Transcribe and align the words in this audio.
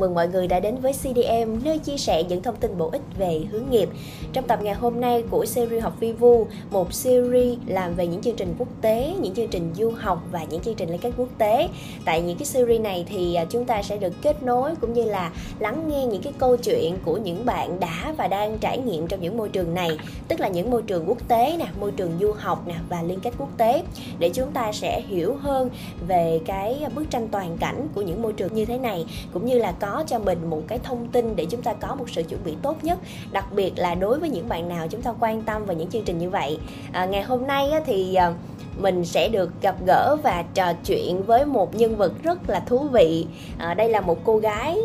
mừng 0.00 0.14
mọi 0.14 0.28
người 0.28 0.46
đã 0.46 0.60
đến 0.60 0.76
với 0.76 0.92
CDM, 0.92 1.64
nơi 1.64 1.78
chia 1.78 1.96
sẻ 1.96 2.22
những 2.22 2.42
thông 2.42 2.56
tin 2.56 2.78
bổ 2.78 2.90
ích 2.90 3.02
về 3.18 3.40
hướng 3.50 3.70
nghiệp. 3.70 3.88
Trong 4.32 4.46
tập 4.46 4.58
ngày 4.62 4.74
hôm 4.74 5.00
nay 5.00 5.24
của 5.30 5.46
series 5.46 5.82
học 5.82 5.96
vi 6.00 6.12
vu, 6.12 6.46
một 6.70 6.92
series 6.92 7.58
làm 7.66 7.94
về 7.94 8.06
những 8.06 8.22
chương 8.22 8.36
trình 8.36 8.54
quốc 8.58 8.68
tế, 8.80 9.14
những 9.20 9.34
chương 9.34 9.48
trình 9.48 9.70
du 9.74 9.90
học 9.90 10.22
và 10.32 10.44
những 10.44 10.60
chương 10.60 10.74
trình 10.74 10.90
liên 10.90 11.00
kết 11.00 11.12
quốc 11.16 11.28
tế. 11.38 11.68
Tại 12.04 12.20
những 12.20 12.38
cái 12.38 12.46
series 12.46 12.80
này 12.80 13.04
thì 13.08 13.34
à, 13.34 13.44
chúng 13.50 13.64
ta 13.64 13.82
sẽ 13.82 13.96
được 13.96 14.12
kết 14.22 14.42
nối 14.42 14.74
cũng 14.80 14.92
như 14.92 15.04
là 15.04 15.32
lắng 15.58 15.88
nghe 15.88 16.06
những 16.06 16.22
cái 16.22 16.32
câu 16.38 16.56
chuyện 16.56 16.98
của 17.04 17.16
những 17.16 17.46
bạn 17.46 17.80
đã 17.80 18.14
và 18.16 18.28
đang 18.28 18.58
trải 18.58 18.78
nghiệm 18.78 19.06
trong 19.06 19.20
những 19.20 19.36
môi 19.36 19.48
trường 19.48 19.74
này, 19.74 19.90
tức 20.28 20.40
là 20.40 20.48
những 20.48 20.70
môi 20.70 20.82
trường 20.82 21.08
quốc 21.08 21.28
tế 21.28 21.56
nè, 21.58 21.66
môi 21.80 21.90
trường 21.90 22.12
du 22.20 22.32
học 22.32 22.62
nè 22.66 22.74
và 22.88 23.02
liên 23.02 23.20
kết 23.20 23.32
quốc 23.38 23.48
tế 23.56 23.82
để 24.18 24.30
chúng 24.34 24.52
ta 24.52 24.72
sẽ 24.72 25.00
hiểu 25.00 25.36
hơn 25.40 25.70
về 26.08 26.40
cái 26.46 26.80
à, 26.84 26.88
bức 26.94 27.10
tranh 27.10 27.28
toàn 27.28 27.56
cảnh 27.60 27.88
của 27.94 28.02
những 28.02 28.22
môi 28.22 28.32
trường 28.32 28.54
như 28.54 28.64
thế 28.64 28.78
này 28.78 29.06
cũng 29.32 29.46
như 29.46 29.58
là 29.58 29.72
có 29.72 29.87
cho 30.06 30.18
mình 30.18 30.50
một 30.50 30.62
cái 30.68 30.78
thông 30.78 31.06
tin 31.06 31.36
để 31.36 31.46
chúng 31.50 31.62
ta 31.62 31.72
có 31.72 31.94
một 31.94 32.10
sự 32.10 32.22
chuẩn 32.22 32.44
bị 32.44 32.56
tốt 32.62 32.84
nhất 32.84 32.98
đặc 33.32 33.52
biệt 33.52 33.72
là 33.76 33.94
đối 33.94 34.18
với 34.18 34.30
những 34.30 34.48
bạn 34.48 34.68
nào 34.68 34.88
chúng 34.88 35.02
ta 35.02 35.12
quan 35.20 35.42
tâm 35.42 35.64
vào 35.64 35.76
những 35.76 35.90
chương 35.90 36.04
trình 36.04 36.18
như 36.18 36.30
vậy. 36.30 36.58
À, 36.92 37.06
ngày 37.06 37.22
hôm 37.22 37.46
nay 37.46 37.70
á, 37.70 37.80
thì 37.86 38.14
à, 38.14 38.32
mình 38.78 39.04
sẽ 39.04 39.28
được 39.28 39.50
gặp 39.62 39.76
gỡ 39.86 40.16
và 40.22 40.44
trò 40.54 40.72
chuyện 40.84 41.22
với 41.22 41.46
một 41.46 41.74
nhân 41.74 41.96
vật 41.96 42.12
rất 42.22 42.50
là 42.50 42.60
thú 42.60 42.78
vị. 42.78 43.26
À, 43.58 43.74
đây 43.74 43.88
là 43.88 44.00
một 44.00 44.18
cô 44.24 44.36
gái 44.36 44.78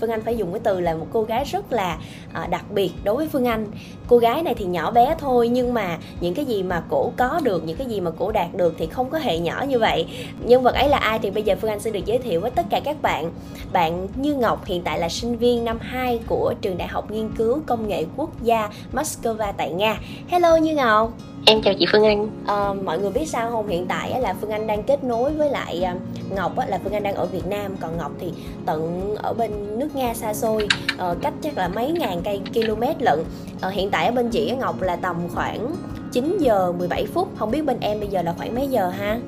Phương 0.00 0.10
Anh 0.10 0.22
phải 0.22 0.36
dùng 0.36 0.52
cái 0.52 0.60
từ 0.64 0.80
là 0.80 0.94
một 0.94 1.06
cô 1.12 1.22
gái 1.22 1.44
rất 1.44 1.72
là 1.72 1.98
ờ, 2.32 2.46
đặc 2.46 2.64
biệt 2.70 2.90
đối 3.04 3.16
với 3.16 3.28
Phương 3.28 3.44
Anh. 3.44 3.66
Cô 4.06 4.18
gái 4.18 4.42
này 4.42 4.54
thì 4.54 4.64
nhỏ 4.64 4.90
bé 4.90 5.14
thôi, 5.18 5.48
nhưng 5.48 5.74
mà 5.74 5.98
những 6.20 6.34
cái 6.34 6.44
gì 6.44 6.62
mà 6.62 6.82
cổ 6.88 7.12
có 7.16 7.40
được, 7.44 7.64
những 7.64 7.76
cái 7.76 7.86
gì 7.86 8.00
mà 8.00 8.10
cổ 8.18 8.32
đạt 8.32 8.54
được 8.54 8.74
thì 8.78 8.86
không 8.86 9.10
có 9.10 9.18
hề 9.18 9.38
nhỏ 9.38 9.64
như 9.68 9.78
vậy. 9.78 10.06
Nhân 10.40 10.62
vật 10.62 10.74
ấy 10.74 10.88
là 10.88 10.98
ai 10.98 11.18
thì 11.18 11.30
bây 11.30 11.42
giờ 11.42 11.56
Phương 11.60 11.70
Anh 11.70 11.80
sẽ 11.80 11.90
được 11.90 12.06
giới 12.06 12.18
thiệu 12.18 12.40
với 12.40 12.50
tất 12.50 12.66
cả 12.70 12.80
các 12.80 13.02
bạn. 13.02 13.32
Bạn 13.72 14.08
Như 14.16 14.34
Ngọc 14.34 14.64
hiện 14.64 14.82
tại 14.82 14.98
là 14.98 15.08
sinh 15.08 15.36
viên 15.36 15.64
năm 15.64 15.78
2 15.80 16.20
của 16.26 16.54
trường 16.60 16.78
đại 16.78 16.88
học 16.88 17.10
nghiên 17.10 17.28
cứu 17.36 17.60
công 17.66 17.88
nghệ 17.88 18.04
quốc 18.16 18.30
gia 18.42 18.68
Moscow 18.92 19.52
tại 19.56 19.72
Nga. 19.72 19.98
Hello 20.28 20.56
Như 20.56 20.74
Ngọc. 20.74 21.12
Em 21.50 21.62
chào 21.62 21.74
chị 21.74 21.86
Phương 21.92 22.04
Anh. 22.04 22.28
À, 22.46 22.72
mọi 22.84 22.98
người 22.98 23.10
biết 23.10 23.28
sao 23.28 23.50
không? 23.50 23.68
Hiện 23.68 23.86
tại 23.86 24.20
là 24.20 24.34
Phương 24.40 24.50
Anh 24.50 24.66
đang 24.66 24.82
kết 24.82 25.04
nối 25.04 25.32
với 25.32 25.50
lại 25.50 25.82
à, 25.82 25.94
Ngọc 26.36 26.52
là 26.68 26.78
Phương 26.84 26.92
Anh 26.92 27.02
đang 27.02 27.14
ở 27.14 27.26
Việt 27.26 27.46
Nam, 27.46 27.76
còn 27.80 27.96
Ngọc 27.96 28.12
thì 28.20 28.26
tận 28.66 29.14
ở 29.16 29.32
bên 29.32 29.78
nước 29.78 29.88
Nga 29.94 30.14
xa 30.14 30.34
xôi, 30.34 30.66
ờ, 30.98 31.16
cách 31.22 31.32
chắc 31.42 31.58
là 31.58 31.68
mấy 31.68 31.92
ngàn 31.92 32.20
cây 32.24 32.40
km 32.54 32.82
lận. 32.98 33.18
Ờ, 33.60 33.70
hiện 33.70 33.90
tại 33.90 34.06
ở 34.06 34.12
bên 34.12 34.28
chị 34.28 34.52
Ngọc 34.60 34.82
là 34.82 34.96
tầm 34.96 35.16
khoảng 35.34 35.74
9 36.12 36.36
giờ 36.40 36.72
17 36.78 37.06
phút. 37.06 37.28
Không 37.38 37.50
biết 37.50 37.64
bên 37.64 37.76
em 37.80 38.00
bây 38.00 38.08
giờ 38.08 38.22
là 38.22 38.34
khoảng 38.38 38.54
mấy 38.54 38.66
giờ 38.66 38.88
ha? 38.88 39.18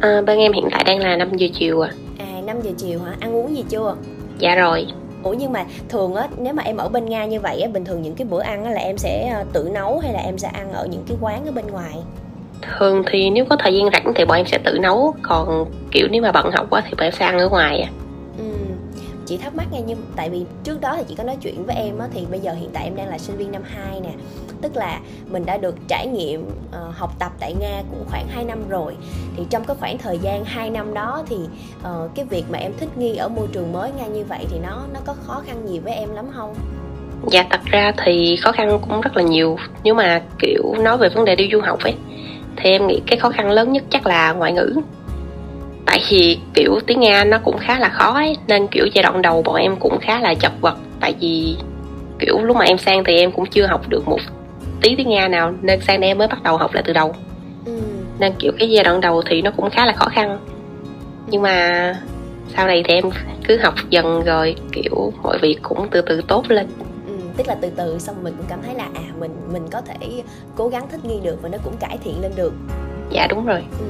À, 0.00 0.20
bên 0.26 0.38
em 0.38 0.52
hiện 0.52 0.68
tại 0.70 0.84
đang 0.84 0.98
là 0.98 1.16
5 1.16 1.36
giờ 1.36 1.46
chiều 1.54 1.80
à. 1.80 1.90
À 2.18 2.40
5 2.46 2.60
giờ 2.62 2.70
chiều 2.78 2.98
hả? 3.00 3.16
Ăn 3.20 3.36
uống 3.36 3.56
gì 3.56 3.64
chưa? 3.68 3.96
Dạ 4.38 4.54
rồi. 4.54 4.86
Ủa 5.22 5.32
nhưng 5.32 5.52
mà 5.52 5.64
thường 5.88 6.14
á 6.14 6.28
nếu 6.38 6.54
mà 6.54 6.62
em 6.62 6.76
ở 6.76 6.88
bên 6.88 7.04
Nga 7.04 7.24
như 7.24 7.40
vậy 7.40 7.60
á 7.60 7.68
bình 7.72 7.84
thường 7.84 8.02
những 8.02 8.14
cái 8.14 8.26
bữa 8.30 8.40
ăn 8.40 8.64
á 8.64 8.70
là 8.70 8.80
em 8.80 8.98
sẽ 8.98 9.28
ờ, 9.28 9.44
tự 9.52 9.70
nấu 9.72 9.98
hay 9.98 10.12
là 10.12 10.20
em 10.20 10.38
sẽ 10.38 10.48
ăn 10.48 10.72
ở 10.72 10.86
những 10.86 11.02
cái 11.08 11.16
quán 11.20 11.46
ở 11.46 11.52
bên 11.52 11.66
ngoài? 11.66 11.94
Thường 12.62 13.02
thì 13.06 13.30
nếu 13.30 13.44
có 13.44 13.56
thời 13.56 13.74
gian 13.74 13.90
rảnh 13.92 14.12
thì 14.14 14.24
bọn 14.24 14.36
em 14.36 14.46
sẽ 14.46 14.58
tự 14.58 14.78
nấu, 14.78 15.14
còn 15.22 15.64
kiểu 15.90 16.08
nếu 16.10 16.22
mà 16.22 16.32
bận 16.32 16.50
học 16.50 16.66
quá 16.70 16.82
thì 16.84 16.90
bọn 16.90 17.06
em 17.06 17.12
sẽ 17.12 17.24
ăn 17.24 17.38
ở 17.38 17.48
ngoài 17.48 17.80
à. 17.80 17.90
Chị 19.28 19.36
thắc 19.36 19.54
mắc 19.54 19.66
nghe 19.72 19.80
nhưng 19.86 19.98
tại 20.16 20.30
vì 20.30 20.44
trước 20.64 20.80
đó 20.80 20.94
thì 20.96 21.04
chị 21.08 21.14
có 21.14 21.24
nói 21.24 21.36
chuyện 21.42 21.64
với 21.66 21.76
em 21.76 21.98
á 21.98 22.06
thì 22.14 22.26
bây 22.30 22.40
giờ 22.40 22.52
hiện 22.52 22.70
tại 22.72 22.84
em 22.84 22.96
đang 22.96 23.08
là 23.08 23.18
sinh 23.18 23.36
viên 23.36 23.52
năm 23.52 23.62
2 23.64 24.00
nè. 24.00 24.10
Tức 24.62 24.76
là 24.76 25.00
mình 25.30 25.46
đã 25.46 25.56
được 25.56 25.74
trải 25.88 26.06
nghiệm 26.06 26.42
uh, 26.42 26.96
học 26.96 27.12
tập 27.18 27.32
tại 27.40 27.54
Nga 27.60 27.82
cũng 27.90 28.04
khoảng 28.10 28.28
2 28.28 28.44
năm 28.44 28.68
rồi. 28.68 28.96
Thì 29.36 29.42
trong 29.50 29.64
cái 29.64 29.76
khoảng 29.80 29.98
thời 29.98 30.18
gian 30.18 30.44
2 30.44 30.70
năm 30.70 30.94
đó 30.94 31.22
thì 31.28 31.36
uh, 31.36 32.14
cái 32.14 32.24
việc 32.24 32.44
mà 32.50 32.58
em 32.58 32.72
thích 32.80 32.88
nghi 32.96 33.16
ở 33.16 33.28
môi 33.28 33.48
trường 33.52 33.72
mới 33.72 33.90
Nga 33.98 34.06
như 34.06 34.24
vậy 34.24 34.46
thì 34.50 34.58
nó 34.58 34.82
nó 34.94 35.00
có 35.04 35.14
khó 35.26 35.42
khăn 35.46 35.68
gì 35.68 35.78
với 35.78 35.92
em 35.92 36.14
lắm 36.14 36.26
không? 36.34 36.54
Dạ 37.30 37.44
thật 37.50 37.60
ra 37.64 37.92
thì 38.04 38.36
khó 38.36 38.52
khăn 38.52 38.78
cũng 38.88 39.00
rất 39.00 39.16
là 39.16 39.22
nhiều. 39.22 39.56
Nếu 39.84 39.94
mà 39.94 40.22
kiểu 40.38 40.74
nói 40.78 40.98
về 40.98 41.08
vấn 41.08 41.24
đề 41.24 41.36
đi 41.36 41.48
du 41.52 41.60
học 41.60 41.78
ấy 41.84 41.94
thì 42.56 42.70
em 42.70 42.86
nghĩ 42.86 43.00
cái 43.06 43.18
khó 43.18 43.30
khăn 43.30 43.50
lớn 43.50 43.72
nhất 43.72 43.84
chắc 43.90 44.06
là 44.06 44.32
ngoại 44.32 44.52
ngữ 44.52 44.74
tại 45.88 46.00
vì 46.10 46.38
kiểu 46.54 46.80
tiếng 46.86 47.00
Nga 47.00 47.24
nó 47.24 47.38
cũng 47.44 47.58
khá 47.58 47.78
là 47.78 47.88
khó 47.88 48.14
ấy 48.14 48.36
nên 48.46 48.66
kiểu 48.66 48.86
giai 48.94 49.02
đoạn 49.02 49.22
đầu 49.22 49.42
bọn 49.42 49.56
em 49.56 49.76
cũng 49.76 49.98
khá 50.00 50.20
là 50.20 50.34
chật 50.34 50.52
vật. 50.60 50.78
Tại 51.00 51.14
vì 51.20 51.56
kiểu 52.18 52.38
lúc 52.38 52.56
mà 52.56 52.64
em 52.64 52.78
sang 52.78 53.04
thì 53.04 53.16
em 53.16 53.32
cũng 53.32 53.46
chưa 53.46 53.66
học 53.66 53.88
được 53.88 54.08
một 54.08 54.18
tí 54.82 54.94
tiếng 54.96 55.08
Nga 55.08 55.28
nào 55.28 55.52
nên 55.62 55.80
sang 55.80 56.00
đây 56.00 56.14
mới 56.14 56.28
bắt 56.28 56.42
đầu 56.42 56.56
học 56.56 56.74
lại 56.74 56.82
từ 56.86 56.92
đầu. 56.92 57.14
Ừ. 57.66 57.72
nên 58.18 58.32
kiểu 58.38 58.52
cái 58.58 58.70
giai 58.70 58.84
đoạn 58.84 59.00
đầu 59.00 59.22
thì 59.26 59.42
nó 59.42 59.50
cũng 59.56 59.70
khá 59.70 59.86
là 59.86 59.92
khó 59.92 60.06
khăn. 60.06 60.38
Nhưng 61.26 61.42
mà 61.42 61.94
sau 62.56 62.66
này 62.66 62.82
thì 62.88 62.94
em 62.94 63.04
cứ 63.44 63.58
học 63.62 63.74
dần 63.90 64.24
rồi 64.24 64.56
kiểu 64.72 65.12
mọi 65.22 65.38
việc 65.38 65.58
cũng 65.62 65.88
từ 65.90 66.00
từ 66.00 66.20
tốt 66.28 66.44
lên. 66.48 66.66
Ừ, 67.06 67.12
tức 67.36 67.48
là 67.48 67.56
từ 67.60 67.70
từ 67.76 67.98
xong 67.98 68.16
mình 68.22 68.34
cũng 68.36 68.46
cảm 68.48 68.58
thấy 68.62 68.74
là 68.74 68.88
à 68.94 69.02
mình 69.20 69.30
mình 69.52 69.62
có 69.70 69.80
thể 69.80 70.22
cố 70.56 70.68
gắng 70.68 70.88
thích 70.90 71.04
nghi 71.04 71.20
được 71.22 71.42
và 71.42 71.48
nó 71.48 71.58
cũng 71.64 71.76
cải 71.80 71.98
thiện 72.04 72.22
lên 72.22 72.32
được 72.36 72.52
dạ 73.10 73.26
đúng 73.30 73.46
rồi 73.46 73.64
ừ. 73.80 73.86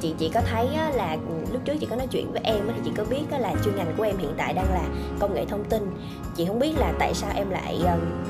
chị 0.00 0.14
chị 0.18 0.30
có 0.34 0.40
thấy 0.40 0.66
là 0.94 1.16
lúc 1.52 1.62
trước 1.64 1.74
chị 1.80 1.86
có 1.90 1.96
nói 1.96 2.06
chuyện 2.10 2.32
với 2.32 2.40
em 2.44 2.58
thì 2.66 2.80
chị 2.84 2.90
có 2.96 3.04
biết 3.10 3.22
là 3.38 3.52
chuyên 3.64 3.76
ngành 3.76 3.92
của 3.96 4.02
em 4.02 4.18
hiện 4.18 4.32
tại 4.36 4.52
đang 4.52 4.72
là 4.74 4.82
công 5.18 5.34
nghệ 5.34 5.44
thông 5.44 5.64
tin 5.64 5.82
chị 6.36 6.44
không 6.44 6.58
biết 6.58 6.72
là 6.78 6.92
tại 6.98 7.14
sao 7.14 7.30
em 7.34 7.50
lại 7.50 7.78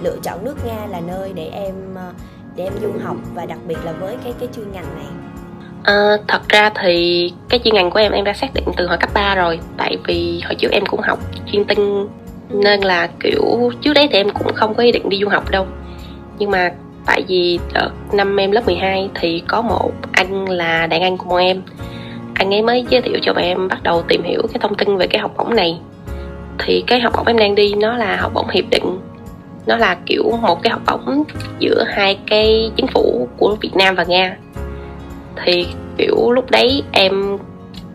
lựa 0.03 0.17
chọn 0.23 0.45
nước 0.45 0.57
nga 0.67 0.87
là 0.87 1.01
nơi 1.01 1.33
để 1.35 1.51
em 1.53 1.75
ờ, 1.95 2.13
để 2.57 2.65
em 2.65 2.73
du 2.83 2.93
học 3.05 3.17
và 3.35 3.47
đặc 3.47 3.59
biệt 3.69 3.79
là 3.85 3.93
với 3.93 4.17
cái 4.25 4.35
cái 4.41 4.49
chuyên 4.57 4.73
ngành 4.73 4.95
này 4.97 5.07
À, 5.83 6.17
thật 6.29 6.49
ra 6.49 6.71
thì 6.83 7.33
cái 7.49 7.61
chuyên 7.65 7.75
ngành 7.75 7.91
của 7.91 7.99
em 7.99 8.13
em 8.13 8.25
đã 8.25 8.33
xác 8.33 8.55
định 8.55 8.65
từ 8.77 8.87
hồi 8.87 8.97
cấp 9.01 9.11
3 9.15 9.35
rồi 9.35 9.61
tại 9.77 9.97
vì 10.07 10.41
hồi 10.45 10.55
trước 10.55 10.69
em 10.73 10.87
cũng 10.87 11.01
học 11.01 11.19
chuyên 11.53 11.65
tinh 11.65 12.09
ừ. 12.51 12.61
nên 12.65 12.81
là 12.81 13.09
kiểu 13.21 13.71
trước 13.83 13.93
đấy 13.95 14.09
thì 14.13 14.19
em 14.19 14.31
cũng 14.31 14.55
không 14.55 14.75
có 14.75 14.83
ý 14.83 14.93
định 14.93 15.09
đi 15.09 15.19
du 15.23 15.29
học 15.29 15.51
đâu 15.51 15.67
nhưng 16.39 16.51
mà 16.51 16.73
tại 17.07 17.25
vì 17.29 17.59
đợt 17.75 17.91
năm 18.13 18.37
em 18.37 18.51
lớp 18.51 18.67
12 18.67 19.11
thì 19.15 19.43
có 19.49 19.63
một 19.63 19.93
anh 20.13 20.49
là 20.49 20.87
đàn 20.87 21.03
anh 21.03 21.17
của 21.17 21.29
bọn 21.29 21.39
em. 21.39 21.63
Anh 22.35 22.55
ấy 22.55 22.63
mới 22.63 22.85
giới 22.91 23.03
thiệu 23.03 23.19
cho 23.23 23.33
bọn 23.33 23.43
em 23.43 23.69
bắt 23.69 23.83
đầu 23.83 24.03
tìm 24.03 24.23
hiểu 24.23 24.43
cái 24.53 24.59
thông 24.61 24.75
tin 24.75 24.97
về 24.97 25.07
cái 25.07 25.21
học 25.21 25.33
bổng 25.37 25.57
này. 25.57 25.79
Thì 26.59 26.85
cái 26.87 27.01
học 27.01 27.13
bổng 27.17 27.27
em 27.27 27.39
đang 27.39 27.55
đi, 27.55 27.75
nó 27.75 27.97
là 27.97 28.17
học 28.17 28.33
bổng 28.35 28.49
hiệp 28.49 28.65
định. 28.71 28.99
Nó 29.67 29.77
là 29.77 29.97
kiểu 30.07 30.39
một 30.43 30.63
cái 30.63 30.71
học 30.71 30.83
bổng 30.87 31.25
giữa 31.59 31.85
hai 31.89 32.19
cái 32.27 32.71
chính 32.77 32.87
phủ 32.87 33.29
của 33.37 33.57
Việt 33.61 33.75
Nam 33.75 33.95
và 33.95 34.05
Nga. 34.05 34.37
Thì 35.45 35.67
kiểu 35.99 36.33
lúc 36.33 36.51
đấy 36.51 36.83
em 36.93 37.39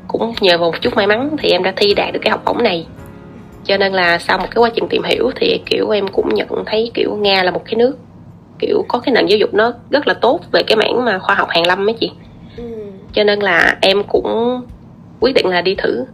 cũng 0.07 0.33
nhờ 0.41 0.57
vào 0.57 0.71
một 0.71 0.81
chút 0.81 0.95
may 0.95 1.07
mắn 1.07 1.29
thì 1.39 1.51
em 1.51 1.63
đã 1.63 1.73
thi 1.75 1.93
đạt 1.93 2.13
được 2.13 2.19
cái 2.23 2.31
học 2.31 2.41
bổng 2.45 2.63
này. 2.63 2.85
Cho 3.65 3.77
nên 3.77 3.93
là 3.93 4.19
sau 4.19 4.37
một 4.37 4.47
cái 4.51 4.61
quá 4.61 4.69
trình 4.75 4.87
tìm 4.89 5.03
hiểu 5.03 5.31
thì 5.35 5.59
kiểu 5.65 5.89
em 5.89 6.07
cũng 6.07 6.35
nhận 6.35 6.47
thấy 6.65 6.91
kiểu 6.93 7.15
Nga 7.15 7.43
là 7.43 7.51
một 7.51 7.61
cái 7.65 7.75
nước 7.75 7.97
kiểu 8.61 8.85
có 8.87 8.99
cái 8.99 9.13
nền 9.13 9.25
giáo 9.25 9.37
dục 9.37 9.53
nó 9.53 9.73
rất 9.89 10.07
là 10.07 10.13
tốt 10.13 10.39
về 10.51 10.63
cái 10.67 10.75
mảng 10.77 11.05
mà 11.05 11.19
khoa 11.19 11.35
học 11.35 11.49
hàn 11.49 11.67
lâm 11.67 11.89
ấy 11.89 11.95
chị. 11.99 12.11
Ừ. 12.57 12.63
cho 13.13 13.23
nên 13.23 13.39
là 13.39 13.77
em 13.81 14.03
cũng 14.03 14.61
quyết 15.19 15.33
định 15.35 15.47
là 15.47 15.61
đi 15.61 15.75
thử. 15.75 16.05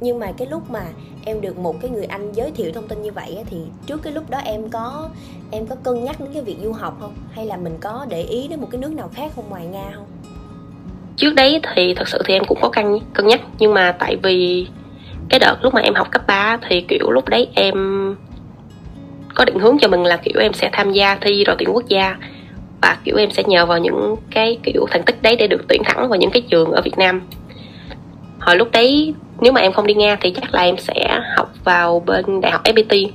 Nhưng 0.00 0.18
mà 0.18 0.32
cái 0.38 0.48
lúc 0.50 0.70
mà 0.70 0.82
em 1.24 1.40
được 1.40 1.58
một 1.58 1.80
cái 1.80 1.90
người 1.90 2.04
anh 2.04 2.32
giới 2.32 2.50
thiệu 2.50 2.70
thông 2.74 2.88
tin 2.88 3.02
như 3.02 3.12
vậy 3.12 3.38
thì 3.50 3.56
trước 3.86 4.02
cái 4.02 4.12
lúc 4.12 4.30
đó 4.30 4.38
em 4.44 4.68
có 4.68 5.08
em 5.50 5.66
có 5.66 5.76
cân 5.84 6.04
nhắc 6.04 6.20
đến 6.20 6.28
cái 6.32 6.42
việc 6.42 6.56
du 6.62 6.72
học 6.72 6.96
không? 7.00 7.14
Hay 7.32 7.46
là 7.46 7.56
mình 7.56 7.76
có 7.80 8.06
để 8.08 8.22
ý 8.22 8.48
đến 8.48 8.60
một 8.60 8.68
cái 8.70 8.80
nước 8.80 8.92
nào 8.92 9.10
khác 9.14 9.32
không 9.36 9.44
ngoài 9.48 9.66
nga 9.66 9.90
không? 9.94 10.06
Trước 11.16 11.34
đấy 11.34 11.60
thì 11.74 11.94
thật 11.94 12.08
sự 12.08 12.22
thì 12.24 12.34
em 12.34 12.44
cũng 12.44 12.58
có 12.62 12.68
cân 12.68 12.98
cân 13.14 13.26
nhắc. 13.26 13.40
Nhưng 13.58 13.74
mà 13.74 13.92
tại 13.92 14.16
vì 14.22 14.66
cái 15.28 15.40
đợt 15.40 15.56
lúc 15.62 15.74
mà 15.74 15.80
em 15.80 15.94
học 15.94 16.10
cấp 16.10 16.22
3 16.26 16.58
thì 16.68 16.80
kiểu 16.80 17.10
lúc 17.10 17.28
đấy 17.28 17.48
em 17.54 17.74
có 19.36 19.44
định 19.44 19.58
hướng 19.58 19.78
cho 19.78 19.88
mình 19.88 20.02
là 20.02 20.16
kiểu 20.16 20.40
em 20.40 20.52
sẽ 20.52 20.70
tham 20.72 20.92
gia 20.92 21.14
thi 21.14 21.44
rồi 21.44 21.56
tuyển 21.58 21.68
quốc 21.72 21.88
gia. 21.88 22.16
Và 22.82 22.96
kiểu 23.04 23.16
em 23.16 23.30
sẽ 23.30 23.42
nhờ 23.46 23.66
vào 23.66 23.78
những 23.78 24.16
cái 24.30 24.58
kiểu 24.62 24.86
thành 24.90 25.02
tích 25.02 25.22
đấy 25.22 25.36
để 25.36 25.46
được 25.46 25.64
tuyển 25.68 25.82
thẳng 25.84 26.08
vào 26.08 26.18
những 26.18 26.30
cái 26.30 26.42
trường 26.50 26.72
ở 26.72 26.80
Việt 26.84 26.98
Nam. 26.98 27.22
Hồi 28.40 28.56
lúc 28.56 28.68
đấy, 28.72 29.14
nếu 29.40 29.52
mà 29.52 29.60
em 29.60 29.72
không 29.72 29.86
đi 29.86 29.94
Nga 29.94 30.16
thì 30.20 30.30
chắc 30.30 30.54
là 30.54 30.62
em 30.62 30.76
sẽ 30.78 31.20
học 31.36 31.52
vào 31.64 32.02
bên 32.06 32.40
đại 32.40 32.52
học 32.52 32.64
FPT 32.64 33.08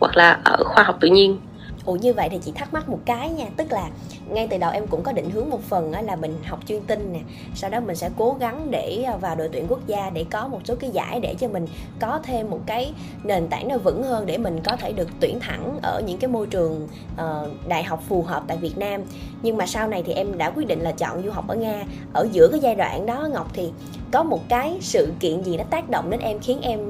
hoặc 0.00 0.16
là 0.16 0.38
ở 0.44 0.56
khoa 0.64 0.84
học 0.84 0.96
tự 1.00 1.08
nhiên. 1.08 1.38
Ủa, 1.86 1.96
như 1.96 2.12
vậy 2.12 2.28
thì 2.28 2.38
chị 2.42 2.52
thắc 2.54 2.74
mắc 2.74 2.88
một 2.88 2.98
cái 3.04 3.30
nha. 3.30 3.46
Tức 3.56 3.72
là 3.72 3.90
ngay 4.28 4.48
từ 4.50 4.58
đầu 4.58 4.70
em 4.70 4.86
cũng 4.86 5.02
có 5.02 5.12
định 5.12 5.30
hướng 5.30 5.50
một 5.50 5.62
phần 5.62 5.92
là 5.92 6.16
mình 6.16 6.38
học 6.44 6.58
chuyên 6.66 6.80
tin 6.82 7.12
nè. 7.12 7.20
Sau 7.54 7.70
đó 7.70 7.80
mình 7.80 7.96
sẽ 7.96 8.10
cố 8.16 8.36
gắng 8.40 8.70
để 8.70 9.02
à, 9.06 9.16
vào 9.16 9.36
đội 9.36 9.48
tuyển 9.52 9.66
quốc 9.68 9.86
gia 9.86 10.10
Để 10.10 10.24
có 10.30 10.48
một 10.48 10.60
số 10.64 10.74
cái 10.74 10.90
giải 10.90 11.20
để 11.20 11.34
cho 11.34 11.48
mình 11.48 11.66
có 12.00 12.20
thêm 12.22 12.50
một 12.50 12.60
cái 12.66 12.92
nền 13.24 13.48
tảng 13.48 13.68
nó 13.68 13.78
vững 13.78 14.02
hơn 14.02 14.26
Để 14.26 14.38
mình 14.38 14.60
có 14.64 14.76
thể 14.76 14.92
được 14.92 15.08
tuyển 15.20 15.40
thẳng 15.40 15.78
ở 15.82 16.02
những 16.06 16.18
cái 16.18 16.28
môi 16.28 16.46
trường 16.46 16.88
ờ, 17.16 17.50
đại 17.68 17.84
học 17.84 18.02
phù 18.08 18.22
hợp 18.22 18.42
tại 18.46 18.56
Việt 18.56 18.78
Nam. 18.78 19.02
Nhưng 19.42 19.56
mà 19.56 19.66
sau 19.66 19.88
này 19.88 20.02
thì 20.06 20.12
em 20.12 20.38
đã 20.38 20.50
quyết 20.50 20.66
định 20.66 20.80
là 20.80 20.92
chọn 20.92 21.22
du 21.22 21.30
học 21.30 21.48
ở 21.48 21.54
Nga. 21.54 21.84
Ở 22.12 22.28
giữa 22.32 22.48
cái 22.48 22.60
giai 22.60 22.74
đoạn 22.74 23.06
đó, 23.06 23.28
Ngọc, 23.32 23.50
thì 23.52 23.70
có 24.12 24.22
một 24.22 24.40
cái 24.48 24.78
sự 24.80 25.12
kiện 25.20 25.42
gì 25.42 25.56
nó 25.56 25.64
tác 25.70 25.90
động 25.90 26.10
đến 26.10 26.20
em 26.20 26.38
khiến 26.38 26.60
em 26.62 26.80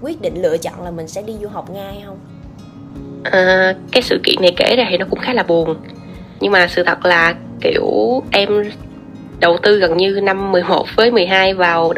quyết 0.00 0.20
định 0.20 0.42
lựa 0.42 0.56
chọn 0.56 0.82
là 0.82 0.90
mình 0.90 1.08
sẽ 1.08 1.22
đi 1.22 1.36
du 1.42 1.48
học 1.48 1.70
Nga 1.70 1.90
hay 1.90 2.02
không? 2.06 2.18
À, 3.24 3.74
cái 3.92 4.02
sự 4.02 4.20
kiện 4.24 4.36
này 4.40 4.52
kể 4.56 4.76
ra 4.76 4.86
thì 4.90 4.96
nó 4.96 5.06
cũng 5.10 5.18
khá 5.18 5.34
là 5.34 5.42
buồn 5.42 5.76
nhưng 6.40 6.52
mà 6.52 6.66
sự 6.66 6.82
thật 6.82 7.04
là 7.04 7.34
kiểu 7.60 8.22
em 8.30 8.48
đầu 9.40 9.58
tư 9.62 9.78
gần 9.78 9.96
như 9.96 10.20
năm 10.22 10.52
11 10.52 10.86
với 10.96 11.10
12 11.10 11.54
vào 11.54 11.92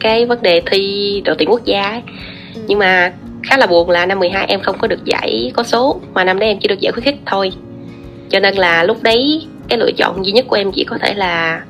cái 0.00 0.26
vấn 0.26 0.42
đề 0.42 0.62
thi 0.66 1.22
đội 1.24 1.36
tuyển 1.38 1.50
quốc 1.50 1.64
gia 1.64 1.82
ấy. 1.82 2.02
Ừ. 2.54 2.60
nhưng 2.66 2.78
mà 2.78 3.12
khá 3.42 3.56
là 3.56 3.66
buồn 3.66 3.90
là 3.90 4.06
năm 4.06 4.18
12 4.18 4.46
em 4.46 4.60
không 4.60 4.78
có 4.78 4.86
được 4.86 5.04
giải 5.04 5.52
có 5.54 5.62
số 5.62 6.00
mà 6.14 6.24
năm 6.24 6.38
đấy 6.38 6.48
em 6.48 6.58
chỉ 6.60 6.68
được 6.68 6.80
giải 6.80 6.92
khuyến 6.92 7.04
khích 7.04 7.16
thôi 7.26 7.52
cho 8.28 8.40
nên 8.40 8.54
là 8.54 8.84
lúc 8.84 9.02
đấy 9.02 9.46
cái 9.68 9.78
lựa 9.78 9.90
chọn 9.96 10.26
duy 10.26 10.32
nhất 10.32 10.44
của 10.48 10.56
em 10.56 10.72
chỉ 10.72 10.84
có 10.84 10.98
thể 10.98 11.14
là 11.14 11.62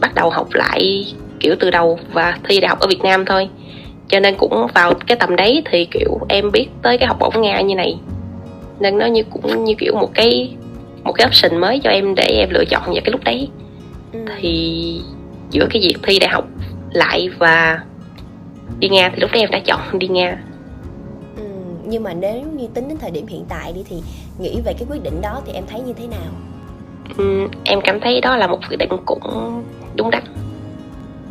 bắt 0.00 0.14
đầu 0.14 0.30
học 0.30 0.48
lại 0.52 1.06
kiểu 1.40 1.54
từ 1.60 1.70
đầu 1.70 1.98
và 2.12 2.38
thi 2.48 2.60
đại 2.60 2.68
học 2.68 2.80
ở 2.80 2.86
Việt 2.86 3.02
Nam 3.02 3.24
thôi 3.24 3.48
cho 4.08 4.20
nên 4.20 4.34
cũng 4.38 4.66
vào 4.74 4.94
cái 4.94 5.16
tầm 5.16 5.36
đấy 5.36 5.62
thì 5.70 5.84
kiểu 5.90 6.20
em 6.28 6.52
biết 6.52 6.66
tới 6.82 6.98
cái 6.98 7.08
học 7.08 7.16
bổng 7.20 7.42
Nga 7.42 7.60
như 7.60 7.74
này 7.74 7.96
nên 8.80 8.98
nó 8.98 9.06
như 9.06 9.22
cũng 9.30 9.64
như 9.64 9.74
kiểu 9.78 9.94
một 9.94 10.10
cái 10.14 10.56
một 11.04 11.12
cái 11.12 11.26
option 11.26 11.60
mới 11.60 11.80
cho 11.84 11.90
em 11.90 12.14
để 12.14 12.24
em 12.24 12.50
lựa 12.50 12.64
chọn 12.64 12.82
vào 12.84 13.00
cái 13.04 13.12
lúc 13.12 13.24
đấy. 13.24 13.48
Ừ. 14.12 14.20
thì 14.40 15.00
giữa 15.50 15.66
cái 15.70 15.82
việc 15.82 15.96
thi 16.02 16.18
đại 16.18 16.30
học 16.30 16.44
lại 16.92 17.28
và 17.38 17.80
đi 18.78 18.88
Nga 18.88 19.08
thì 19.08 19.20
lúc 19.20 19.30
đấy 19.32 19.40
em 19.40 19.50
đã 19.50 19.58
chọn 19.58 19.98
đi 19.98 20.08
Nga. 20.08 20.38
Ừ, 21.36 21.42
nhưng 21.84 22.02
mà 22.02 22.14
nếu 22.14 22.42
như 22.56 22.66
tính 22.74 22.88
đến 22.88 22.98
thời 22.98 23.10
điểm 23.10 23.26
hiện 23.26 23.44
tại 23.48 23.72
đi 23.72 23.80
thì 23.88 23.96
nghĩ 24.38 24.60
về 24.64 24.72
cái 24.78 24.86
quyết 24.90 25.02
định 25.02 25.20
đó 25.20 25.40
thì 25.46 25.52
em 25.52 25.64
thấy 25.66 25.80
như 25.80 25.92
thế 25.92 26.06
nào? 26.06 26.32
Ừ, 27.18 27.48
em 27.64 27.80
cảm 27.80 28.00
thấy 28.00 28.20
đó 28.20 28.36
là 28.36 28.46
một 28.46 28.58
quyết 28.68 28.76
định 28.76 28.90
cũng 29.06 29.62
đúng 29.96 30.10
đắn 30.10 30.22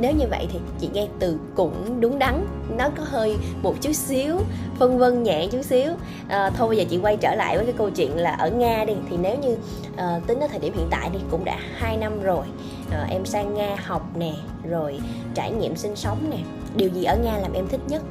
nếu 0.03 0.11
như 0.11 0.25
vậy 0.29 0.47
thì 0.51 0.59
chị 0.79 0.89
nghe 0.93 1.07
từ 1.19 1.37
cũng 1.55 2.01
đúng 2.01 2.19
đắn 2.19 2.47
nó 2.77 2.89
có 2.97 3.03
hơi 3.05 3.37
một 3.61 3.75
chút 3.81 3.93
xíu 3.93 4.39
phân 4.79 4.97
vân 4.97 5.23
nhẹ 5.23 5.47
chút 5.51 5.61
xíu. 5.61 5.91
À, 6.27 6.49
thôi 6.49 6.67
bây 6.67 6.77
giờ 6.77 6.83
chị 6.89 6.99
quay 7.01 7.17
trở 7.17 7.35
lại 7.35 7.57
với 7.57 7.65
cái 7.65 7.75
câu 7.77 7.89
chuyện 7.89 8.17
là 8.17 8.31
ở 8.31 8.49
nga 8.49 8.85
đi. 8.85 8.93
Thì 9.09 9.17
nếu 9.17 9.37
như 9.37 9.57
à, 9.95 10.19
tính 10.27 10.39
đến 10.39 10.49
thời 10.49 10.59
điểm 10.59 10.73
hiện 10.77 10.87
tại 10.89 11.09
đi 11.13 11.19
cũng 11.31 11.45
đã 11.45 11.57
hai 11.75 11.97
năm 11.97 12.21
rồi. 12.21 12.45
À, 12.91 13.07
em 13.09 13.25
sang 13.25 13.53
nga 13.53 13.75
học 13.85 14.17
nè 14.17 14.33
rồi 14.69 14.99
trải 15.33 15.51
nghiệm 15.51 15.75
sinh 15.75 15.95
sống 15.95 16.17
nè. 16.29 16.37
Điều 16.75 16.89
gì 16.89 17.03
ở 17.03 17.17
nga 17.23 17.37
làm 17.37 17.53
em 17.53 17.67
thích 17.67 17.81
nhất? 17.87 18.01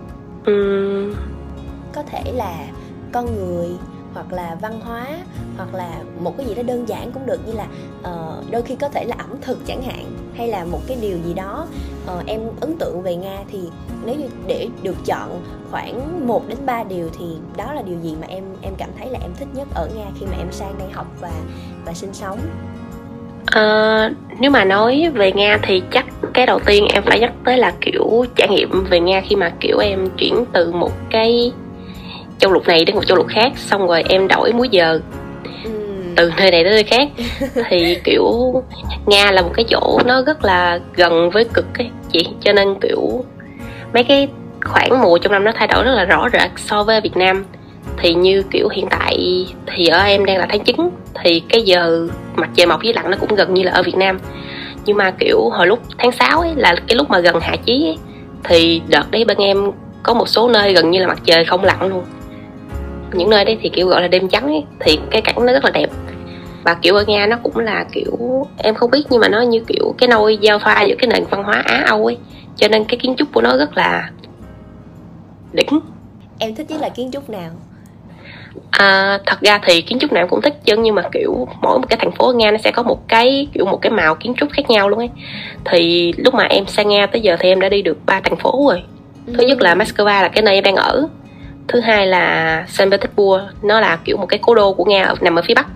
Ừ. 0.44 1.15
có 1.93 2.03
thể 2.03 2.33
là 2.33 2.67
con 3.12 3.27
người 3.37 3.69
hoặc 4.14 4.32
là 4.32 4.56
văn 4.61 4.81
hóa 4.81 5.06
hoặc 5.56 5.75
là 5.75 5.91
một 6.20 6.37
cái 6.37 6.47
gì 6.47 6.55
đó 6.55 6.62
đơn 6.62 6.88
giản 6.88 7.12
cũng 7.12 7.26
được 7.26 7.41
như 7.47 7.53
là 7.53 7.67
uh, 8.00 8.50
đôi 8.50 8.62
khi 8.62 8.76
có 8.76 8.88
thể 8.88 9.05
là 9.05 9.14
ẩm 9.19 9.37
thực 9.43 9.67
chẳng 9.67 9.82
hạn 9.82 10.05
hay 10.37 10.49
là 10.49 10.64
một 10.64 10.81
cái 10.87 10.97
điều 11.00 11.19
gì 11.26 11.35
đó 11.35 11.67
uh, 12.05 12.26
em 12.26 12.41
ấn 12.61 12.76
tượng 12.79 13.03
về 13.03 13.17
nga 13.17 13.38
thì 13.53 13.59
nếu 14.05 14.17
như 14.17 14.26
để 14.47 14.69
được 14.82 14.97
chọn 15.06 15.43
khoảng 15.70 16.26
1 16.26 16.49
đến 16.49 16.59
3 16.67 16.85
điều 16.85 17.09
thì 17.19 17.26
đó 17.56 17.73
là 17.73 17.82
điều 17.82 17.99
gì 18.03 18.17
mà 18.20 18.26
em 18.26 18.44
em 18.62 18.73
cảm 18.79 18.91
thấy 18.99 19.09
là 19.09 19.19
em 19.23 19.31
thích 19.38 19.49
nhất 19.55 19.69
ở 19.75 19.88
nga 19.97 20.05
khi 20.20 20.26
mà 20.26 20.37
em 20.38 20.53
sang 20.53 20.79
đây 20.79 20.88
học 20.93 21.06
và 21.20 21.32
và 21.85 21.94
sinh 21.94 22.15
sống? 22.15 22.38
À, 23.47 24.11
nếu 24.41 24.50
mà 24.50 24.65
nói 24.65 25.11
về 25.15 25.32
Nga 25.32 25.58
thì 25.62 25.82
chắc 25.91 26.06
cái 26.35 26.47
đầu 26.47 26.61
tiên 26.67 26.87
em 26.94 27.03
phải 27.06 27.20
nhắc 27.20 27.32
tới 27.44 27.58
là 27.58 27.73
kiểu 27.81 28.25
trải 28.37 28.49
nghiệm 28.49 28.85
về 28.91 29.00
Nga 29.00 29.20
khi 29.20 29.37
mà 29.37 29.53
kiểu 29.61 29.79
em 29.79 30.08
chuyển 30.19 30.44
từ 30.53 30.73
một 30.73 30.93
cái 31.11 31.53
châu 32.38 32.52
lục 32.52 32.67
này 32.67 32.84
đến 32.84 32.96
một 32.96 33.06
châu 33.06 33.17
lục 33.17 33.26
khác 33.29 33.52
xong 33.56 33.87
rồi 33.87 34.05
em 34.08 34.29
đổi 34.29 34.52
múi 34.52 34.69
giờ 34.69 35.00
ừ. 35.64 35.70
từ 36.17 36.32
nơi 36.37 36.50
này 36.50 36.64
đến 36.64 36.73
nơi 36.73 36.84
khác. 36.84 37.08
Thì 37.69 37.96
kiểu 38.05 38.55
nga 39.06 39.31
là 39.31 39.43
một 39.43 39.50
cái 39.55 39.64
chỗ 39.69 40.00
nó 40.06 40.23
rất 40.23 40.44
là 40.44 40.81
gần 40.94 41.31
với 41.31 41.44
cực 41.44 41.79
ấy 41.79 41.90
chị 42.12 42.26
cho 42.40 42.52
nên 42.52 42.75
kiểu 42.81 43.25
mấy 43.93 44.05
cái 44.05 44.29
khoảng 44.64 45.02
mùa 45.02 45.19
trong 45.19 45.32
năm 45.32 45.44
nó 45.44 45.52
thay 45.55 45.69
đổi 45.69 45.84
rất 45.84 45.94
là 45.94 46.05
rõ 46.05 46.29
rệt 46.32 46.50
so 46.56 46.82
với 46.82 47.00
việt 47.00 47.17
nam. 47.17 47.44
Thì 47.96 48.14
như 48.14 48.43
kiểu 48.50 48.69
hiện 48.69 48.87
tại 48.90 49.46
thì 49.67 49.87
ở 49.87 50.02
em 50.02 50.25
đang 50.25 50.38
là 50.38 50.46
tháng 50.49 50.64
9 50.64 50.76
thì 51.25 51.40
cái 51.49 51.62
giờ 51.62 52.08
mặt 52.34 52.50
trời 52.55 52.67
mọc 52.67 52.81
với 52.82 52.94
lặn 52.94 53.11
nó 53.11 53.17
cũng 53.20 53.34
gần 53.34 53.55
như 53.55 53.62
là 53.62 53.73
ở 53.73 53.82
Việt 53.82 53.96
Nam. 53.96 54.19
Nhưng 54.84 54.96
mà 54.96 55.11
kiểu 55.11 55.50
hồi 55.50 55.67
lúc 55.67 55.79
tháng 55.99 56.12
6 56.12 56.40
ấy 56.40 56.50
là 56.56 56.75
cái 56.87 56.96
lúc 56.96 57.11
mà 57.11 57.19
gần 57.19 57.40
hạ 57.40 57.56
chí 57.64 57.87
ấy, 57.87 57.96
thì 58.44 58.82
đợt 58.88 59.11
đấy 59.11 59.25
bên 59.25 59.38
em 59.38 59.70
có 60.02 60.14
một 60.14 60.29
số 60.29 60.49
nơi 60.49 60.73
gần 60.73 60.90
như 60.90 61.00
là 61.00 61.06
mặt 61.06 61.19
trời 61.25 61.44
không 61.44 61.64
lặn 61.64 61.88
luôn 61.88 62.05
những 63.14 63.31
nơi 63.31 63.44
đấy 63.44 63.59
thì 63.62 63.69
kiểu 63.69 63.87
gọi 63.87 64.03
là 64.03 64.09
đêm 64.09 64.29
trắng 64.29 64.47
ấy 64.47 64.64
thì 64.81 64.99
cái 65.11 65.23
cảnh 65.23 65.37
nó 65.47 65.53
rất 65.53 65.64
là 65.64 65.70
đẹp. 65.70 65.91
Và 66.64 66.75
kiểu 66.75 66.94
ở 66.94 67.05
nga 67.06 67.26
nó 67.26 67.37
cũng 67.43 67.59
là 67.59 67.85
kiểu 67.93 68.47
em 68.59 68.75
không 68.75 68.91
biết 68.91 69.03
nhưng 69.11 69.20
mà 69.20 69.29
nó 69.29 69.41
như 69.41 69.61
kiểu 69.67 69.94
cái 69.99 70.09
nôi 70.09 70.37
giao 70.37 70.59
thoa 70.59 70.82
giữa 70.82 70.94
cái 70.99 71.09
nền 71.09 71.25
văn 71.31 71.44
hóa 71.44 71.62
á 71.67 71.82
âu 71.87 72.06
ấy. 72.06 72.17
Cho 72.56 72.69
nên 72.69 72.85
cái 72.85 72.99
kiến 72.99 73.14
trúc 73.19 73.29
của 73.32 73.41
nó 73.41 73.56
rất 73.56 73.76
là 73.76 74.11
đỉnh. 75.53 75.81
Em 76.38 76.55
thích 76.55 76.70
nhất 76.70 76.81
là 76.81 76.88
kiến 76.88 77.11
trúc 77.12 77.31
nào? 77.31 77.50
À, 78.70 79.19
thật 79.26 79.41
ra 79.41 79.61
thì 79.65 79.81
kiến 79.81 79.99
trúc 79.99 80.12
nào 80.12 80.23
em 80.23 80.29
cũng 80.29 80.43
thích 80.43 80.55
chứ 80.65 80.76
nhưng 80.76 80.94
mà 80.94 81.03
kiểu 81.12 81.49
mỗi 81.62 81.79
một 81.79 81.87
cái 81.88 81.99
thành 82.00 82.12
phố 82.12 82.26
ở 82.26 82.32
nga 82.32 82.50
nó 82.50 82.58
sẽ 82.58 82.70
có 82.70 82.82
một 82.82 83.08
cái 83.08 83.49
kiểu 83.55 83.65
một 83.65 83.82
cái 83.82 83.93
màu 83.93 84.15
kiến 84.15 84.35
trúc 84.37 84.50
khác 84.53 84.70
nhau 84.70 84.88
luôn 84.88 84.99
ấy. 84.99 85.11
Thì 85.65 86.12
lúc 86.17 86.35
mà 86.35 86.44
em 86.44 86.67
sang 86.67 86.88
nga 86.88 87.06
tới 87.06 87.20
giờ 87.20 87.37
thì 87.41 87.49
em 87.49 87.61
đã 87.61 87.69
đi 87.69 87.82
được 87.82 87.99
ba 88.06 88.20
thành 88.20 88.37
phố 88.37 88.67
rồi. 88.70 88.82
Thứ 89.26 89.38
ừ. 89.38 89.47
nhất 89.47 89.62
là 89.62 89.75
moscow 89.75 90.05
là 90.05 90.29
cái 90.29 90.43
nơi 90.43 90.55
em 90.55 90.65
đang 90.65 90.76
ở 90.76 91.08
thứ 91.69 91.81
hai 91.81 92.06
là 92.06 92.64
Saint 92.69 92.91
Petersburg 92.91 93.43
nó 93.62 93.81
là 93.81 93.99
kiểu 94.05 94.17
một 94.17 94.26
cái 94.26 94.38
cố 94.43 94.55
đô 94.55 94.73
của 94.73 94.85
nga 94.85 95.14
nằm 95.20 95.38
ở 95.38 95.43
phía 95.43 95.55
bắc. 95.55 95.67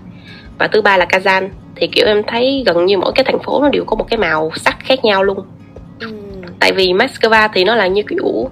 Và 0.57 0.67
thứ 0.67 0.81
ba 0.81 0.97
là 0.97 1.05
Kazan 1.05 1.49
thì 1.75 1.87
kiểu 1.87 2.07
em 2.07 2.23
thấy 2.27 2.63
gần 2.65 2.85
như 2.85 2.97
mỗi 2.97 3.11
cái 3.15 3.23
thành 3.23 3.39
phố 3.39 3.61
nó 3.61 3.69
đều 3.69 3.83
có 3.85 3.95
một 3.95 4.05
cái 4.09 4.17
màu 4.17 4.51
sắc 4.55 4.77
khác 4.79 5.05
nhau 5.05 5.23
luôn. 5.23 5.45
Ừ. 5.99 6.07
tại 6.59 6.71
vì 6.71 6.93
Moscow 6.93 7.49
thì 7.53 7.63
nó 7.63 7.75
là 7.75 7.87
như 7.87 8.01
kiểu 8.09 8.49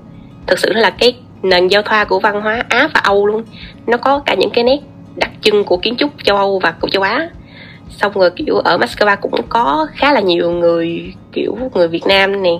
thực 0.48 0.60
sự 0.60 0.72
nó 0.74 0.80
là 0.80 0.90
cái 0.90 1.16
nền 1.42 1.68
giao 1.68 1.82
thoa 1.82 2.04
của 2.04 2.20
văn 2.20 2.42
hóa 2.42 2.64
Á 2.70 2.90
và 2.94 3.00
Âu 3.04 3.28
luôn. 3.28 3.44
Nó 3.88 3.98
có 3.98 4.20
cả 4.20 4.34
những 4.34 4.50
cái 4.50 4.64
nét 4.64 4.80
đặc 5.16 5.32
trưng 5.42 5.64
của 5.64 5.78
kiến 5.78 5.96
trúc 5.98 6.10
châu 6.24 6.38
Âu 6.38 6.60
và 6.60 6.72
của 6.72 6.90
châu 6.90 7.04
Á. 7.04 7.30
Xong 7.90 8.14
rồi 8.14 8.30
kiểu 8.36 8.58
ở 8.58 8.78
Moscow 8.78 9.18
cũng 9.22 9.42
có 9.50 9.88
khá 9.94 10.14
là 10.14 10.20
nhiều 10.20 10.52
người 10.52 11.14
kiểu 11.32 11.58
người 11.74 11.88
Việt 11.88 12.08
Nam 12.08 12.42
nè 12.42 12.52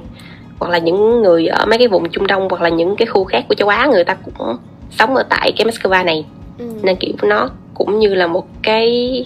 hoặc 0.60 0.72
là 0.72 0.78
những 0.78 1.22
người 1.22 1.48
ở 1.48 1.66
mấy 1.66 1.78
cái 1.78 1.88
vùng 1.88 2.10
Trung 2.10 2.28
Đông 2.28 2.48
hoặc 2.50 2.62
là 2.62 2.70
những 2.70 2.96
cái 2.96 3.06
khu 3.06 3.24
khác 3.24 3.46
của 3.50 3.56
châu 3.56 3.68
Á 3.68 3.88
người 3.92 4.04
ta 4.04 4.14
cũng 4.14 4.58
sống 4.92 5.16
ở 5.16 5.24
tại 5.30 5.54
cái 5.58 5.68
Moscow 5.68 6.06
này. 6.06 6.26
Ừ. 6.60 6.66
nên 6.84 6.96
kiểu 6.96 7.14
nó 7.24 7.50
cũng 7.74 8.00
như 8.00 8.16
là 8.16 8.28
một 8.28 8.48
cái 8.64 9.26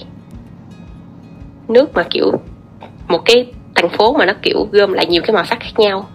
nước 1.68 1.94
mà 1.94 2.04
kiểu 2.10 2.32
một 3.08 3.26
cái 3.26 3.46
thành 3.76 3.90
phố 3.90 4.14
mà 4.14 4.26
nó 4.26 4.34
kiểu 4.42 4.68
gom 4.72 4.94
lại 4.94 5.06
nhiều 5.06 5.22
cái 5.22 5.34
màu 5.34 5.46
sắc 5.46 5.60
khác 5.60 5.80
nhau. 5.80 6.08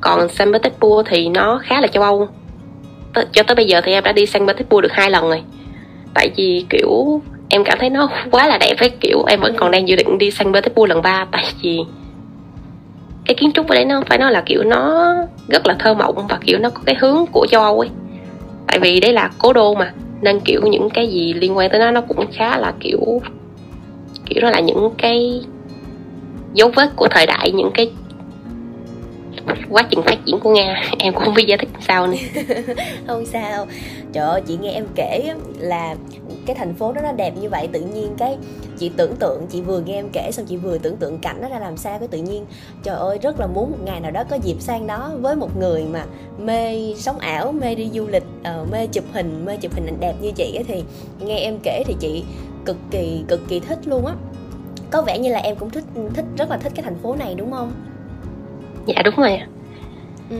Còn 0.00 0.28
Saint 0.28 0.52
Petersburg 0.52 1.08
thì 1.10 1.28
nó 1.28 1.60
khá 1.64 1.80
là 1.80 1.86
châu 1.86 2.02
Âu. 2.02 2.28
T- 3.14 3.24
cho 3.32 3.42
tới 3.42 3.54
bây 3.54 3.66
giờ 3.66 3.80
thì 3.84 3.92
em 3.92 4.04
đã 4.04 4.12
đi 4.12 4.26
Saint 4.26 4.48
Petersburg 4.48 4.82
được 4.82 4.92
hai 4.92 5.10
lần 5.10 5.22
rồi. 5.24 5.42
Tại 6.14 6.30
vì 6.36 6.64
kiểu 6.70 7.22
em 7.48 7.64
cảm 7.64 7.78
thấy 7.80 7.90
nó 7.90 8.08
quá 8.30 8.46
là 8.46 8.58
đẹp 8.58 8.74
với 8.78 8.90
kiểu 8.90 9.24
em 9.24 9.40
vẫn 9.40 9.54
còn 9.56 9.70
đang 9.70 9.88
dự 9.88 9.96
định 9.96 10.18
đi 10.18 10.30
Saint 10.30 10.54
Petersburg 10.54 10.88
lần 10.88 11.02
ba 11.02 11.26
tại 11.32 11.44
vì 11.62 11.80
cái 13.30 13.34
kiến 13.34 13.52
trúc 13.52 13.68
ở 13.68 13.74
đấy 13.74 13.84
nó 13.84 14.02
phải 14.06 14.18
nói 14.18 14.32
là 14.32 14.42
kiểu 14.46 14.62
nó 14.64 15.14
rất 15.48 15.66
là 15.66 15.74
thơ 15.78 15.94
mộng 15.94 16.26
và 16.28 16.38
kiểu 16.46 16.58
nó 16.58 16.70
có 16.70 16.80
cái 16.86 16.94
hướng 17.00 17.24
của 17.32 17.46
châu 17.50 17.62
Âu 17.62 17.80
ấy. 17.80 17.90
Tại 18.66 18.78
vì 18.78 19.00
đấy 19.00 19.12
là 19.12 19.30
cố 19.38 19.52
đô 19.52 19.74
mà, 19.74 19.92
nên 20.20 20.40
kiểu 20.40 20.60
những 20.66 20.90
cái 20.90 21.08
gì 21.10 21.32
liên 21.32 21.56
quan 21.56 21.70
tới 21.70 21.80
nó 21.80 21.90
nó 21.90 22.00
cũng 22.00 22.26
khá 22.32 22.58
là 22.58 22.72
kiểu 22.80 23.20
kiểu 24.26 24.42
nó 24.42 24.50
là 24.50 24.60
những 24.60 24.90
cái 24.98 25.40
dấu 26.54 26.68
vết 26.68 26.96
của 26.96 27.08
thời 27.08 27.26
đại, 27.26 27.52
những 27.52 27.70
cái 27.74 27.90
quá 29.70 29.82
trình 29.90 30.02
phát 30.02 30.18
triển 30.26 30.40
của 30.40 30.54
nga. 30.54 30.82
Em 30.98 31.14
cũng 31.14 31.24
không 31.24 31.34
biết 31.34 31.44
giải 31.48 31.58
thích 31.58 31.68
sao 31.86 32.06
nữa. 32.06 32.42
Không 33.06 33.26
sao. 33.26 33.66
Trời 34.12 34.28
ơi 34.28 34.42
chị 34.46 34.58
nghe 34.60 34.70
em 34.70 34.86
kể 34.94 35.34
là 35.58 35.94
cái 36.46 36.56
thành 36.56 36.74
phố 36.74 36.92
đó 36.92 37.00
nó 37.02 37.12
đẹp 37.12 37.34
như 37.40 37.48
vậy 37.48 37.68
tự 37.72 37.80
nhiên 37.80 38.14
cái 38.18 38.36
chị 38.78 38.90
tưởng 38.96 39.16
tượng 39.16 39.46
chị 39.50 39.60
vừa 39.60 39.80
nghe 39.80 39.94
em 39.94 40.08
kể 40.12 40.30
xong 40.32 40.46
chị 40.46 40.56
vừa 40.56 40.78
tưởng 40.78 40.96
tượng 40.96 41.18
cảnh 41.18 41.38
nó 41.42 41.48
ra 41.48 41.58
làm 41.58 41.76
sao 41.76 41.98
cái 41.98 42.08
tự 42.08 42.18
nhiên 42.18 42.46
trời 42.82 42.96
ơi 42.96 43.18
rất 43.22 43.40
là 43.40 43.46
muốn 43.46 43.70
một 43.70 43.78
ngày 43.84 44.00
nào 44.00 44.10
đó 44.10 44.24
có 44.30 44.36
dịp 44.36 44.56
sang 44.60 44.86
đó 44.86 45.10
với 45.20 45.36
một 45.36 45.56
người 45.58 45.84
mà 45.84 46.04
mê 46.38 46.94
sống 46.96 47.18
ảo 47.18 47.52
mê 47.52 47.74
đi 47.74 47.90
du 47.94 48.06
lịch 48.06 48.24
uh, 48.40 48.72
mê 48.72 48.86
chụp 48.86 49.04
hình 49.12 49.44
mê 49.44 49.56
chụp 49.56 49.74
hình 49.74 49.86
ảnh 49.86 50.00
đẹp 50.00 50.14
như 50.20 50.30
chị 50.30 50.54
ấy, 50.56 50.64
thì 50.64 50.82
nghe 51.26 51.38
em 51.38 51.58
kể 51.62 51.82
thì 51.86 51.94
chị 52.00 52.24
cực 52.64 52.76
kỳ 52.90 53.24
cực 53.28 53.40
kỳ 53.48 53.60
thích 53.60 53.78
luôn 53.84 54.06
á. 54.06 54.14
Có 54.90 55.02
vẻ 55.02 55.18
như 55.18 55.32
là 55.32 55.38
em 55.38 55.56
cũng 55.56 55.70
thích 55.70 55.84
thích 56.14 56.24
rất 56.36 56.50
là 56.50 56.56
thích 56.56 56.72
cái 56.74 56.82
thành 56.82 56.98
phố 57.02 57.16
này 57.16 57.34
đúng 57.34 57.50
không? 57.50 57.72
Dạ 58.86 59.02
đúng 59.04 59.14
rồi 59.16 59.40
Ừ. 60.30 60.36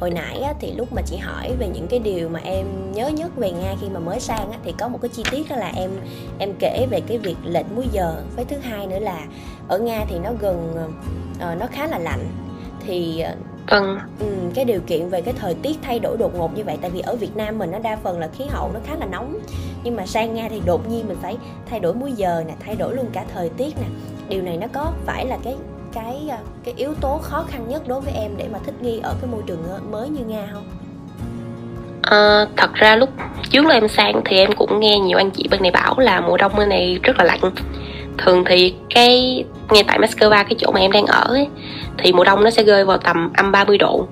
hồi 0.00 0.10
nãy 0.10 0.40
á, 0.40 0.52
thì 0.60 0.72
lúc 0.72 0.92
mà 0.92 1.02
chị 1.02 1.16
hỏi 1.16 1.52
về 1.58 1.68
những 1.68 1.86
cái 1.88 1.98
điều 1.98 2.28
mà 2.28 2.40
em 2.44 2.66
nhớ 2.92 3.08
nhất 3.08 3.36
về 3.36 3.50
nga 3.52 3.74
khi 3.80 3.88
mà 3.88 4.00
mới 4.00 4.20
sang 4.20 4.50
á, 4.50 4.58
thì 4.64 4.72
có 4.78 4.88
một 4.88 4.98
cái 5.02 5.08
chi 5.08 5.22
tiết 5.30 5.50
đó 5.50 5.56
là 5.56 5.72
em 5.76 5.90
em 6.38 6.52
kể 6.58 6.86
về 6.90 7.00
cái 7.00 7.18
việc 7.18 7.36
lệch 7.44 7.66
múi 7.76 7.86
giờ. 7.92 8.22
Với 8.36 8.44
thứ 8.44 8.56
hai 8.62 8.86
nữa 8.86 8.98
là 8.98 9.26
ở 9.68 9.78
nga 9.78 10.04
thì 10.08 10.18
nó 10.18 10.30
gần 10.40 10.74
uh, 10.74 11.60
nó 11.60 11.66
khá 11.72 11.86
là 11.86 11.98
lạnh. 11.98 12.26
Thì 12.86 13.24
vâng. 13.70 13.98
ừ, 14.20 14.26
cái 14.54 14.64
điều 14.64 14.80
kiện 14.80 15.08
về 15.08 15.20
cái 15.22 15.34
thời 15.38 15.54
tiết 15.54 15.78
thay 15.82 15.98
đổi 15.98 16.16
đột 16.16 16.34
ngột 16.34 16.56
như 16.56 16.64
vậy 16.64 16.78
tại 16.80 16.90
vì 16.90 17.00
ở 17.00 17.16
Việt 17.16 17.36
Nam 17.36 17.58
mình 17.58 17.70
nó 17.70 17.78
đa 17.78 17.96
phần 18.02 18.18
là 18.18 18.28
khí 18.28 18.44
hậu 18.48 18.70
nó 18.74 18.80
khá 18.86 18.96
là 18.96 19.06
nóng. 19.06 19.38
Nhưng 19.84 19.96
mà 19.96 20.06
sang 20.06 20.34
Nga 20.34 20.48
thì 20.48 20.60
đột 20.66 20.90
nhiên 20.90 21.08
mình 21.08 21.18
phải 21.22 21.36
thay 21.70 21.80
đổi 21.80 21.94
múi 21.94 22.12
giờ 22.12 22.44
nè 22.46 22.54
thay 22.60 22.76
đổi 22.76 22.94
luôn 22.94 23.06
cả 23.12 23.24
thời 23.34 23.48
tiết 23.48 23.76
nè. 23.80 23.86
Điều 24.28 24.42
này 24.42 24.56
nó 24.56 24.66
có 24.72 24.92
phải 25.06 25.26
là 25.26 25.38
cái 25.44 25.56
cái 25.94 26.16
ờ, 26.30 26.36
cái 26.64 26.74
yếu 26.76 26.94
tố 27.00 27.18
khó 27.22 27.44
khăn 27.48 27.68
nhất 27.68 27.88
đối 27.88 28.00
với 28.00 28.12
em 28.12 28.30
để 28.36 28.48
mà 28.52 28.58
thích 28.66 28.74
nghi 28.80 29.00
ở 29.02 29.14
cái 29.20 29.30
môi 29.30 29.42
trường 29.46 29.62
ờ, 29.70 29.80
mới 29.90 30.08
như 30.08 30.24
nga 30.24 30.48
không? 30.52 30.64
À, 32.02 32.46
thật 32.56 32.74
ra 32.74 32.96
lúc 32.96 33.10
trước 33.50 33.66
là 33.66 33.74
em 33.74 33.88
sang 33.88 34.20
thì 34.24 34.36
em 34.36 34.52
cũng 34.52 34.80
nghe 34.80 34.98
nhiều 34.98 35.18
anh 35.18 35.30
chị 35.30 35.48
bên 35.50 35.62
này 35.62 35.70
bảo 35.70 35.98
là 35.98 36.20
mùa 36.20 36.36
đông 36.36 36.52
bên 36.56 36.68
này 36.68 36.98
rất 37.02 37.18
là 37.18 37.24
lạnh. 37.24 37.40
Thường 38.18 38.44
thì 38.46 38.74
cái 38.94 39.44
ngay 39.70 39.84
tại 39.86 39.98
Moscow 39.98 40.30
cái 40.30 40.54
chỗ 40.58 40.70
mà 40.72 40.80
em 40.80 40.92
đang 40.92 41.06
ở 41.06 41.24
ấy, 41.28 41.48
thì 41.98 42.12
mùa 42.12 42.24
đông 42.24 42.44
nó 42.44 42.50
sẽ 42.50 42.64
rơi 42.64 42.84
vào 42.84 42.98
tầm 42.98 43.32
âm 43.34 43.52
30 43.52 43.78
độ. 43.78 44.06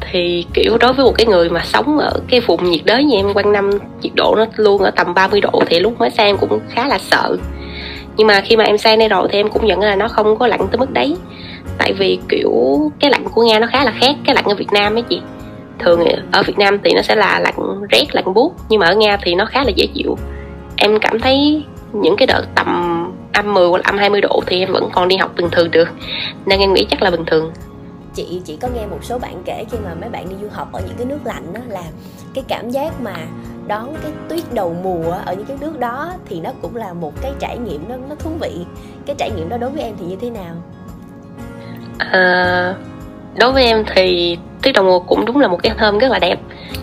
Thì 0.00 0.46
kiểu 0.54 0.78
đối 0.80 0.92
với 0.92 1.04
một 1.04 1.12
cái 1.16 1.26
người 1.26 1.50
mà 1.50 1.60
sống 1.64 1.98
ở 1.98 2.20
cái 2.28 2.40
vùng 2.40 2.70
nhiệt 2.70 2.80
đới 2.84 3.04
như 3.04 3.16
em 3.16 3.34
quanh 3.34 3.52
năm 3.52 3.70
nhiệt 4.02 4.12
độ 4.14 4.34
nó 4.36 4.46
luôn 4.56 4.82
ở 4.82 4.90
tầm 4.90 5.14
30 5.14 5.40
độ 5.40 5.62
thì 5.66 5.80
lúc 5.80 5.98
mới 5.98 6.10
sang 6.10 6.26
em 6.26 6.36
cũng 6.36 6.60
khá 6.68 6.88
là 6.88 6.98
sợ 6.98 7.36
nhưng 8.18 8.26
mà 8.26 8.40
khi 8.40 8.56
mà 8.56 8.64
em 8.64 8.78
sang 8.78 8.98
đây 8.98 9.08
rồi 9.08 9.28
thì 9.30 9.38
em 9.38 9.48
cũng 9.48 9.66
nhận 9.66 9.80
là 9.80 9.96
nó 9.96 10.08
không 10.08 10.38
có 10.38 10.46
lạnh 10.46 10.68
tới 10.70 10.78
mức 10.78 10.90
đấy. 10.90 11.16
Tại 11.78 11.92
vì, 11.92 12.18
kiểu, 12.28 12.52
cái 13.00 13.10
lạnh 13.10 13.24
của 13.34 13.42
nga 13.42 13.58
nó 13.58 13.66
khá 13.66 13.84
là 13.84 13.92
khác 14.00 14.16
cái 14.26 14.34
lạnh 14.34 14.44
ở 14.44 14.54
việt 14.54 14.72
nam 14.72 14.94
ấy 14.94 15.02
chị. 15.02 15.20
Thường 15.78 16.04
ở 16.32 16.42
việt 16.42 16.58
nam 16.58 16.78
thì 16.84 16.90
nó 16.94 17.02
sẽ 17.02 17.14
là 17.14 17.40
lạnh 17.40 17.86
rét, 17.90 18.04
lạnh 18.12 18.34
buốt, 18.34 18.54
nhưng 18.68 18.80
mà 18.80 18.86
ở 18.86 18.94
nga 18.94 19.18
thì 19.22 19.34
nó 19.34 19.44
khá 19.44 19.64
là 19.64 19.70
dễ 19.76 19.86
chịu. 19.94 20.18
Em 20.76 20.98
cảm 21.00 21.20
thấy 21.20 21.64
những 21.92 22.16
cái 22.16 22.26
đợt 22.26 22.44
tầm 22.54 23.04
âm 23.32 23.54
10 23.54 23.68
hoặc 23.68 23.84
âm 23.84 23.98
20 23.98 24.20
độ 24.20 24.42
thì 24.46 24.58
em 24.58 24.72
vẫn 24.72 24.90
còn 24.92 25.08
đi 25.08 25.16
học 25.16 25.32
bình 25.36 25.48
thường 25.52 25.70
được. 25.70 25.88
Nên 26.46 26.60
em 26.60 26.74
nghĩ 26.74 26.86
chắc 26.90 27.02
là 27.02 27.10
bình 27.10 27.24
thường. 27.24 27.52
Chị 28.14 28.40
chỉ 28.44 28.56
có 28.56 28.68
nghe 28.68 28.86
một 28.86 28.98
số 29.02 29.18
bạn 29.18 29.42
kể 29.44 29.64
khi 29.70 29.78
mà 29.84 29.94
mấy 30.00 30.10
bạn 30.10 30.28
đi 30.28 30.34
du 30.42 30.48
học 30.52 30.68
ở 30.72 30.80
những 30.86 30.96
cái 30.96 31.06
nước 31.06 31.18
lạnh 31.24 31.52
đó 31.52 31.60
là 31.68 31.82
cái 32.34 32.44
cảm 32.48 32.70
giác 32.70 33.00
mà 33.00 33.14
đón 33.68 33.94
cái 34.02 34.12
tuyết 34.28 34.54
đầu 34.54 34.76
mùa 34.82 35.12
ở 35.26 35.34
những 35.34 35.46
cái 35.46 35.56
nước 35.60 35.78
đó 35.78 36.12
thì 36.26 36.40
nó 36.40 36.50
cũng 36.62 36.76
là 36.76 36.92
một 36.92 37.12
cái 37.22 37.32
trải 37.38 37.58
nghiệm 37.58 37.88
nó 37.88 37.96
nó 38.08 38.14
thú 38.14 38.30
vị. 38.40 38.52
Cái 39.06 39.16
trải 39.18 39.30
nghiệm 39.30 39.48
đó 39.48 39.56
đối 39.56 39.70
với 39.70 39.82
em 39.82 39.94
thì 40.00 40.06
như 40.06 40.16
thế 40.20 40.30
nào? 40.30 40.54
À, 41.98 42.74
đối 43.38 43.52
với 43.52 43.64
em 43.64 43.84
thì 43.94 44.38
tuyết 44.62 44.74
đầu 44.74 44.84
mùa 44.84 44.98
cũng 44.98 45.24
đúng 45.24 45.40
là 45.40 45.48
một 45.48 45.62
cái 45.62 45.72
hôm 45.78 45.98
rất 45.98 46.10
là 46.10 46.18
đẹp. 46.18 46.40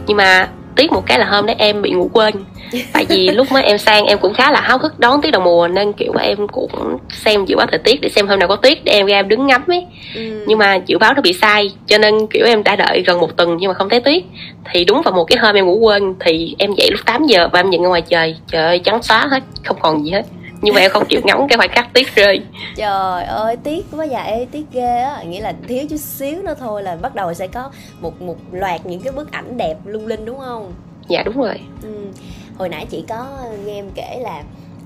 Nhưng 0.07 0.17
mà 0.17 0.49
tiếc 0.75 0.91
một 0.91 1.03
cái 1.05 1.20
là 1.20 1.25
hôm 1.25 1.46
đấy 1.46 1.55
em 1.60 1.82
bị 1.82 1.91
ngủ 1.91 2.10
quên. 2.13 2.36
Tại 2.94 3.05
vì 3.10 3.29
lúc 3.29 3.51
mới 3.51 3.63
em 3.63 3.77
sang 3.77 4.05
em 4.05 4.17
cũng 4.17 4.34
khá 4.34 4.51
là 4.51 4.62
háo 4.62 4.77
hức 4.77 5.00
đón 5.00 5.22
tiết 5.22 5.32
đầu 5.32 5.41
mùa 5.41 5.67
nên 5.67 5.94
kiểu 5.94 6.13
em 6.20 6.48
cũng 6.48 6.98
xem 7.10 7.46
dự 7.46 7.55
báo 7.55 7.67
thời 7.67 7.79
tiết 7.79 8.01
để 8.01 8.10
xem 8.10 8.27
hôm 8.27 8.39
nào 8.39 8.48
có 8.48 8.55
tuyết 8.55 8.84
để 8.84 8.91
em 8.91 9.05
ra 9.05 9.15
em 9.15 9.27
đứng 9.27 9.48
ngắm 9.48 9.63
ấy. 9.67 9.86
Ừ. 10.15 10.44
nhưng 10.48 10.60
mà 10.60 10.75
dự 10.86 10.98
báo 10.98 11.13
nó 11.13 11.22
bị 11.22 11.34
sai 11.34 11.72
cho 11.88 11.98
nên 11.98 12.27
kiểu 12.27 12.46
em 12.46 12.63
đã 12.63 12.75
đợi 12.75 13.03
gần 13.08 13.20
một 13.20 13.38
tuần 13.38 13.58
nhưng 13.58 13.67
mà 13.67 13.74
không 13.74 13.89
thấy 13.89 14.00
tuyết. 14.00 14.24
Thì 14.72 14.86
đúng 14.86 15.01
vào 15.01 15.13
một 15.13 15.24
cái 15.24 15.38
hôm 15.38 15.55
em 15.55 15.65
ngủ 15.65 15.77
quên 15.77 16.15
thì 16.20 16.55
em 16.60 16.74
dậy 16.74 16.89
lúc 16.91 17.05
8 17.05 17.25
giờ 17.25 17.50
và 17.51 17.60
em 17.60 17.70
nhìn 17.70 17.82
ra 17.82 17.88
ngoài 17.88 18.01
trời 18.01 18.36
trời 18.48 18.63
ơi 18.63 18.79
trắng 18.79 19.03
xóa 19.03 19.27
hết 19.32 19.44
không 19.63 19.77
còn 19.82 20.05
gì 20.05 20.12
hết 20.12 20.25
nhưng 20.65 20.75
mà 20.75 20.81
em 20.81 20.91
không 20.91 21.05
chịu 21.10 21.22
ngắm 21.24 21.48
cái 21.50 21.57
khoảnh 21.57 21.69
khắc 21.72 21.93
tuyết 21.93 22.07
rơi. 22.15 22.41
Trời 22.75 23.24
ơi 23.24 23.57
tiếc 23.63 23.86
quá 23.91 24.05
vậy 24.10 24.48
tiếc 24.51 24.65
ghê 24.72 25.00
á. 25.00 25.24
Nghĩa 25.24 25.41
là 25.41 25.53
thiếu 25.67 25.86
chút 25.89 25.98
xíu 25.98 26.41
nữa 26.41 26.53
thôi 26.60 26.84
là 26.84 26.95
bắt 26.95 27.15
đầu 27.15 27.34
sẽ 27.34 27.48
có 27.48 27.72
một 28.01 28.22
một 28.22 28.36
loạt 28.51 28.86
những 28.86 29.01
cái 29.01 29.13
bức 29.13 29.31
ảnh 29.31 29.57
đẹp 29.57 29.77
lung 29.86 30.07
linh 30.07 30.25
đúng 30.25 30.39
không? 30.39 30.74
Dạ 31.07 31.24
đúng 31.24 31.38
rồi. 31.38 31.60
Ừ. 31.84 31.89
hồi 32.57 32.69
nãy 32.69 32.86
chị 32.89 33.03
có 33.10 33.27
nghe 33.65 33.74
em 33.74 33.89
kể 33.95 34.19
là 34.24 34.43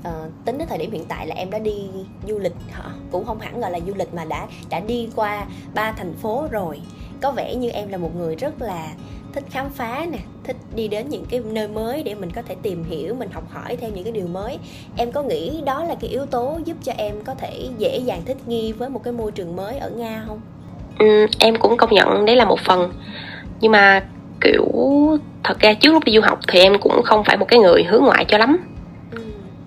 uh, 0.07 0.45
tính 0.45 0.57
đến 0.57 0.67
thời 0.67 0.77
điểm 0.77 0.91
hiện 0.91 1.05
tại 1.05 1.27
là 1.27 1.35
em 1.35 1.51
đã 1.51 1.59
đi 1.59 1.87
du 2.27 2.39
lịch 2.39 2.55
hả? 2.71 2.89
Cũng 3.11 3.25
không 3.25 3.39
hẳn 3.39 3.61
gọi 3.61 3.71
là 3.71 3.79
du 3.87 3.93
lịch 3.95 4.13
mà 4.13 4.25
đã 4.25 4.47
đã 4.69 4.79
đi 4.79 5.09
qua 5.15 5.45
ba 5.73 5.91
thành 5.91 6.13
phố 6.21 6.47
rồi. 6.51 6.79
Có 7.21 7.31
vẻ 7.31 7.55
như 7.55 7.69
em 7.69 7.89
là 7.89 7.97
một 7.97 8.15
người 8.15 8.35
rất 8.35 8.61
là 8.61 8.87
thích 9.33 9.43
khám 9.49 9.69
phá 9.69 10.05
nè 10.11 10.19
thích 10.43 10.55
đi 10.75 10.87
đến 10.87 11.09
những 11.09 11.25
cái 11.29 11.39
nơi 11.45 11.67
mới 11.67 12.03
để 12.03 12.15
mình 12.15 12.31
có 12.31 12.41
thể 12.41 12.55
tìm 12.61 12.83
hiểu 12.83 13.15
mình 13.15 13.29
học 13.31 13.43
hỏi 13.51 13.75
thêm 13.75 13.93
những 13.93 14.03
cái 14.03 14.13
điều 14.13 14.27
mới. 14.27 14.59
Em 14.97 15.11
có 15.11 15.23
nghĩ 15.23 15.61
đó 15.65 15.83
là 15.83 15.95
cái 16.01 16.09
yếu 16.09 16.25
tố 16.25 16.59
giúp 16.65 16.77
cho 16.83 16.91
em 16.97 17.15
có 17.23 17.33
thể 17.33 17.67
dễ 17.77 17.97
dàng 17.97 18.21
thích 18.25 18.37
nghi 18.45 18.71
với 18.71 18.89
một 18.89 19.03
cái 19.03 19.13
môi 19.13 19.31
trường 19.31 19.55
mới 19.55 19.77
ở 19.77 19.89
nga 19.89 20.23
không? 20.27 20.41
Ừ, 20.99 21.25
em 21.39 21.55
cũng 21.55 21.77
công 21.77 21.93
nhận 21.93 22.25
đấy 22.25 22.35
là 22.35 22.45
một 22.45 22.59
phần. 22.59 22.91
Nhưng 23.61 23.71
mà 23.71 24.03
kiểu 24.41 24.67
thật 25.43 25.59
ra 25.59 25.73
trước 25.73 25.91
lúc 25.93 26.03
đi 26.03 26.15
du 26.15 26.21
học 26.21 26.39
thì 26.47 26.59
em 26.59 26.79
cũng 26.79 27.01
không 27.03 27.23
phải 27.23 27.37
một 27.37 27.45
cái 27.47 27.59
người 27.59 27.83
hướng 27.83 28.03
ngoại 28.03 28.25
cho 28.25 28.37
lắm. 28.37 28.57
Ừ. 29.11 29.21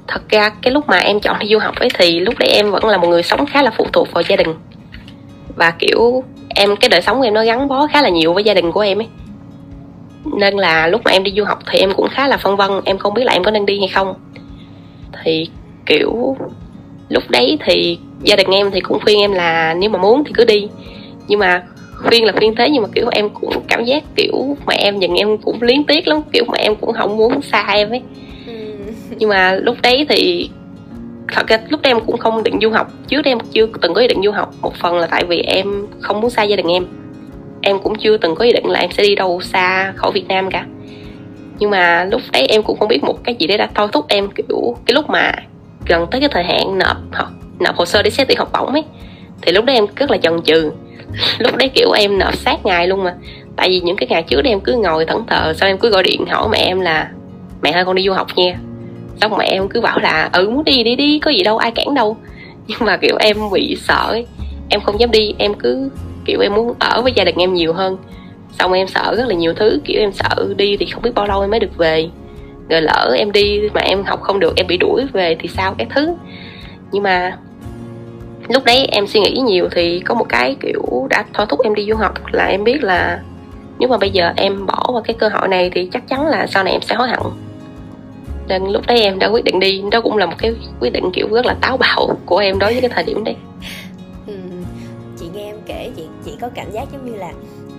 thật 0.09 0.23
ra 0.28 0.50
cái 0.62 0.73
lúc 0.73 0.88
mà 0.88 0.99
em 0.99 1.21
chọn 1.21 1.38
đi 1.38 1.49
du 1.49 1.59
học 1.59 1.75
ấy 1.76 1.88
thì 1.99 2.21
lúc 2.21 2.35
đấy 2.38 2.49
em 2.49 2.71
vẫn 2.71 2.85
là 2.85 2.99
một 2.99 3.09
người 3.09 3.23
sống 3.23 3.47
khá 3.47 3.62
là 3.62 3.71
phụ 3.76 3.87
thuộc 3.92 4.12
vào 4.12 4.23
gia 4.28 4.37
đình. 4.37 4.54
Và 5.57 5.71
kiểu 5.71 6.25
em 6.49 6.76
cái 6.76 6.88
đời 6.88 7.02
sống 7.02 7.19
của 7.19 7.25
em 7.25 7.35
nó 7.35 7.45
gắn 7.45 7.69
bó 7.69 7.87
khá 7.87 8.02
là 8.02 8.09
nhiều 8.09 8.33
với 8.33 8.45
gia 8.45 8.54
đình 8.54 8.73
của 8.73 8.81
em 8.81 8.99
ấy 8.99 9.09
nên 10.25 10.55
là 10.55 10.87
lúc 10.88 11.00
mà 11.05 11.11
em 11.11 11.25
đi 11.25 11.33
du 11.37 11.45
học 11.45 11.59
thì 11.71 11.79
em 11.79 11.93
cũng 11.97 12.09
khá 12.09 12.29
là 12.29 12.37
phân 12.37 12.57
vân 12.57 12.71
em 12.85 12.99
không 12.99 13.14
biết 13.14 13.25
là 13.25 13.33
em 13.33 13.45
có 13.45 13.50
nên 13.50 13.67
đi 13.67 13.79
hay 13.79 13.88
không. 13.88 14.14
Thì 15.25 15.49
kiểu 15.87 16.37
lúc 17.09 17.23
đấy 17.29 17.59
thì 17.64 17.99
gia 18.23 18.37
đình 18.37 18.50
em 18.50 18.71
thì 18.71 18.81
cũng 18.81 19.00
khuyên 19.00 19.21
em 19.21 19.33
là 19.33 19.75
nếu 19.75 19.91
mà 19.91 19.99
muốn 19.99 20.25
thì 20.25 20.33
cứ 20.35 20.45
đi. 20.45 20.69
Nhưng 21.29 21.38
mà 21.38 21.62
khuyên 21.97 22.25
là 22.25 22.33
khuyên 22.33 22.55
thế 22.57 22.71
nhưng 22.71 22.83
mà 22.83 22.88
kiểu 22.95 23.09
em 23.12 23.29
cũng 23.29 23.62
cảm 23.69 23.85
giác 23.85 24.02
kiểu 24.17 24.57
mà 24.67 24.75
em 24.75 24.99
nhìn 24.99 25.14
em 25.14 25.38
cũng 25.38 25.62
liến 25.62 25.85
tiếc 25.85 26.09
lắm 26.09 26.21
kiểu 26.33 26.45
mà 26.49 26.59
em 26.59 26.76
cũng 26.76 26.93
không 26.93 27.17
muốn 27.17 27.43
xa 27.43 27.64
em 27.75 27.91
ấy. 27.91 28.02
Ừ. 28.47 28.52
nhưng 29.19 29.29
mà 29.29 29.55
lúc 29.55 29.76
đấy 29.83 30.07
thì 30.09 30.50
thật 31.33 31.47
ra 31.47 31.59
lúc 31.69 31.83
đấy 31.83 31.91
em 31.91 32.00
cũng 32.07 32.19
không 32.19 32.43
định 32.43 32.59
du 32.62 32.71
học. 32.71 32.93
Trước 33.09 33.23
đây 33.23 33.33
em 33.33 33.38
chưa 33.52 33.67
từng 33.81 33.95
có 33.95 34.00
ý 34.00 34.09
định 34.09 34.23
du 34.25 34.31
học. 34.31 34.55
Một 34.62 34.75
phần 34.76 34.99
là 34.99 35.07
tại 35.07 35.25
vì 35.25 35.41
em 35.41 35.87
không 36.00 36.21
muốn 36.21 36.31
xa 36.31 36.43
gia 36.43 36.57
đình 36.57 36.67
em 36.67 36.87
em 37.62 37.78
cũng 37.78 37.95
chưa 37.99 38.16
từng 38.16 38.35
có 38.35 38.45
ý 38.45 38.52
định 38.52 38.66
là 38.66 38.81
em 38.81 38.90
sẽ 38.90 39.02
đi 39.02 39.14
đâu 39.14 39.40
xa 39.40 39.92
khỏi 39.97 40.12
Việt 40.12 40.28
Nam 40.28 40.50
cả. 40.50 40.66
Nhưng 41.59 41.71
mà 41.71 42.04
lúc 42.04 42.21
đấy 42.33 42.47
em 42.47 42.62
cũng 42.62 42.78
không 42.78 42.88
biết 42.88 43.04
một 43.04 43.25
cái 43.25 43.35
gì 43.38 43.47
đấy 43.47 43.59
đã 43.59 43.69
thôi 43.75 43.88
thúc 43.92 44.04
em, 44.09 44.28
kiểu, 44.31 44.76
cái 44.87 44.95
lúc 44.95 45.11
mà 45.11 45.33
gần 45.87 46.07
tới 46.11 46.21
cái 46.21 46.28
thời 46.33 46.45
hạn 46.45 46.78
nộp 46.78 46.97
học 47.12 47.28
nộp 47.61 47.76
hồ 47.76 47.85
sơ 47.85 48.02
để 48.02 48.11
xét 48.11 48.28
tuyển 48.28 48.38
học 48.38 48.50
bổng 48.52 48.73
ấy, 48.73 48.85
thì 49.42 49.52
lúc 49.52 49.64
đấy 49.64 49.76
em 49.76 49.87
rất 49.97 50.11
là 50.11 50.19
chần 50.19 50.42
chừ. 50.42 50.71
Lúc 51.38 51.57
đấy, 51.57 51.71
kiểu, 51.75 51.90
em 51.90 52.19
nộp 52.19 52.37
sát 52.37 52.66
ngày 52.66 52.88
luôn 52.88 53.04
mà. 53.04 53.14
Tại 53.57 53.69
vì 53.69 53.81
những 53.81 53.97
cái 53.97 54.09
ngày 54.09 54.23
trước 54.23 54.42
đây 54.42 54.52
em 54.52 54.61
cứ 54.61 54.73
ngồi 54.73 55.04
thẫn 55.04 55.26
thờ, 55.26 55.52
sau 55.57 55.69
em 55.69 55.78
cứ 55.78 55.90
gọi 55.90 56.02
điện 56.02 56.26
hỏi 56.26 56.49
mẹ 56.49 56.59
em 56.59 56.81
là, 56.81 57.11
mẹ 57.62 57.71
ơi, 57.71 57.85
con 57.85 57.97
đi 57.97 58.02
du 58.07 58.12
học 58.12 58.26
nha. 58.37 58.59
Xong 59.21 59.37
mẹ 59.38 59.45
em 59.45 59.69
cứ 59.69 59.81
bảo 59.81 59.99
là 59.99 60.31
ừ 60.33 60.50
muốn 60.50 60.64
đi 60.64 60.83
đi 60.83 60.97
đi, 60.97 61.19
có 61.19 61.31
gì 61.31 61.42
đâu, 61.42 61.59
ai 61.59 61.71
cản 61.71 61.95
đâu. 61.95 62.16
Nhưng 62.66 62.78
mà, 62.81 62.97
kiểu, 62.97 63.16
em 63.21 63.37
bị 63.52 63.76
sợ 63.81 64.07
ấy. 64.09 64.26
Em 64.69 64.81
không 64.81 65.00
dám 65.00 65.11
đi, 65.11 65.35
em 65.38 65.54
cứ 65.54 65.90
kiểu 66.25 66.41
em 66.41 66.55
muốn 66.55 66.75
ở 66.79 67.02
với 67.02 67.12
gia 67.17 67.25
đình 67.25 67.37
em 67.38 67.55
nhiều 67.55 67.73
hơn. 67.73 67.97
Xong 68.59 68.73
em 68.73 68.88
sợ 68.88 69.14
rất 69.17 69.29
là 69.29 69.35
nhiều 69.35 69.55
thứ, 69.55 69.81
kiểu 69.85 70.00
em 70.00 70.12
sợ 70.12 70.55
đi 70.57 70.76
thì 70.76 70.87
không 70.87 71.02
biết 71.02 71.14
bao 71.14 71.26
lâu 71.26 71.41
em 71.41 71.50
mới 71.50 71.61
được 71.61 71.76
về. 71.76 72.09
Rồi 72.69 72.83
lỡ 72.83 73.14
em 73.19 73.33
đi 73.33 73.61
mà 73.75 73.81
em 73.81 74.05
học 74.05 74.21
không 74.23 74.41
được, 74.41 74.57
em 74.57 74.67
bị 74.67 74.76
đuổi 74.76 75.07
về 75.12 75.37
thì 75.38 75.49
sao, 75.49 75.75
các 75.79 75.88
thứ. 75.95 76.14
Nhưng 76.93 77.02
mà 77.02 77.37
lúc 78.49 78.64
đấy 78.64 78.87
em 78.93 79.07
suy 79.07 79.21
nghĩ 79.21 79.31
nhiều 79.31 79.69
thì 79.73 80.00
có 80.00 80.14
một 80.14 80.26
cái 80.29 80.57
kiểu 80.61 81.07
đã 81.11 81.25
thôi 81.35 81.47
thúc 81.49 81.61
em 81.64 81.75
đi 81.75 81.87
du 81.88 81.97
học 81.97 82.14
là 82.33 82.45
em 82.45 82.64
biết 82.64 82.85
là 82.85 83.21
nếu 83.79 83.88
mà 83.88 83.99
bây 83.99 84.11
giờ 84.11 84.33
em 84.37 84.67
bỏ 84.67 84.87
qua 84.93 85.02
cái 85.05 85.14
cơ 85.14 85.29
hội 85.29 85.49
này 85.49 85.71
thì 85.75 85.88
chắc 85.93 86.09
chắn 86.09 86.26
là 86.26 86.47
sau 86.47 86.64
này 86.64 86.73
em 86.73 86.83
sẽ 86.83 86.95
hối 86.95 87.09
hận. 87.09 87.21
Nên 88.49 88.67
lúc 88.67 88.87
đấy 88.87 89.02
em 89.02 89.19
đã 89.19 89.26
quyết 89.26 89.45
định 89.45 89.61
đi. 89.61 89.83
Đó 89.91 90.00
cũng 90.00 90.17
là 90.17 90.26
một 90.26 90.35
cái 90.38 90.55
quyết 90.81 90.93
định 90.93 91.11
kiểu 91.12 91.29
rất 91.31 91.47
là 91.47 91.55
táo 91.61 91.76
bạo 91.76 92.17
của 92.26 92.38
em 92.38 92.59
đối 92.59 92.73
với 92.73 92.81
cái 92.81 92.91
thời 92.95 93.05
điểm 93.05 93.25
đấy 93.25 93.37
kể 95.66 95.90
chị 95.97 96.07
chị 96.25 96.37
có 96.40 96.49
cảm 96.54 96.71
giác 96.71 96.88
giống 96.92 97.07
như 97.07 97.14
là 97.14 97.33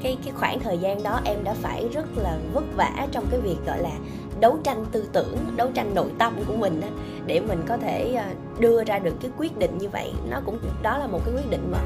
cái 0.04 0.18
cái 0.25 0.34
khoảng 0.36 0.60
thời 0.60 0.78
gian 0.78 1.04
đó 1.04 1.20
em 1.25 1.44
đã 1.44 1.54
phải 1.54 1.88
rất 1.94 2.06
là 2.18 2.38
vất 2.54 2.63
vả 2.75 3.08
trong 3.12 3.25
cái 3.32 3.40
việc 3.40 3.58
gọi 3.66 3.82
là 3.82 3.92
đấu 4.40 4.58
tranh 4.63 4.86
tư 4.92 5.06
tưởng 5.13 5.38
đấu 5.56 5.70
tranh 5.74 5.96
nội 5.96 6.12
tâm 6.18 6.34
của 6.48 6.56
mình 6.56 6.82
đó, 6.82 6.88
để 7.25 7.40
mình 7.40 7.62
có 7.68 7.78
thể 7.78 8.13
ờ, 8.13 8.25
đưa 8.60 8.84
ra 8.84 9.00
được 9.00 9.13
cái 9.22 9.32
quyết 9.38 9.58
định 9.58 9.78
như 9.78 9.90
vậy. 9.90 10.12
Nó 10.30 10.42
cũng 10.46 10.58
đó 10.82 10.98
là 10.98 11.08
một 11.08 11.20
cái 11.25 11.36
quyết 11.36 11.50
định 11.50 11.72
mà 11.72 11.78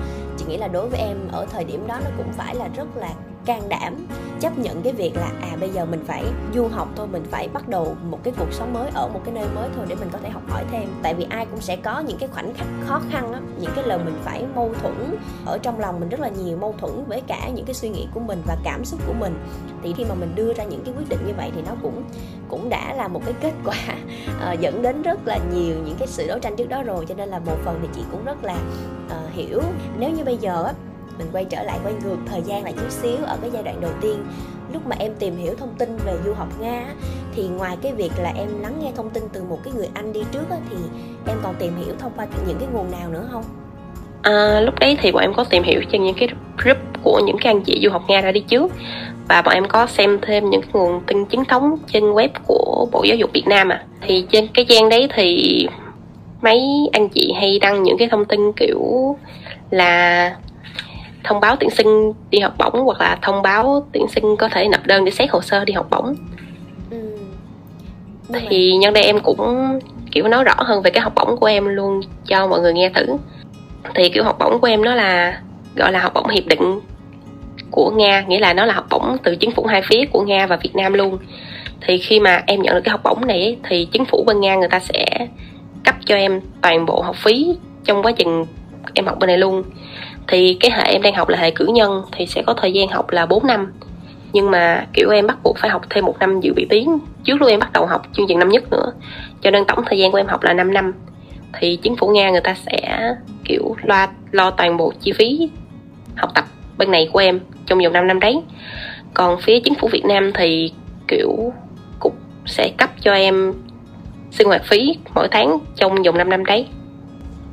nghĩ 0.47 0.57
là 0.57 0.67
đối 0.67 0.89
với 0.89 0.99
em 0.99 1.17
ở 1.31 1.45
thời 1.51 1.63
điểm 1.63 1.87
đó 1.87 1.99
nó 2.03 2.09
cũng 2.17 2.33
phải 2.33 2.55
là 2.55 2.67
rất 2.75 2.97
là 2.97 3.09
can 3.47 3.69
đảm 3.69 4.07
chấp 4.39 4.57
nhận 4.57 4.81
cái 4.81 4.93
việc 4.93 5.15
là 5.15 5.31
à 5.41 5.57
bây 5.59 5.69
giờ 5.69 5.85
mình 5.85 6.03
phải 6.07 6.23
du 6.55 6.67
học 6.67 6.87
thôi 6.95 7.07
mình 7.07 7.23
phải 7.31 7.47
bắt 7.47 7.69
đầu 7.69 7.95
một 8.09 8.19
cái 8.23 8.33
cuộc 8.37 8.53
sống 8.53 8.73
mới 8.73 8.89
ở 8.93 9.07
một 9.07 9.21
cái 9.25 9.33
nơi 9.33 9.45
mới 9.55 9.69
thôi 9.75 9.85
để 9.89 9.95
mình 9.95 10.09
có 10.11 10.19
thể 10.23 10.29
học 10.29 10.41
hỏi 10.49 10.63
thêm. 10.71 10.89
Tại 11.03 11.13
vì 11.13 11.25
ai 11.29 11.45
cũng 11.45 11.61
sẽ 11.61 11.75
có 11.75 11.99
những 11.99 12.17
cái 12.17 12.29
khoảnh 12.29 12.53
khắc 12.53 12.67
khó 12.85 13.01
khăn 13.11 13.33
á 13.33 13.39
những 13.59 13.71
cái 13.75 13.87
lời 13.87 13.99
mình 14.05 14.17
phải 14.23 14.45
mâu 14.55 14.73
thuẫn 14.81 15.15
ở 15.45 15.57
trong 15.57 15.79
lòng 15.79 15.99
mình 15.99 16.09
rất 16.09 16.19
là 16.19 16.29
nhiều 16.29 16.57
mâu 16.57 16.75
thuẫn 16.77 17.05
với 17.07 17.21
cả 17.27 17.49
những 17.49 17.65
cái 17.65 17.73
suy 17.73 17.89
nghĩ 17.89 18.07
của 18.13 18.19
mình 18.19 18.41
và 18.47 18.57
cảm 18.63 18.85
xúc 18.85 18.99
của 19.07 19.13
mình. 19.13 19.39
Thì 19.83 19.93
khi 19.97 20.05
mà 20.05 20.15
mình 20.15 20.35
đưa 20.35 20.53
ra 20.53 20.63
những 20.63 20.83
cái 20.85 20.93
quyết 20.97 21.09
định 21.09 21.19
như 21.27 21.33
vậy 21.37 21.51
thì 21.55 21.61
nó 21.61 21.71
cũng 21.81 22.03
cũng 22.49 22.69
đã 22.69 22.93
là 22.93 23.07
một 23.07 23.21
cái 23.25 23.33
kết 23.41 23.53
quả 23.65 23.95
uh, 24.53 24.59
dẫn 24.59 24.81
đến 24.81 25.01
rất 25.01 25.27
là 25.27 25.39
nhiều 25.53 25.75
những 25.85 25.95
cái 25.99 26.07
sự 26.07 26.27
đấu 26.27 26.39
tranh 26.39 26.55
trước 26.55 26.69
đó 26.69 26.83
rồi. 26.83 27.05
Cho 27.05 27.15
nên 27.15 27.29
là 27.29 27.39
một 27.39 27.57
phần 27.65 27.79
thì 27.81 27.87
chị 27.95 28.01
cũng 28.11 28.25
rất 28.25 28.43
là 28.43 28.57
uh, 29.07 29.33
hiểu. 29.33 29.61
Nếu 29.99 30.09
như 30.09 30.23
bây 30.23 30.37
giờ 30.37 30.63
á 30.63 30.73
mình 31.17 31.27
quay 31.31 31.45
trở 31.45 31.63
lại 31.63 31.79
quay 31.83 31.93
ngược 32.03 32.17
thời 32.25 32.41
gian 32.41 32.63
lại 32.63 32.73
chút 32.77 32.89
xíu 32.89 33.17
ở 33.25 33.37
cái 33.41 33.49
giai 33.53 33.63
đoạn 33.63 33.81
đầu 33.81 33.91
tiên 34.01 34.23
lúc 34.73 34.87
mà 34.87 34.95
em 34.99 35.11
tìm 35.19 35.37
hiểu 35.37 35.53
thông 35.57 35.73
tin 35.77 35.97
về 36.05 36.13
du 36.25 36.33
học 36.33 36.47
nga 36.61 36.85
thì 37.35 37.47
ngoài 37.47 37.77
cái 37.81 37.93
việc 37.93 38.11
là 38.21 38.33
em 38.37 38.47
lắng 38.61 38.73
nghe 38.81 38.91
thông 38.95 39.09
tin 39.09 39.23
từ 39.33 39.43
một 39.43 39.59
cái 39.63 39.73
người 39.73 39.89
anh 39.93 40.13
đi 40.13 40.19
trước 40.31 40.49
á, 40.49 40.57
thì 40.69 40.75
em 41.27 41.37
còn 41.43 41.55
tìm 41.59 41.73
hiểu 41.77 41.95
thông 41.99 42.11
qua 42.15 42.27
những 42.47 42.57
cái 42.59 42.67
nguồn 42.73 42.91
nào 42.91 43.09
nữa 43.09 43.27
không? 43.31 43.43
À, 44.21 44.61
lúc 44.61 44.79
đấy 44.79 44.97
thì 45.01 45.11
bọn 45.11 45.21
em 45.21 45.33
có 45.33 45.43
tìm 45.43 45.63
hiểu 45.63 45.81
trên 45.91 46.03
những 46.03 46.15
cái 46.19 46.29
group 46.57 46.77
của 47.03 47.21
những 47.25 47.37
cái 47.41 47.53
anh 47.53 47.61
chị 47.61 47.79
du 47.83 47.89
học 47.89 48.03
nga 48.07 48.21
đã 48.21 48.31
đi 48.31 48.39
trước. 48.39 48.71
Và 49.27 49.41
bọn 49.41 49.53
em 49.53 49.67
có 49.67 49.87
xem 49.87 50.19
thêm 50.21 50.49
những 50.49 50.61
cái 50.61 50.69
nguồn 50.73 51.01
tin 51.07 51.25
chính 51.25 51.45
thống 51.45 51.77
trên 51.93 52.03
web 52.03 52.29
của 52.47 52.87
bộ 52.91 53.03
giáo 53.03 53.17
dục 53.17 53.29
việt 53.33 53.47
nam 53.47 53.69
à 53.69 53.83
thì 54.01 54.25
trên 54.31 54.47
cái 54.53 54.65
trang 54.69 54.89
đấy 54.89 55.07
thì 55.15 55.67
mấy 56.41 56.89
anh 56.93 57.09
chị 57.09 57.33
hay 57.35 57.59
đăng 57.59 57.83
những 57.83 57.97
cái 57.97 58.07
thông 58.11 58.25
tin 58.25 58.39
kiểu 58.53 59.15
là 59.69 60.35
thông 61.23 61.39
báo 61.39 61.55
tuyển 61.59 61.69
sinh 61.69 62.13
đi 62.29 62.39
học 62.39 62.53
bổng 62.57 62.85
hoặc 62.85 63.01
là 63.01 63.17
thông 63.21 63.41
báo 63.41 63.87
tuyển 63.91 64.07
sinh 64.07 64.35
có 64.37 64.49
thể 64.49 64.67
nộp 64.67 64.85
đơn 64.85 65.05
để 65.05 65.11
xét 65.11 65.29
hồ 65.29 65.41
sơ 65.41 65.65
đi 65.65 65.73
học 65.73 65.87
bổng. 65.89 66.15
Ừ. 66.91 66.97
thì 68.49 68.73
nhân 68.73 68.93
đây 68.93 69.03
em 69.03 69.19
cũng 69.19 69.79
kiểu 70.11 70.27
nói 70.27 70.43
rõ 70.43 70.53
hơn 70.57 70.81
về 70.81 70.91
cái 70.91 71.01
học 71.01 71.13
bổng 71.15 71.37
của 71.37 71.45
em 71.45 71.65
luôn 71.65 72.01
cho 72.27 72.47
mọi 72.47 72.61
người 72.61 72.73
nghe 72.73 72.89
thử. 72.89 73.17
Thì 73.95 74.09
kiểu 74.09 74.23
học 74.23 74.37
bổng 74.39 74.59
của 74.59 74.67
em 74.67 74.85
nó 74.85 74.95
là 74.95 75.41
gọi 75.75 75.91
là 75.91 75.99
học 75.99 76.13
bổng 76.13 76.29
hiệp 76.29 76.47
định 76.47 76.79
của 77.71 77.91
nga 77.91 78.21
nghĩa 78.27 78.39
là 78.39 78.53
nó 78.53 78.65
là 78.65 78.73
học 78.73 78.85
bổng 78.89 79.17
từ 79.23 79.35
chính 79.35 79.51
phủ 79.51 79.65
hai 79.65 79.81
phía 79.81 80.05
của 80.11 80.21
nga 80.21 80.47
và 80.47 80.55
việt 80.55 80.75
nam 80.75 80.93
luôn. 80.93 81.17
Thì 81.81 81.97
khi 81.97 82.19
mà 82.19 82.43
em 82.47 82.61
nhận 82.61 82.75
được 82.75 82.81
cái 82.83 82.91
học 82.91 83.01
bổng 83.03 83.27
này 83.27 83.57
thì 83.69 83.87
chính 83.91 84.05
phủ 84.05 84.23
bên 84.27 84.41
nga 84.41 84.55
người 84.55 84.69
ta 84.69 84.79
sẽ 84.79 85.27
cho 86.07 86.15
em 86.15 86.41
toàn 86.61 86.85
bộ 86.85 87.01
học 87.01 87.15
phí 87.15 87.55
trong 87.85 88.03
quá 88.03 88.11
trình 88.11 88.45
em 88.93 89.05
học 89.05 89.19
bên 89.19 89.27
này 89.27 89.37
luôn. 89.37 89.63
Thì 90.27 90.57
cái 90.59 90.71
hệ 90.71 90.91
em 90.91 91.01
đang 91.01 91.15
học 91.15 91.29
là 91.29 91.37
hệ 91.37 91.51
cử 91.51 91.65
nhân, 91.65 92.01
thì 92.11 92.25
sẽ 92.25 92.41
có 92.45 92.53
thời 92.53 92.73
gian 92.73 92.87
học 92.87 93.09
là 93.09 93.25
4 93.25 93.47
năm. 93.47 93.73
Nhưng 94.33 94.51
mà, 94.51 94.85
kiểu, 94.93 95.09
em 95.09 95.27
bắt 95.27 95.37
buộc 95.43 95.57
phải 95.57 95.69
học 95.69 95.81
thêm 95.89 96.05
một 96.05 96.19
năm 96.19 96.39
dự 96.39 96.53
bị 96.53 96.65
tiếng 96.69 96.99
trước 97.23 97.41
lúc 97.41 97.49
em 97.49 97.59
bắt 97.59 97.73
đầu 97.73 97.85
học 97.85 98.01
chương 98.13 98.25
trình 98.27 98.39
năm 98.39 98.49
nhất 98.49 98.63
nữa. 98.71 98.91
Cho 99.41 99.51
nên 99.51 99.65
tổng 99.65 99.83
thời 99.85 99.99
gian 99.99 100.11
của 100.11 100.17
em 100.17 100.27
học 100.27 100.43
là 100.43 100.53
5 100.53 100.73
năm. 100.73 100.93
Thì 101.59 101.75
chính 101.75 101.95
phủ 101.95 102.07
nga 102.07 102.29
người 102.29 102.41
ta 102.41 102.55
sẽ, 102.65 103.13
kiểu 103.45 103.75
lo 103.83 104.07
lo 104.31 104.51
toàn 104.51 104.77
bộ 104.77 104.93
chi 105.01 105.11
phí 105.11 105.49
học 106.15 106.29
tập 106.35 106.45
bên 106.77 106.91
này 106.91 107.09
của 107.13 107.19
em 107.19 107.39
trong 107.65 107.79
vòng 107.79 107.93
5 107.93 108.07
năm 108.07 108.19
đấy. 108.19 108.41
Còn 109.13 109.41
phía 109.41 109.59
chính 109.59 109.75
phủ 109.75 109.87
việt 109.87 110.05
nam 110.05 110.31
thì, 110.33 110.71
kiểu 111.07 111.53
cục 111.99 112.15
sẽ 112.45 112.69
cấp 112.77 112.89
cho 113.01 113.13
em 113.13 113.53
sinh 114.37 114.47
hoạt 114.47 114.61
phí 114.65 114.97
mỗi 115.15 115.27
tháng 115.31 115.59
trong 115.75 115.95
vòng 116.05 116.17
5 116.17 116.29
năm 116.29 116.45
đấy. 116.45 116.67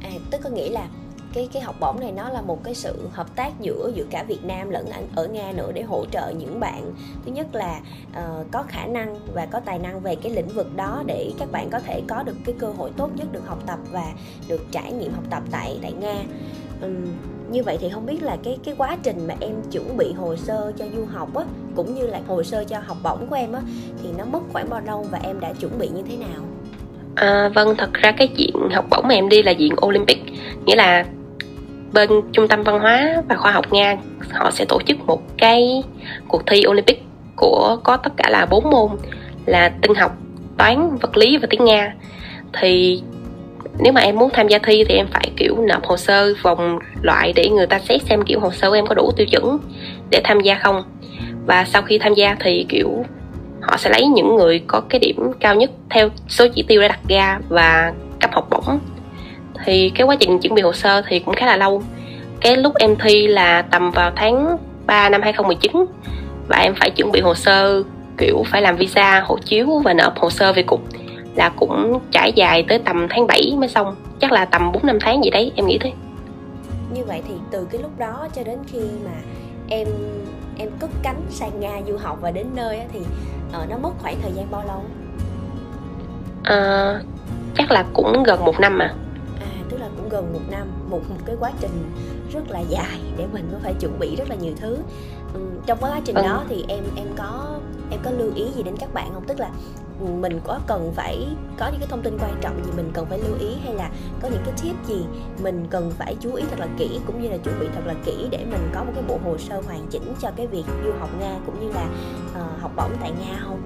À 0.03 0.11
tức 0.31 0.41
có 0.45 0.51
nghĩa 0.51 0.71
là 0.71 0.87
cái 1.35 1.49
cái 1.53 1.63
học 1.63 1.77
bổng 1.81 2.01
này 2.01 2.13
nó 2.13 2.29
là 2.29 2.41
một 2.41 2.65
cái 2.65 2.75
sự 2.75 3.09
hợp 3.13 3.37
tác 3.37 3.61
giữa 3.61 3.91
giữa 3.95 4.05
cả 4.11 4.25
Việt 4.29 4.45
Nam 4.45 4.71
lẫn 4.71 4.87
ở 5.15 5.27
Nga 5.27 5.53
nữa 5.53 5.73
để 5.75 5.83
hỗ 5.83 6.05
trợ 6.07 6.33
những 6.39 6.61
bạn. 6.61 6.93
Thứ 7.25 7.33
nhất 7.33 7.55
là 7.55 7.81
uh, 8.11 8.47
có 8.53 8.63
khả 8.69 8.87
năng 8.87 9.17
và 9.35 9.47
có 9.47 9.61
tài 9.61 9.79
năng 9.79 10.01
về 10.01 10.17
cái 10.17 10.33
lĩnh 10.33 10.49
vực 10.49 10.77
đó 10.77 11.03
để 11.07 11.33
các 11.39 11.53
bạn 11.53 11.71
có 11.71 11.79
thể 11.79 12.03
có 12.09 12.23
được 12.23 12.37
cái 12.45 12.55
cơ 12.59 12.67
hội 12.67 12.91
tốt 12.97 13.11
nhất 13.17 13.33
được 13.33 13.47
học 13.47 13.59
tập 13.67 13.79
và 13.93 14.07
được 14.49 14.67
trải 14.71 14.93
nghiệm 14.93 15.13
học 15.13 15.25
tập 15.31 15.43
tại 15.51 15.79
tại 15.83 15.93
Nga. 15.93 16.23
Um, 16.83 17.07
như 17.51 17.63
vậy 17.63 17.79
thì 17.81 17.89
không 17.89 18.07
biết 18.07 18.23
là 18.23 18.37
cái 18.43 18.59
cái 18.65 18.75
quá 18.79 18.97
trình 19.03 19.27
mà 19.27 19.35
em 19.41 19.53
chuẩn 19.71 19.97
bị 19.97 20.13
hồ 20.13 20.37
sơ 20.37 20.73
cho 20.79 20.85
du 20.97 21.05
học 21.05 21.35
á 21.35 21.45
cũng 21.77 21.95
như 21.95 22.07
là 22.07 22.21
hồ 22.27 22.43
sơ 22.43 22.65
cho 22.65 22.79
học 22.79 22.97
bổng 23.03 23.27
của 23.27 23.37
em 23.37 23.53
á 23.53 23.61
thì 24.03 24.09
nó 24.19 24.25
mất 24.25 24.41
khoảng 24.53 24.71
bao 24.71 24.81
lâu 24.81 25.07
và 25.11 25.19
em 25.23 25.41
đã 25.41 25.53
chuẩn 25.53 25.79
bị 25.79 25.89
như 25.89 26.03
thế 26.09 26.17
nào? 26.17 26.45
À, 27.15 27.49
vâng, 27.55 27.75
thật 27.79 27.95
ra 27.95 28.13
cái 28.13 28.29
diện 28.37 28.55
học 28.75 28.85
bổng 28.91 29.09
mà 29.09 29.15
em 29.15 29.29
đi 29.29 29.43
là 29.43 29.51
diện 29.51 29.73
Olympic. 29.87 30.23
Nghĩa 30.65 30.77
là 30.77 31.05
bên 31.93 32.11
trung 32.33 32.49
tâm 32.49 32.63
văn 32.63 32.81
hóa 32.81 33.23
và 33.29 33.37
khoa 33.37 33.53
học 33.53 33.73
nga 33.73 33.97
họ 34.33 34.51
sẽ 34.51 34.65
tổ 34.65 34.81
chức 34.87 35.07
một 35.07 35.23
cái 35.39 35.83
cuộc 36.29 36.47
thi 36.47 36.63
olympic 36.69 37.03
của 37.37 37.79
có 37.85 37.97
tất 37.97 38.13
cả 38.17 38.31
là 38.31 38.47
bốn 38.47 38.71
môn 38.71 38.91
là 39.47 39.73
tinh 39.83 39.95
học 39.95 40.17
toán 40.59 40.97
vật 40.97 41.17
lý 41.17 41.37
và 41.37 41.47
tiếng 41.51 41.65
nga. 41.65 41.95
Thì 42.61 43.03
nếu 43.79 43.93
mà 43.93 44.01
em 44.01 44.19
muốn 44.19 44.31
tham 44.33 44.49
gia 44.49 44.59
thi 44.59 44.85
thì 44.89 44.95
em 44.95 45.07
phải 45.13 45.31
kiểu 45.37 45.57
nộp 45.69 45.85
hồ 45.85 45.97
sơ 45.97 46.35
vòng 46.43 46.79
loại 47.03 47.33
để 47.33 47.49
người 47.49 47.67
ta 47.67 47.79
xét 47.79 48.03
xem 48.03 48.23
kiểu 48.23 48.41
hồ 48.41 48.51
sơ 48.53 48.69
của 48.69 48.75
em 48.77 48.87
có 48.87 48.95
đủ 48.95 49.11
tiêu 49.17 49.27
chuẩn 49.27 49.59
để 50.11 50.21
tham 50.25 50.41
gia 50.41 50.55
không. 50.55 50.83
Và 51.47 51.65
sau 51.65 51.83
khi 51.83 51.99
tham 51.99 52.15
gia 52.15 52.37
thì 52.41 52.67
kiểu 52.69 53.05
họ 53.67 53.77
sẽ 53.77 53.91
lấy 53.91 54.07
những 54.07 54.37
người 54.37 54.63
có 54.67 54.81
cái 54.89 54.99
điểm 54.99 55.33
cao 55.41 55.55
nhất 55.55 55.71
theo 55.91 56.09
số 56.29 56.47
chỉ 56.55 56.63
tiêu 56.63 56.81
đã 56.81 56.89
đặt 56.89 57.01
ra 57.09 57.39
và 57.49 57.93
cấp 58.21 58.31
học 58.33 58.47
bổng. 58.51 58.79
Thì 59.65 59.93
cái 59.95 60.07
quá 60.07 60.17
trình 60.21 60.39
chuẩn 60.39 60.55
bị 60.55 60.63
hồ 60.63 60.73
sơ 60.73 61.03
thì 61.09 61.19
cũng 61.19 61.35
khá 61.35 61.47
là 61.47 61.57
lâu. 61.57 61.83
Cái 62.41 62.57
lúc 62.57 62.75
em 62.75 62.97
thi 62.97 63.27
là 63.27 63.63
tầm 63.63 63.91
vào 63.91 64.11
tháng 64.17 64.57
3 64.87 65.09
năm 65.09 65.23
2019 65.23 65.87
và 66.49 66.57
em 66.57 66.75
phải 66.75 66.91
chuẩn 66.91 67.13
bị 67.13 67.21
hồ 67.21 67.35
sơ, 67.35 67.83
kiểu 68.19 68.45
phải 68.47 68.63
làm 68.63 68.77
visa, 68.77 69.21
hộ 69.27 69.39
chiếu 69.45 69.67
và 69.85 69.93
nộp 69.93 70.19
hồ 70.19 70.31
sơ 70.31 70.53
về 70.53 70.63
cục 70.63 70.81
là 71.35 71.49
cũng 71.49 72.01
trải 72.11 72.33
dài 72.33 72.65
tới 72.69 72.79
tầm 72.79 73.07
tháng 73.11 73.27
7 73.27 73.53
mới 73.59 73.69
xong. 73.69 73.95
Chắc 74.21 74.33
là 74.33 74.45
tầm 74.45 74.73
4 74.73 74.87
năm 74.87 74.99
tháng 75.01 75.25
gì 75.25 75.31
đấy, 75.31 75.53
em 75.57 75.67
nghĩ 75.67 75.79
thế. 75.79 75.93
Như 76.95 77.05
vậy 77.05 77.23
thì 77.29 77.35
từ 77.51 77.67
cái 77.73 77.83
lúc 77.83 77.99
đó 77.99 78.29
cho 78.37 78.43
đến 78.45 78.59
khi 78.67 78.79
mà 79.05 79.11
em 79.69 79.89
em 80.59 80.69
cất 80.79 80.91
cánh 81.03 81.21
sang 81.31 81.61
Nga 81.61 81.81
du 81.89 81.97
học 81.97 82.19
và 82.21 82.31
đến 82.31 82.47
nơi 82.55 82.81
thì 82.93 83.01
uh, 83.01 83.69
nó 83.71 83.79
mất 83.79 83.91
khoảng 83.99 84.17
thời 84.23 84.33
gian 84.33 84.51
bao 84.51 84.65
lâu? 84.67 84.85
À, 86.43 87.01
chắc 87.55 87.71
là 87.71 87.85
cũng 87.95 88.23
gần 88.23 88.45
một 88.45 88.61
năm 88.61 88.79
à 88.79 88.95
tức 89.69 89.81
là 89.81 89.89
cũng 89.97 90.09
gần 90.09 90.33
một 90.33 90.41
năm 90.51 90.69
một 90.91 91.01
một 91.11 91.17
cái 91.27 91.37
quá 91.41 91.53
trình 91.61 91.93
rất 92.33 92.51
là 92.51 92.61
dài 92.61 93.01
để 93.17 93.27
mình 93.33 93.49
có 93.53 93.59
phải 93.63 93.75
chuẩn 93.81 93.99
bị 93.99 94.17
rất 94.17 94.31
là 94.31 94.37
nhiều 94.37 94.53
thứ 94.61 94.79
ừ, 95.35 95.41
trong 95.67 95.79
cái 95.81 95.91
quá 95.91 96.01
trình 96.05 96.17
ừ. 96.17 96.23
đó 96.23 96.45
thì 96.49 96.65
em 96.69 96.85
em 96.97 97.07
có 97.17 97.59
em 97.91 98.01
có 98.05 98.11
lưu 98.11 98.31
ý 98.35 98.45
gì 98.57 98.63
đến 98.63 98.77
các 98.77 98.95
bạn 98.95 99.11
không 99.15 99.25
tức 99.27 99.41
là 99.41 99.51
ừ, 100.01 100.07
mình 100.07 100.41
có 100.45 100.59
cần 100.67 100.93
phải 100.95 101.27
có 101.59 101.69
những 101.69 101.81
cái 101.81 101.89
thông 101.89 102.03
tin 102.03 102.19
quan 102.21 102.35
trọng 102.41 102.65
gì 102.65 102.71
mình 102.77 102.91
cần 102.95 103.07
phải 103.07 103.19
lưu 103.19 103.37
ý 103.41 103.49
hay 103.65 103.75
là 103.75 103.91
có 104.23 104.29
những 104.29 104.43
cái 104.45 104.55
tip 104.63 104.87
gì 104.87 105.05
mình 105.43 105.67
cần 105.71 105.93
phải 105.99 106.17
chú 106.21 106.35
ý 106.35 106.45
thật 106.51 106.59
là 106.59 106.67
kỹ 106.79 107.01
cũng 107.07 107.23
như 107.23 107.29
là 107.29 107.37
chuẩn 107.37 107.61
bị 107.61 107.67
thật 107.75 107.83
là 107.87 107.95
kỹ 108.05 108.29
để 108.31 108.39
mình 108.51 108.71
có 108.75 108.85
một 108.85 108.93
cái 108.95 109.05
bộ 109.09 109.19
hồ 109.25 109.39
sơ 109.39 109.61
hoàn 109.67 109.87
chỉnh 109.91 110.15
cho 110.21 110.31
cái 110.37 110.47
việc 110.47 110.65
du 110.85 110.93
học 111.01 111.11
nga 111.21 111.37
cũng 111.47 111.61
như 111.61 111.73
là 111.73 111.87
uh, 112.31 112.61
học 112.61 112.71
bổng 112.77 112.91
tại 113.01 113.13
nga 113.21 113.39
không 113.45 113.61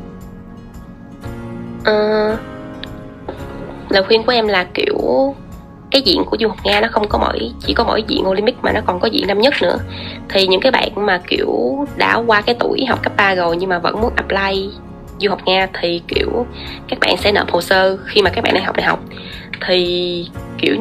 uh, 1.81 2.39
lời 3.89 4.03
khuyên 4.07 4.23
của 4.27 4.33
em 4.33 4.49
là 4.49 4.69
kiểu 4.75 4.97
cái 5.91 6.03
diện 6.03 6.25
của 6.25 6.37
du 6.41 6.49
học 6.49 6.59
Nga 6.65 6.81
nó 6.81 6.89
không 6.91 7.09
có 7.09 7.19
mỗi, 7.19 7.51
chỉ 7.67 7.75
có 7.75 7.85
mỗi 7.85 8.03
diện 8.09 8.29
Olympic 8.29 8.57
mà 8.63 8.73
nó 8.73 8.81
còn 8.87 9.01
có 9.01 9.09
diện 9.09 9.27
năm 9.27 9.41
nhất 9.41 9.55
nữa. 9.63 9.79
Thì 10.29 10.47
những 10.47 10.61
cái 10.61 10.73
bạn 10.73 10.89
mà, 10.95 11.21
kiểu, 11.29 11.87
đã 11.97 12.17
qua 12.27 12.41
cái 12.41 12.57
tuổi 12.61 12.85
học 12.89 13.03
cấp 13.03 13.13
3 13.17 13.35
rồi 13.35 13.57
nhưng 13.57 13.71
mà 13.71 13.79
vẫn 13.79 14.01
muốn 14.01 14.13
apply 14.17 14.71
du 15.19 15.31
học 15.31 15.41
Nga 15.45 15.69
thì, 15.81 16.03
kiểu, 16.09 16.47
các 16.89 16.99
bạn 17.01 17.17
sẽ 17.17 17.33
nộp 17.33 17.51
hồ 17.51 17.61
sơ 17.61 17.97
khi 18.07 18.23
mà 18.23 18.31
các 18.31 18.45
bạn 18.45 18.55
đang 18.55 18.65
học 18.65 18.77
đại 18.77 18.87
học. 18.87 19.01
Thì, 19.67 20.27
kiểu, 20.59 20.77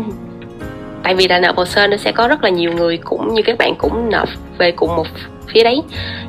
tại 1.03 1.15
vì 1.15 1.27
là 1.27 1.39
nộp 1.39 1.55
hồ 1.55 1.65
sơ 1.65 1.87
nó 1.87 1.97
sẽ 1.97 2.11
có 2.11 2.27
rất 2.27 2.43
là 2.43 2.49
nhiều 2.49 2.73
người 2.73 2.97
cũng 2.97 3.33
như 3.33 3.41
các 3.41 3.57
bạn 3.57 3.75
cũng 3.77 4.09
nộp 4.09 4.29
về 4.57 4.71
cùng 4.71 4.95
một 4.95 5.07
phía 5.47 5.63
đấy. 5.63 5.81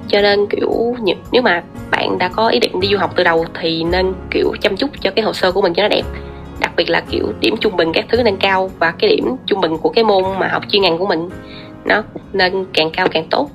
Cho 0.09 0.21
nên, 0.21 0.47
kiểu 0.47 0.97
nếu 1.33 1.43
mà 1.43 1.63
bạn 1.91 2.19
đã 2.19 2.29
có 2.29 2.49
ý 2.49 2.59
định 2.59 2.81
đi 2.81 2.89
du 2.89 2.99
học 2.99 3.13
từ 3.17 3.25
đầu 3.25 3.45
thì 3.61 3.85
nên, 3.85 4.15
kiểu, 4.31 4.53
chăm 4.61 4.77
chút 4.77 4.91
cho 5.01 5.11
cái 5.11 5.25
hồ 5.25 5.33
sơ 5.33 5.53
của 5.53 5.63
mình 5.63 5.75
cho 5.75 5.83
nó 5.83 5.89
đẹp 5.89 6.03
đặc 6.61 6.73
biệt 6.77 6.91
là 6.91 7.03
kiểu 7.11 7.33
điểm 7.41 7.55
trung 7.61 7.77
bình 7.77 7.93
các 7.95 8.05
thứ 8.09 8.23
lên 8.23 8.37
cao 8.41 8.71
và 8.79 8.95
cái 8.99 9.11
điểm 9.17 9.37
trung 9.47 9.61
bình 9.61 9.79
của 9.79 9.91
cái 9.91 10.05
môn 10.05 10.23
mà 10.39 10.49
học 10.49 10.63
chuyên 10.69 10.83
ngành 10.83 10.99
của 10.99 11.07
mình 11.07 11.29
nó 11.85 12.03
nên 12.33 12.67
càng 12.75 12.91
cao 12.93 13.09
càng 13.11 13.27
tốt. 13.31 13.51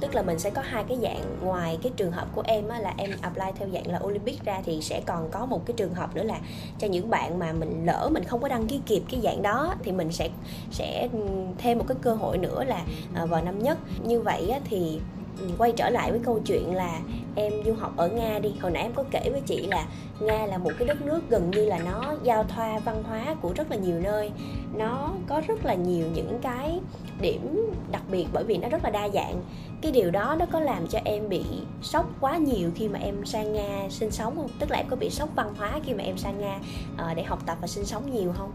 Tức 0.00 0.14
là 0.14 0.22
mình 0.22 0.38
sẽ 0.38 0.50
có 0.50 0.62
hai 0.64 0.84
cái 0.88 0.98
dạng 1.02 1.20
ngoài 1.40 1.78
cái 1.82 1.92
trường 1.96 2.12
hợp 2.12 2.26
của 2.34 2.42
em 2.46 2.68
á, 2.68 2.78
là 2.78 2.94
em 2.96 3.10
apply 3.20 3.44
theo 3.58 3.68
dạng 3.72 3.90
là 3.90 4.00
Olympic 4.04 4.44
ra 4.44 4.60
thì 4.64 4.80
sẽ 4.82 5.00
còn 5.06 5.28
có 5.30 5.46
một 5.46 5.66
cái 5.66 5.74
trường 5.76 5.94
hợp 5.94 6.16
nữa 6.16 6.22
là 6.22 6.38
cho 6.78 6.86
những 6.86 7.10
bạn 7.10 7.38
mà 7.38 7.52
mình 7.52 7.86
lỡ 7.86 8.08
mình 8.12 8.24
không 8.24 8.40
có 8.42 8.48
đăng 8.48 8.66
ký 8.66 8.80
kịp 8.86 9.02
cái 9.10 9.20
dạng 9.24 9.42
đó 9.42 9.74
thì 9.82 9.92
mình 9.92 10.12
sẽ 10.12 10.28
sẽ 10.70 11.08
ừ, 11.12 11.18
thêm 11.58 11.78
một 11.78 11.84
cái 11.88 11.96
cơ 12.02 12.14
hội 12.14 12.38
nữa 12.38 12.64
là 12.64 12.80
ờ, 13.14 13.26
vào 13.26 13.44
năm 13.44 13.62
nhất. 13.62 13.78
Như 14.04 14.20
vậy 14.20 14.48
á, 14.48 14.58
thì 14.64 14.98
Ừ, 15.40 15.46
quay 15.58 15.72
trở 15.72 15.90
lại 15.90 16.10
với 16.10 16.20
câu 16.24 16.40
chuyện 16.46 16.74
là 16.74 17.00
em 17.34 17.52
du 17.66 17.74
học 17.74 17.92
ở 17.96 18.08
nga 18.08 18.38
đi. 18.38 18.54
Hồi 18.60 18.70
nãy 18.70 18.82
em 18.82 18.92
có 18.94 19.04
kể 19.10 19.30
với 19.32 19.40
chị 19.40 19.66
là 19.66 19.86
nga 20.20 20.46
là 20.46 20.58
một 20.58 20.70
cái 20.78 20.88
đất 20.88 21.02
nước 21.02 21.20
gần 21.28 21.50
như 21.50 21.64
là 21.64 21.78
nó 21.78 22.14
giao 22.22 22.44
thoa 22.44 22.78
văn 22.78 23.02
hóa 23.02 23.34
của 23.40 23.52
rất 23.52 23.70
là 23.70 23.76
nhiều 23.76 24.00
nơi. 24.00 24.30
Nó 24.76 25.10
có 25.26 25.42
rất 25.48 25.64
là 25.64 25.74
nhiều 25.74 26.06
những 26.14 26.38
cái 26.42 26.80
điểm 27.20 27.70
đặc 27.90 28.02
biệt 28.10 28.26
bởi 28.32 28.44
vì 28.44 28.56
nó 28.56 28.68
rất 28.68 28.84
là 28.84 28.90
đa 28.90 29.08
dạng. 29.08 29.42
Cái 29.82 29.92
điều 29.92 30.10
đó 30.10 30.36
nó 30.38 30.46
có 30.52 30.60
làm 30.60 30.86
cho 30.86 30.98
em 31.04 31.28
bị 31.28 31.42
sốc 31.82 32.06
quá 32.20 32.36
nhiều 32.36 32.70
khi 32.74 32.88
mà 32.88 32.98
em 32.98 33.24
sang 33.24 33.52
nga 33.52 33.88
sinh 33.90 34.10
sống 34.10 34.36
không? 34.36 34.48
Tức 34.58 34.70
là 34.70 34.78
em 34.78 34.86
có 34.88 34.96
bị 34.96 35.10
sốc 35.10 35.28
văn 35.34 35.54
hóa 35.58 35.80
khi 35.84 35.94
mà 35.94 36.04
em 36.04 36.18
sang 36.18 36.40
nga 36.40 36.58
ờ, 36.96 37.14
để 37.14 37.22
học 37.22 37.42
tập 37.46 37.58
và 37.60 37.66
sinh 37.66 37.84
sống 37.84 38.14
nhiều 38.14 38.32
không? 38.38 38.52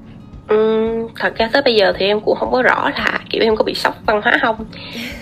Uhm, 0.53 1.07
thật 1.15 1.35
ra 1.35 1.49
tới 1.53 1.61
bây 1.61 1.75
giờ 1.75 1.93
thì 1.97 2.05
em 2.05 2.21
cũng 2.21 2.35
không 2.35 2.51
có 2.51 2.61
rõ 2.61 2.89
là 2.89 3.19
kiểu 3.29 3.43
em 3.43 3.55
có 3.55 3.63
bị 3.63 3.73
sốc 3.73 3.95
văn 4.05 4.21
hóa 4.23 4.39
không 4.41 4.65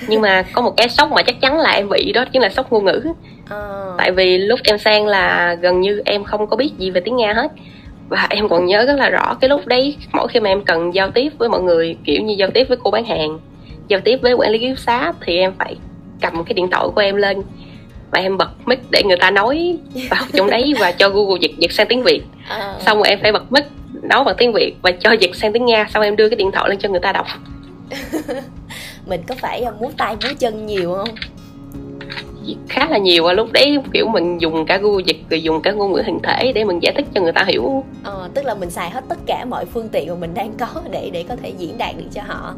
nhưng 0.08 0.22
mà 0.22 0.44
có 0.54 0.62
một 0.62 0.74
cái 0.78 0.90
sốc 0.90 1.12
mà 1.12 1.22
chắc 1.22 1.42
chắn 1.42 1.60
là 1.60 1.72
em 1.72 1.90
bị 1.90 2.12
đó 2.12 2.26
chính 2.34 2.42
là 2.42 2.50
sốc 2.50 2.72
ngôn 2.72 2.86
ngữ 2.86 3.04
à. 3.50 3.58
tại 3.98 4.12
vì 4.12 4.38
lúc 4.38 4.60
em 4.64 4.78
sang 4.78 5.08
là 5.08 5.56
gần 5.62 5.82
như 5.82 6.02
em 6.06 6.24
không 6.24 6.48
có 6.48 6.56
biết 6.56 6.72
gì 6.78 6.92
về 6.92 7.02
tiếng 7.02 7.16
nga 7.16 7.34
hết 7.34 7.52
và 8.10 8.28
em 8.30 8.50
còn 8.50 8.66
nhớ 8.66 8.86
rất 8.86 8.96
là 8.96 9.10
rõ 9.10 9.38
cái 9.42 9.50
lúc 9.50 9.68
đấy 9.68 9.98
mỗi 10.12 10.28
khi 10.28 10.40
mà 10.40 10.50
em 10.50 10.64
cần 10.66 10.94
giao 10.94 11.12
tiếp 11.12 11.34
với 11.38 11.50
mọi 11.50 11.62
người 11.62 11.98
kiểu 12.06 12.22
như 12.22 12.34
giao 12.34 12.50
tiếp 12.50 12.66
với 12.70 12.78
cô 12.84 12.92
bán 12.92 13.06
hàng 13.06 13.40
giao 13.88 14.00
tiếp 14.00 14.20
với 14.22 14.34
quản 14.34 14.52
lý 14.52 14.60
ký 14.60 14.74
xá 14.78 15.14
thì 15.26 15.38
em 15.38 15.54
phải 15.60 15.76
cầm 16.22 16.44
cái 16.44 16.54
điện 16.54 16.70
thoại 16.72 16.88
của 16.96 17.02
em 17.02 17.16
lên 17.16 17.42
và 18.12 18.20
em 18.20 18.38
bật 18.38 18.50
mic 18.66 18.80
để 18.92 19.04
người 19.04 19.18
ta 19.18 19.32
nói 19.32 19.78
vào 20.10 20.24
trong 20.34 20.50
đấy 20.50 20.74
và 20.80 20.92
cho 20.92 21.10
google 21.10 21.40
dịch 21.42 21.58
dịch 21.58 21.72
sang 21.72 21.88
tiếng 21.88 22.04
việt 22.04 22.22
à. 22.50 22.74
xong 22.80 22.98
rồi 22.98 23.08
em 23.08 23.20
phải 23.22 23.32
bật 23.32 23.52
mic 23.52 23.64
nói 24.02 24.24
bằng 24.24 24.36
tiếng 24.38 24.54
việt 24.54 24.76
và 24.82 24.92
cho 24.92 25.12
dịch 25.12 25.32
sang 25.34 25.54
tiếng 25.54 25.66
nga 25.66 25.88
xong 25.90 26.04
em 26.04 26.16
đưa 26.16 26.30
cái 26.30 26.36
điện 26.36 26.52
thoại 26.52 26.70
lên 26.70 26.80
cho 26.80 26.90
người 26.90 27.00
ta 27.00 27.12
đọc. 27.12 27.28
Mình 29.06 29.22
có 29.28 29.36
phải 29.36 29.66
múa 29.80 29.90
tay 29.98 30.16
múa 30.24 30.30
chân 30.40 30.66
nhiều 30.66 30.94
không? 30.94 31.10
Khá 32.70 32.88
là 32.90 32.98
nhiều 32.98 33.24
và 33.24 33.34
lúc 33.34 33.52
đấy 33.52 33.80
kiểu 33.94 34.08
mình 34.08 34.42
dùng 34.42 34.66
cả 34.66 34.78
Google 34.78 35.04
dịch 35.06 35.18
rồi 35.30 35.44
dùng 35.44 35.62
cả 35.62 35.72
ngôn 35.72 35.94
ngữ 35.94 36.02
hình 36.06 36.20
thể 36.24 36.52
để 36.54 36.64
mình 36.64 36.80
giải 36.84 36.94
thích 36.98 37.06
cho 37.14 37.22
người 37.22 37.32
ta 37.32 37.44
hiểu. 37.48 37.84
Ờ, 38.04 38.30
tức 38.34 38.46
là 38.46 38.56
mình 38.56 38.70
xài 38.70 38.90
hết 38.90 39.04
tất 39.10 39.18
cả 39.26 39.46
mọi 39.46 39.66
phương 39.66 39.90
tiện 39.90 40.10
mà 40.10 40.16
mình 40.16 40.34
đang 40.34 40.54
có 40.58 40.82
để 40.92 41.10
để 41.14 41.26
có 41.30 41.36
thể 41.36 41.54
diễn 41.58 41.78
đạt 41.78 41.98
được 41.98 42.08
cho 42.14 42.22
họ. 42.28 42.56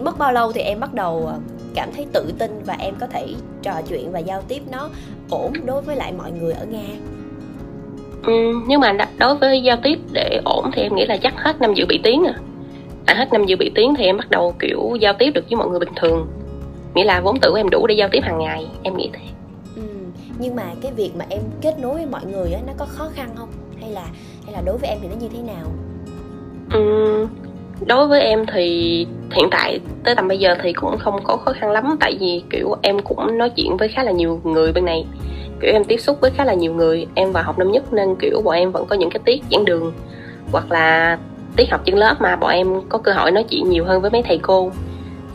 Mất 0.00 0.18
bao 0.18 0.32
lâu 0.32 0.52
thì 0.52 0.60
em 0.60 0.80
bắt 0.80 0.94
đầu 0.94 1.26
ờ, 1.26 1.38
cảm 1.74 1.88
thấy 1.96 2.06
tự 2.12 2.32
tin 2.38 2.62
và 2.66 2.76
em 2.78 2.94
có 3.00 3.06
thể 3.06 3.26
trò 3.62 3.72
chuyện 3.88 4.12
và 4.12 4.18
giao 4.18 4.42
tiếp 4.42 4.62
nó 4.70 4.90
ổn 5.30 5.52
đối 5.64 5.82
với 5.82 5.96
lại 5.96 6.12
mọi 6.12 6.30
người 6.32 6.52
ở 6.52 6.66
nga 6.66 6.88
ừ, 8.22 8.32
nhưng 8.66 8.80
mà 8.80 8.92
đối 9.18 9.34
với 9.34 9.62
giao 9.62 9.76
tiếp 9.82 9.98
để 10.12 10.40
ổn 10.44 10.70
thì 10.72 10.82
em 10.82 10.94
nghĩ 10.94 11.06
là 11.06 11.16
chắc 11.16 11.34
hết 11.36 11.60
năm 11.60 11.74
dự 11.74 11.86
bị 11.86 12.00
tiếng 12.02 12.24
à. 12.24 12.34
Tại 13.06 13.16
hết 13.16 13.32
năm 13.32 13.44
dự 13.46 13.56
bị 13.56 13.70
tiếng 13.74 13.94
thì 13.98 14.04
em 14.04 14.16
bắt 14.16 14.30
đầu 14.30 14.54
kiểu 14.58 14.96
giao 15.00 15.12
tiếp 15.18 15.30
được 15.30 15.44
với 15.50 15.56
mọi 15.56 15.68
người 15.68 15.78
bình 15.78 15.92
thường. 15.96 16.26
Nghĩa 16.94 17.04
là 17.04 17.20
vốn 17.20 17.38
tử 17.40 17.50
của 17.50 17.56
em 17.56 17.70
đủ 17.70 17.86
để 17.86 17.94
giao 17.94 18.08
tiếp 18.12 18.20
hàng 18.22 18.38
ngày 18.38 18.66
em 18.82 18.96
nghĩ 18.96 19.10
thế. 19.12 19.20
Ừ. 19.76 19.82
nhưng 20.38 20.56
mà 20.56 20.62
cái 20.82 20.92
việc 20.92 21.10
mà 21.16 21.24
em 21.28 21.40
kết 21.60 21.78
nối 21.78 21.94
với 21.94 22.06
mọi 22.06 22.20
người 22.32 22.52
á 22.52 22.60
nó 22.66 22.72
có 22.76 22.86
khó 22.88 23.08
khăn 23.14 23.28
không? 23.36 23.48
Hay 23.80 23.90
là 23.90 24.04
hay 24.44 24.52
là 24.52 24.62
đối 24.64 24.78
với 24.78 24.88
em 24.88 24.98
thì 25.02 25.08
nó 25.08 25.14
như 25.20 25.28
thế 25.28 25.38
nào? 25.42 25.66
Ừ, 26.72 27.26
đối 27.86 28.06
với 28.06 28.20
em 28.20 28.46
thì 28.54 29.06
hiện 29.30 29.48
tại 29.50 29.80
tới 30.04 30.14
tầm 30.14 30.28
bây 30.28 30.38
giờ 30.38 30.54
thì 30.62 30.72
cũng 30.72 30.98
không 30.98 31.24
có 31.24 31.36
khó 31.36 31.52
khăn 31.52 31.70
lắm. 31.70 31.96
Tại 32.00 32.16
vì 32.20 32.42
kiểu 32.50 32.76
em 32.82 32.98
cũng 32.98 33.38
nói 33.38 33.50
chuyện 33.50 33.76
với 33.76 33.88
khá 33.88 34.02
là 34.02 34.12
nhiều 34.12 34.40
người 34.44 34.72
bên 34.72 34.84
này 34.84 35.04
kiểu 35.62 35.72
em 35.72 35.84
tiếp 35.84 35.96
xúc 35.96 36.20
với 36.20 36.30
khá 36.30 36.44
là 36.44 36.54
nhiều 36.54 36.74
người. 36.74 37.06
Em 37.14 37.32
vào 37.32 37.44
học 37.44 37.58
năm 37.58 37.70
nhất 37.70 37.92
nên 37.92 38.16
kiểu 38.16 38.40
bọn 38.44 38.54
em 38.54 38.72
vẫn 38.72 38.86
có 38.86 38.96
những 38.96 39.10
cái 39.10 39.20
tiết 39.24 39.42
giảng 39.50 39.64
đường. 39.64 39.92
Hoặc 40.52 40.72
là 40.72 41.18
tiết 41.56 41.70
học 41.70 41.80
trên 41.84 41.96
lớp 41.96 42.16
mà 42.20 42.36
bọn 42.36 42.50
em 42.50 42.80
có 42.88 42.98
cơ 42.98 43.12
hội 43.12 43.30
nói 43.30 43.44
chuyện 43.48 43.70
nhiều 43.70 43.84
hơn 43.84 44.02
với 44.02 44.10
mấy 44.10 44.22
thầy 44.22 44.38
cô. 44.38 44.70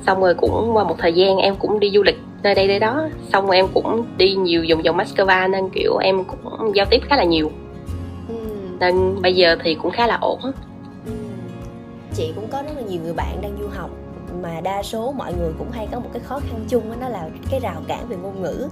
Xong 0.05 0.21
rồi 0.21 0.33
cũng 0.33 0.71
qua 0.73 0.83
một 0.83 0.95
thời 0.97 1.13
gian 1.13 1.37
em 1.37 1.55
cũng 1.55 1.79
đi 1.79 1.91
du 1.91 2.03
lịch 2.03 2.19
nơi 2.43 2.55
đây 2.55 2.67
đây 2.67 2.79
đó. 2.79 3.09
Xong 3.33 3.47
rồi 3.47 3.55
em 3.55 3.67
cũng 3.73 4.05
đi 4.17 4.35
nhiều 4.35 4.65
vòng 4.69 4.81
vòng 4.81 4.97
Moscow 4.97 5.49
nên 5.49 5.69
kiểu 5.69 5.97
em 5.97 6.23
cũng 6.23 6.75
giao 6.75 6.85
tiếp 6.85 7.01
khá 7.09 7.17
là 7.17 7.23
nhiều. 7.23 7.51
Ừ. 8.29 8.35
nên 8.79 9.21
bây 9.21 9.35
giờ 9.35 9.55
thì 9.63 9.75
cũng 9.75 9.91
khá 9.91 10.07
là 10.07 10.17
ổn. 10.21 10.39
Ừ. 11.05 11.11
chị 12.13 12.31
cũng 12.35 12.47
có 12.47 12.61
rất 12.61 12.71
là 12.75 12.81
nhiều 12.81 13.01
người 13.03 13.13
bạn 13.13 13.41
đang 13.41 13.57
du 13.61 13.67
học 13.67 13.89
mà 14.41 14.61
đa 14.61 14.83
số 14.83 15.11
mọi 15.11 15.33
người 15.33 15.51
cũng 15.57 15.71
hay 15.71 15.87
có 15.91 15.99
một 15.99 16.09
cái 16.13 16.21
khó 16.21 16.39
khăn 16.39 16.65
chung 16.69 16.99
đó 17.01 17.09
là 17.09 17.29
cái 17.51 17.59
rào 17.59 17.81
cản 17.87 18.07
về 18.07 18.15
ngôn 18.15 18.41
ngữ. 18.41 18.67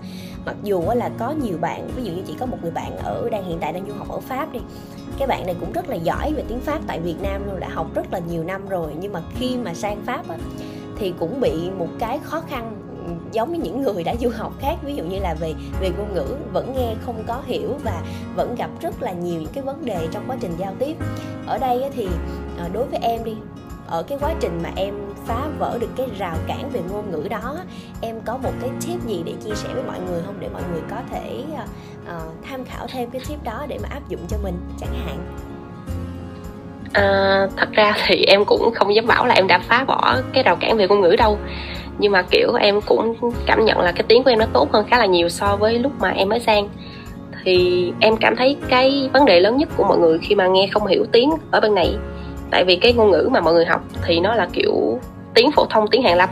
Mặc 0.45 0.55
dù 0.63 0.83
là 0.95 1.09
có 1.17 1.31
nhiều 1.31 1.57
bạn 1.57 1.87
ví 1.95 2.03
dụ 2.03 2.11
như 2.11 2.21
chỉ 2.27 2.35
có 2.39 2.45
một 2.45 2.57
người 2.61 2.71
bạn 2.71 2.97
ở 2.97 3.29
đang 3.29 3.45
hiện 3.45 3.57
tại 3.61 3.73
đang 3.73 3.87
du 3.87 3.93
học 3.93 4.09
ở 4.09 4.19
pháp 4.19 4.51
đi 4.51 4.59
cái 5.17 5.27
bạn 5.27 5.45
này 5.45 5.55
cũng 5.59 5.71
rất 5.71 5.89
là 5.89 5.95
giỏi 5.95 6.33
về 6.33 6.43
tiếng 6.47 6.59
pháp 6.59 6.79
tại 6.87 6.99
việt 6.99 7.21
nam 7.21 7.45
luôn 7.45 7.59
đã 7.59 7.69
học 7.69 7.87
rất 7.95 8.13
là 8.13 8.19
nhiều 8.19 8.43
năm 8.43 8.67
rồi. 8.67 8.91
Nhưng 8.99 9.13
mà 9.13 9.21
khi 9.35 9.57
mà 9.57 9.73
sang 9.73 10.01
pháp 10.05 10.29
á, 10.29 10.37
thì 10.97 11.13
cũng 11.19 11.41
bị 11.41 11.69
một 11.77 11.89
cái 11.99 12.19
khó 12.23 12.41
khăn 12.41 12.81
giống 13.31 13.53
như 13.53 13.59
những 13.63 13.81
người 13.81 14.03
đã 14.03 14.15
du 14.15 14.29
học 14.29 14.53
khác 14.59 14.75
ví 14.83 14.95
dụ 14.95 15.03
như 15.03 15.19
là 15.19 15.35
về 15.39 15.53
về 15.81 15.91
ngôn 15.97 16.13
ngữ 16.13 16.35
vẫn 16.53 16.73
nghe 16.75 16.95
không 17.05 17.23
có 17.27 17.41
hiểu 17.45 17.69
và 17.83 18.01
vẫn 18.35 18.55
gặp 18.55 18.69
rất 18.81 19.01
là 19.01 19.11
nhiều 19.11 19.41
những 19.41 19.51
cái 19.53 19.63
vấn 19.63 19.85
đề 19.85 20.07
trong 20.11 20.23
quá 20.27 20.37
trình 20.39 20.51
giao 20.57 20.73
tiếp. 20.79 20.97
Ở 21.47 21.57
đây 21.57 21.83
thì 21.93 22.07
ờ, 22.57 22.69
đối 22.73 22.85
với 22.85 22.99
em 23.01 23.23
đi 23.23 23.35
ở 23.87 24.03
cái 24.03 24.17
quá 24.21 24.33
trình 24.39 24.59
mà 24.63 24.71
em 24.75 24.95
phá 25.25 25.47
vỡ 25.59 25.77
được 25.81 25.89
cái 25.97 26.07
rào 26.17 26.35
cản 26.47 26.69
về 26.69 26.79
ngôn 26.89 27.11
ngữ 27.11 27.27
đó. 27.29 27.57
Em 28.01 28.15
có 28.25 28.37
một 28.37 28.51
cái 28.61 28.69
tip 28.87 29.01
gì 29.07 29.23
để 29.25 29.33
chia 29.43 29.55
sẻ 29.55 29.69
với 29.73 29.83
mọi 29.83 29.99
người 29.99 30.21
không? 30.25 30.35
Để 30.39 30.47
mọi 30.53 30.61
người 30.71 30.81
có 30.89 30.95
thể 31.11 31.43
uh, 32.03 32.33
tham 32.49 32.65
khảo 32.65 32.87
thêm 32.87 33.09
cái 33.09 33.21
tip 33.29 33.43
đó 33.43 33.65
để 33.67 33.77
mà 33.83 33.89
áp 33.91 34.09
dụng 34.09 34.21
cho 34.27 34.37
mình 34.43 34.55
chẳng 34.79 34.93
hạn. 35.05 35.17
À, 36.93 37.47
thật 37.57 37.69
ra 37.71 37.93
thì 38.07 38.23
em 38.27 38.45
cũng 38.45 38.71
không 38.75 38.95
dám 38.95 39.07
bảo 39.07 39.25
là 39.25 39.35
em 39.35 39.47
đã 39.47 39.59
phá 39.59 39.83
bỏ 39.87 40.17
cái 40.33 40.43
rào 40.43 40.55
cản 40.55 40.77
về 40.77 40.87
ngôn 40.87 41.01
ngữ 41.01 41.15
đâu. 41.17 41.37
Nhưng 41.97 42.11
mà 42.11 42.21
kiểu 42.21 42.53
em 42.59 42.81
cũng 42.81 43.15
cảm 43.45 43.65
nhận 43.65 43.79
là 43.79 43.91
cái 43.91 44.03
tiếng 44.07 44.23
của 44.23 44.29
em 44.29 44.39
nó 44.39 44.45
tốt 44.53 44.71
hơn 44.71 44.85
khá 44.89 44.99
là 44.99 45.05
nhiều 45.05 45.29
so 45.29 45.55
với 45.55 45.79
lúc 45.79 45.91
mà 45.99 46.09
em 46.09 46.29
mới 46.29 46.39
sang. 46.39 46.69
Thì 47.43 47.93
em 47.99 48.17
cảm 48.17 48.35
thấy 48.35 48.57
cái 48.69 49.09
vấn 49.13 49.25
đề 49.25 49.39
lớn 49.39 49.57
nhất 49.57 49.69
của 49.77 49.83
mọi 49.83 49.97
người 49.97 50.19
khi 50.21 50.35
mà 50.35 50.47
nghe 50.47 50.67
không 50.71 50.87
hiểu 50.87 51.05
tiếng 51.11 51.31
ở 51.51 51.59
bên 51.59 51.75
này 51.75 51.95
tại 52.51 52.63
vì 52.63 52.75
cái 52.75 52.93
ngôn 52.93 53.11
ngữ 53.11 53.29
mà 53.31 53.39
mọi 53.39 53.53
người 53.53 53.65
học 53.65 53.81
thì 54.05 54.19
nó 54.19 54.35
là 54.35 54.47
kiểu 54.53 54.99
tiếng 55.35 55.51
phổ 55.51 55.65
thông, 55.65 55.87
tiếng 55.87 56.03
hàn 56.03 56.17
lâm. 56.17 56.29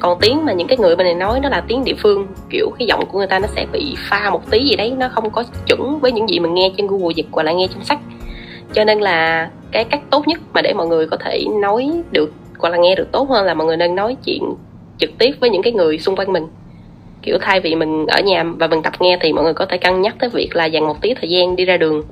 Còn 0.00 0.18
tiếng 0.20 0.44
mà 0.44 0.52
những 0.52 0.66
cái 0.66 0.78
người 0.78 0.96
bên 0.96 1.06
này 1.06 1.14
nói 1.14 1.40
nó 1.40 1.48
là 1.48 1.64
tiếng 1.68 1.84
địa 1.84 1.94
phương, 1.98 2.26
kiểu 2.50 2.70
cái 2.78 2.86
giọng 2.86 3.06
của 3.06 3.18
người 3.18 3.26
ta 3.26 3.38
nó 3.38 3.46
sẽ 3.56 3.66
bị 3.72 3.94
pha 3.98 4.30
một 4.30 4.50
tí 4.50 4.64
gì 4.64 4.76
đấy, 4.76 4.94
nó 4.98 5.08
không 5.08 5.30
có 5.30 5.44
chuẩn 5.66 6.00
với 6.00 6.12
những 6.12 6.28
gì 6.28 6.38
mình 6.38 6.54
nghe 6.54 6.72
trên 6.76 6.86
google 6.86 7.14
dịch 7.16 7.26
hoặc 7.32 7.42
là 7.42 7.52
nghe 7.52 7.66
trong 7.74 7.84
sách. 7.84 7.98
Cho 8.72 8.84
nên 8.84 9.00
là 9.00 9.50
cái 9.70 9.84
cách 9.84 10.00
tốt 10.10 10.28
nhất 10.28 10.40
mà 10.52 10.62
để 10.62 10.72
mọi 10.72 10.86
người 10.86 11.06
có 11.06 11.16
thể 11.16 11.44
nói 11.60 11.90
được 12.10 12.32
hoặc 12.58 12.70
là 12.70 12.78
nghe 12.78 12.94
được 12.94 13.12
tốt 13.12 13.28
hơn 13.30 13.46
là 13.46 13.54
mọi 13.54 13.66
người 13.66 13.76
nên 13.76 13.94
nói 13.94 14.16
chuyện 14.24 14.42
trực 14.98 15.10
tiếp 15.18 15.30
với 15.40 15.50
những 15.50 15.62
cái 15.62 15.72
người 15.72 15.98
xung 15.98 16.16
quanh 16.16 16.32
mình. 16.32 16.46
Kiểu 17.22 17.38
thay 17.40 17.60
vì 17.60 17.74
mình 17.74 18.06
ở 18.06 18.20
nhà 18.20 18.44
và 18.44 18.66
mình 18.66 18.82
tập 18.82 18.92
nghe 19.00 19.18
thì 19.20 19.32
mọi 19.32 19.44
người 19.44 19.54
có 19.54 19.66
thể 19.66 19.78
cân 19.78 20.02
nhắc 20.02 20.14
tới 20.18 20.28
việc 20.28 20.56
là 20.56 20.64
dành 20.64 20.84
một 20.84 21.00
tí 21.00 21.14
thời 21.14 21.30
gian 21.30 21.56
đi 21.56 21.64
ra 21.64 21.76
đường 21.76 22.02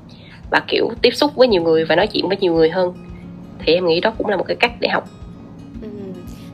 và 0.51 0.63
kiểu 0.69 0.91
tiếp 1.03 1.11
xúc 1.11 1.31
với 1.35 1.49
nhiều 1.49 1.63
người 1.63 1.85
và 1.85 1.97
nói 1.97 2.07
chuyện 2.07 2.29
với 2.29 2.37
nhiều 2.41 2.55
người 2.55 2.71
hơn. 2.71 2.93
Thì 3.59 3.75
em 3.75 3.87
nghĩ 3.87 4.01
đó 4.01 4.13
cũng 4.19 4.29
là 4.29 4.37
một 4.37 4.45
cái 4.49 4.57
cách 4.57 4.73
để 4.81 4.89
học 4.89 5.05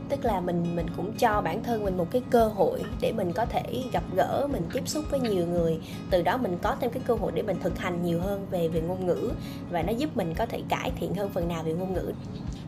tức 0.08 0.24
là 0.24 0.40
mình 0.40 0.76
mình 0.76 0.86
cũng 0.96 1.12
cho 1.18 1.40
bản 1.40 1.62
thân 1.62 1.84
mình 1.84 1.96
một 1.96 2.06
cái 2.10 2.22
cơ 2.30 2.48
hội 2.48 2.82
để 3.00 3.12
mình 3.12 3.32
có 3.32 3.44
thể 3.44 3.62
gặp 3.92 4.04
gỡ, 4.16 4.48
mình 4.52 4.62
tiếp 4.72 4.88
xúc 4.88 5.04
với 5.10 5.20
nhiều 5.20 5.46
người. 5.46 5.78
Từ 6.10 6.22
đó 6.22 6.36
mình 6.36 6.58
có 6.62 6.76
thêm 6.80 6.90
cái 6.90 7.02
cơ 7.06 7.14
hội 7.14 7.32
để 7.34 7.42
mình 7.42 7.56
thực 7.62 7.78
hành 7.78 8.02
nhiều 8.02 8.20
hơn 8.20 8.46
về 8.50 8.68
về 8.68 8.80
ngôn 8.80 9.06
ngữ 9.06 9.30
và 9.70 9.82
nó 9.82 9.92
giúp 9.92 10.16
mình 10.16 10.34
có 10.34 10.46
thể 10.46 10.62
cải 10.68 10.92
thiện 11.00 11.14
hơn 11.14 11.30
phần 11.34 11.48
nào 11.48 11.62
về 11.62 11.72
ngôn 11.72 11.92
ngữ. 11.92 12.12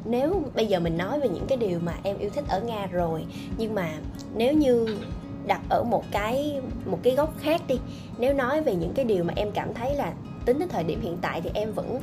Nếu 0.05 0.42
bây 0.55 0.66
giờ 0.66 0.81
mình 0.81 0.98
nói 0.98 1.20
về 1.20 1.29
những 1.29 1.46
cái 1.46 1.59
điều 1.59 1.79
mà 1.81 1.94
em 2.03 2.18
yêu 2.18 2.31
thích 2.31 2.44
ở 2.48 2.61
nga 2.61 2.87
rồi, 2.87 3.24
nhưng 3.59 3.74
mà 3.74 3.90
nếu 4.35 4.55
như 4.55 4.98
đặt 5.46 5.61
ở 5.68 5.85
một 5.85 6.05
cái 6.11 6.61
một 6.87 6.98
cái 7.03 7.14
góc 7.14 7.35
khác 7.40 7.62
đi, 7.68 7.79
nếu 8.18 8.35
nói 8.35 8.61
về 8.61 8.74
những 8.74 8.92
cái 8.94 9.05
điều 9.05 9.24
mà 9.24 9.33
em 9.37 9.50
cảm 9.50 9.74
thấy 9.74 9.94
là 9.94 10.12
tính 10.44 10.59
đến 10.59 10.68
thời 10.68 10.85
điểm 10.85 11.00
hiện 11.00 11.18
tại 11.22 11.40
thì 11.40 11.50
em 11.55 11.72
vẫn 11.72 12.00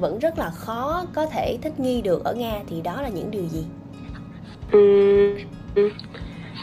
vẫn 0.00 0.18
rất 0.18 0.38
là 0.38 0.50
khó 0.50 1.04
có 1.14 1.26
thể 1.26 1.58
thích 1.62 1.80
nghi 1.80 2.02
được 2.02 2.24
ở 2.24 2.34
nga 2.34 2.62
thì 2.66 2.80
đó 2.80 3.02
là 3.02 3.08
những 3.08 3.30
điều 3.30 3.46
gì? 3.46 3.64
Uhm, 4.76 5.90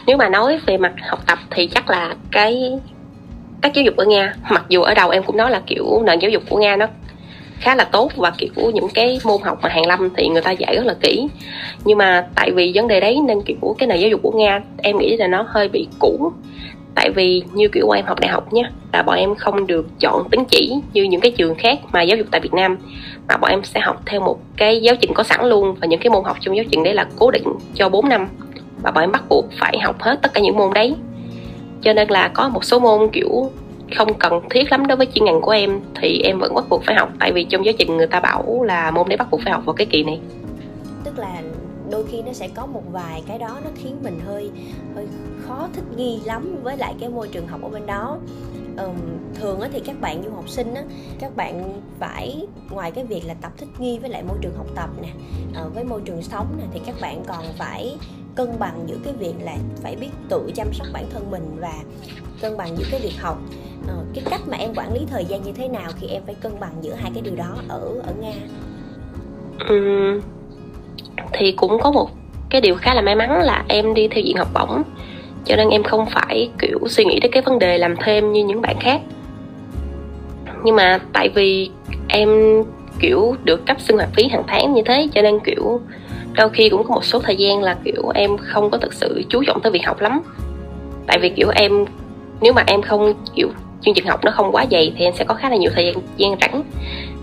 nếu 0.06 0.16
mà 0.16 0.28
nói 0.28 0.58
về 0.66 0.76
mặt 0.76 0.92
học 1.08 1.26
tập 1.26 1.38
thì 1.50 1.66
chắc 1.66 1.90
là 1.90 2.14
cái 2.30 2.72
cách 3.62 3.72
giáo 3.74 3.84
dục 3.84 3.96
ở 3.96 4.04
nga 4.04 4.34
mặc 4.50 4.64
dù 4.68 4.82
ở 4.82 4.94
đầu 4.94 5.10
em 5.10 5.22
cũng 5.22 5.36
nói 5.36 5.50
là 5.50 5.62
kiểu 5.66 6.02
nền 6.06 6.18
giáo 6.18 6.30
dục 6.30 6.42
của 6.48 6.58
nga 6.58 6.76
nó 6.76 6.86
khá 7.60 7.74
là 7.74 7.84
tốt 7.84 8.12
và 8.16 8.32
kiểu 8.38 8.70
những 8.74 8.88
cái 8.94 9.18
môn 9.24 9.42
học 9.42 9.58
mà 9.62 9.68
hàng 9.68 9.86
lâm 9.86 10.10
thì 10.16 10.28
người 10.28 10.42
ta 10.42 10.50
dạy 10.50 10.76
rất 10.76 10.86
là 10.86 10.94
kỹ. 11.00 11.28
Nhưng 11.84 11.98
mà 11.98 12.26
tại 12.34 12.50
vì 12.50 12.72
vấn 12.74 12.88
đề 12.88 13.00
đấy 13.00 13.18
nên 13.26 13.42
kiểu 13.42 13.76
cái 13.78 13.86
nền 13.86 13.98
giáo 14.00 14.10
dục 14.10 14.20
của 14.22 14.32
nga 14.32 14.60
em 14.82 14.98
nghĩ 14.98 15.16
là 15.16 15.26
nó 15.26 15.46
hơi 15.48 15.68
bị 15.68 15.88
cũ 15.98 16.32
tại 16.98 17.10
vì 17.10 17.42
như 17.52 17.68
kiểu 17.68 17.90
em 17.90 18.04
học 18.06 18.20
đại 18.20 18.28
học 18.28 18.52
nhé 18.52 18.62
là 18.92 19.02
bọn 19.02 19.16
em 19.16 19.34
không 19.34 19.66
được 19.66 19.86
chọn 20.00 20.28
tín 20.30 20.44
chỉ 20.48 20.74
như 20.92 21.02
những 21.02 21.20
cái 21.20 21.30
trường 21.30 21.54
khác 21.54 21.78
mà 21.92 22.02
giáo 22.02 22.16
dục 22.16 22.26
tại 22.30 22.40
Việt 22.40 22.54
Nam. 22.54 22.76
Mà 23.28 23.36
bọn 23.36 23.50
em 23.50 23.64
sẽ 23.64 23.80
học 23.80 24.02
theo 24.06 24.20
một 24.20 24.38
cái 24.56 24.80
giáo 24.80 24.94
trình 25.00 25.14
có 25.14 25.22
sẵn 25.22 25.48
luôn 25.48 25.74
và 25.80 25.86
những 25.86 26.00
cái 26.00 26.10
môn 26.10 26.24
học 26.24 26.36
trong 26.40 26.56
giáo 26.56 26.64
trình 26.70 26.82
đấy 26.84 26.94
là 26.94 27.06
cố 27.18 27.30
định 27.30 27.44
cho 27.74 27.88
4 27.88 28.08
năm. 28.08 28.28
Và 28.82 28.90
bọn 28.90 29.04
em 29.04 29.12
bắt 29.12 29.22
buộc 29.28 29.46
phải 29.60 29.78
học 29.78 30.02
hết 30.02 30.18
tất 30.22 30.34
cả 30.34 30.40
những 30.40 30.56
môn 30.56 30.72
đấy. 30.74 30.94
Cho 31.82 31.92
nên 31.92 32.08
là 32.08 32.28
có 32.28 32.48
một 32.48 32.64
số 32.64 32.78
môn 32.78 33.08
kiểu 33.12 33.50
không 33.96 34.14
cần 34.14 34.40
thiết 34.50 34.70
lắm 34.70 34.86
đối 34.86 34.96
với 34.96 35.06
chuyên 35.14 35.24
ngành 35.24 35.40
của 35.40 35.50
em 35.50 35.80
thì 36.00 36.20
em 36.24 36.38
vẫn 36.38 36.54
bắt 36.54 36.64
buộc 36.68 36.84
phải 36.84 36.96
học. 36.96 37.08
Tại 37.18 37.32
vì 37.32 37.44
trong 37.44 37.64
giáo 37.64 37.74
trình 37.78 37.96
người 37.96 38.06
ta 38.06 38.20
bảo 38.20 38.62
là 38.62 38.90
môn 38.90 39.08
đấy 39.08 39.16
bắt 39.16 39.30
buộc 39.30 39.40
phải 39.44 39.52
học 39.52 39.62
vào 39.64 39.74
cái 39.74 39.86
kỳ 39.86 40.02
này. 40.02 40.20
Tức 41.04 41.18
là 41.18 41.42
đôi 41.90 42.04
khi 42.08 42.22
nó 42.22 42.32
sẽ 42.32 42.48
có 42.48 42.66
một 42.66 42.82
vài 42.92 43.22
cái 43.26 43.38
đó 43.38 43.60
nó 43.64 43.70
khiến 43.74 43.96
mình 44.02 44.20
hơi 44.26 44.50
hơi 44.94 45.06
khó 45.46 45.68
thích 45.72 45.84
nghi 45.96 46.20
lắm 46.24 46.56
với 46.62 46.76
lại 46.76 46.94
cái 47.00 47.08
môi 47.08 47.28
trường 47.28 47.46
học 47.46 47.62
ở 47.62 47.68
bên 47.68 47.86
đó. 47.86 48.18
Um, 48.78 48.96
thường 49.34 49.60
thì 49.72 49.80
các 49.80 50.00
bạn 50.00 50.22
du 50.24 50.30
học 50.30 50.48
sinh 50.48 50.74
á 50.74 50.82
các 51.18 51.36
bạn 51.36 51.80
phải 51.98 52.46
ngoài 52.70 52.90
cái 52.90 53.04
việc 53.04 53.22
là 53.26 53.34
tập 53.34 53.52
thích 53.56 53.68
nghi 53.78 53.98
với 53.98 54.10
lại 54.10 54.22
môi 54.22 54.38
trường 54.40 54.56
học 54.56 54.66
tập 54.74 54.90
nè 55.02 55.08
ờ, 55.54 55.70
với 55.74 55.84
môi 55.84 56.00
trường 56.04 56.22
sống 56.22 56.46
nè 56.58 56.64
thì 56.72 56.80
các 56.86 56.94
bạn 57.00 57.22
còn 57.26 57.44
phải 57.58 57.96
cân 58.34 58.58
bằng 58.58 58.84
giữa 58.86 58.96
cái 59.04 59.12
việc 59.12 59.34
là 59.40 59.56
phải 59.82 59.96
biết 59.96 60.10
tự 60.28 60.50
chăm 60.54 60.72
sóc 60.72 60.86
bản 60.92 61.06
thân 61.10 61.30
mình 61.30 61.56
và 61.60 61.74
cân 62.40 62.56
bằng 62.56 62.76
giữa 62.76 62.84
cái 62.90 63.00
việc 63.00 63.14
học. 63.18 63.38
Uh, 63.82 64.06
cái 64.14 64.24
cách 64.30 64.40
mà 64.46 64.56
em 64.56 64.74
quản 64.76 64.92
lý 64.92 65.00
thời 65.10 65.24
gian 65.24 65.42
như 65.42 65.52
thế 65.52 65.68
nào 65.68 65.90
khi 66.00 66.06
em 66.06 66.22
phải 66.26 66.34
cân 66.34 66.60
bằng 66.60 66.72
giữa 66.82 66.94
hai 66.94 67.10
cái 67.14 67.22
điều 67.22 67.36
đó 67.36 67.56
ở 67.68 68.00
ở 68.04 68.12
nga? 68.20 68.34
Ừ 69.68 70.20
thì 71.32 71.52
cũng 71.52 71.78
có 71.82 71.90
một 71.90 72.10
cái 72.50 72.60
điều 72.60 72.74
khá 72.74 72.94
là 72.94 73.02
may 73.02 73.14
mắn 73.14 73.42
là 73.42 73.64
em 73.68 73.94
đi 73.94 74.08
theo 74.08 74.22
diện 74.24 74.36
học 74.36 74.48
bổng. 74.54 74.82
Cho 75.44 75.56
nên 75.56 75.68
em 75.68 75.82
không 75.82 76.06
phải, 76.06 76.50
kiểu, 76.58 76.78
suy 76.86 77.04
nghĩ 77.04 77.20
đến 77.20 77.32
cái 77.32 77.42
vấn 77.42 77.58
đề 77.58 77.78
làm 77.78 77.96
thêm 77.96 78.32
như 78.32 78.44
những 78.44 78.60
bạn 78.60 78.76
khác. 78.80 79.00
Nhưng 80.64 80.76
mà 80.76 81.00
tại 81.12 81.28
vì 81.28 81.70
em, 82.08 82.62
kiểu, 83.00 83.36
được 83.44 83.66
cấp 83.66 83.80
sinh 83.80 83.96
hoạt 83.96 84.08
phí 84.12 84.28
hàng 84.28 84.42
tháng 84.46 84.74
như 84.74 84.82
thế, 84.86 85.08
cho 85.14 85.22
nên, 85.22 85.38
kiểu, 85.40 85.80
đôi 86.32 86.50
khi 86.50 86.68
cũng 86.68 86.84
có 86.84 86.94
một 86.94 87.04
số 87.04 87.20
thời 87.20 87.36
gian 87.36 87.62
là, 87.62 87.76
kiểu, 87.84 88.08
em 88.14 88.36
không 88.38 88.70
có 88.70 88.78
thực 88.78 88.92
sự 88.92 89.22
chú 89.28 89.42
trọng 89.46 89.60
tới 89.60 89.72
việc 89.72 89.86
học 89.86 90.00
lắm. 90.00 90.20
Tại 91.06 91.18
vì, 91.18 91.28
kiểu, 91.28 91.48
em, 91.54 91.84
nếu 92.40 92.52
mà 92.52 92.64
em 92.66 92.82
không, 92.82 93.14
kiểu, 93.34 93.48
chương 93.82 93.94
trình 93.94 94.06
học 94.06 94.24
nó 94.24 94.30
không 94.30 94.52
quá 94.52 94.66
dày 94.70 94.92
thì 94.96 95.04
em 95.04 95.14
sẽ 95.16 95.24
có 95.24 95.34
khá 95.34 95.50
là 95.50 95.56
nhiều 95.56 95.70
thời 95.74 95.84
gian 95.84 95.94
gian 96.16 96.36
rảnh 96.40 96.62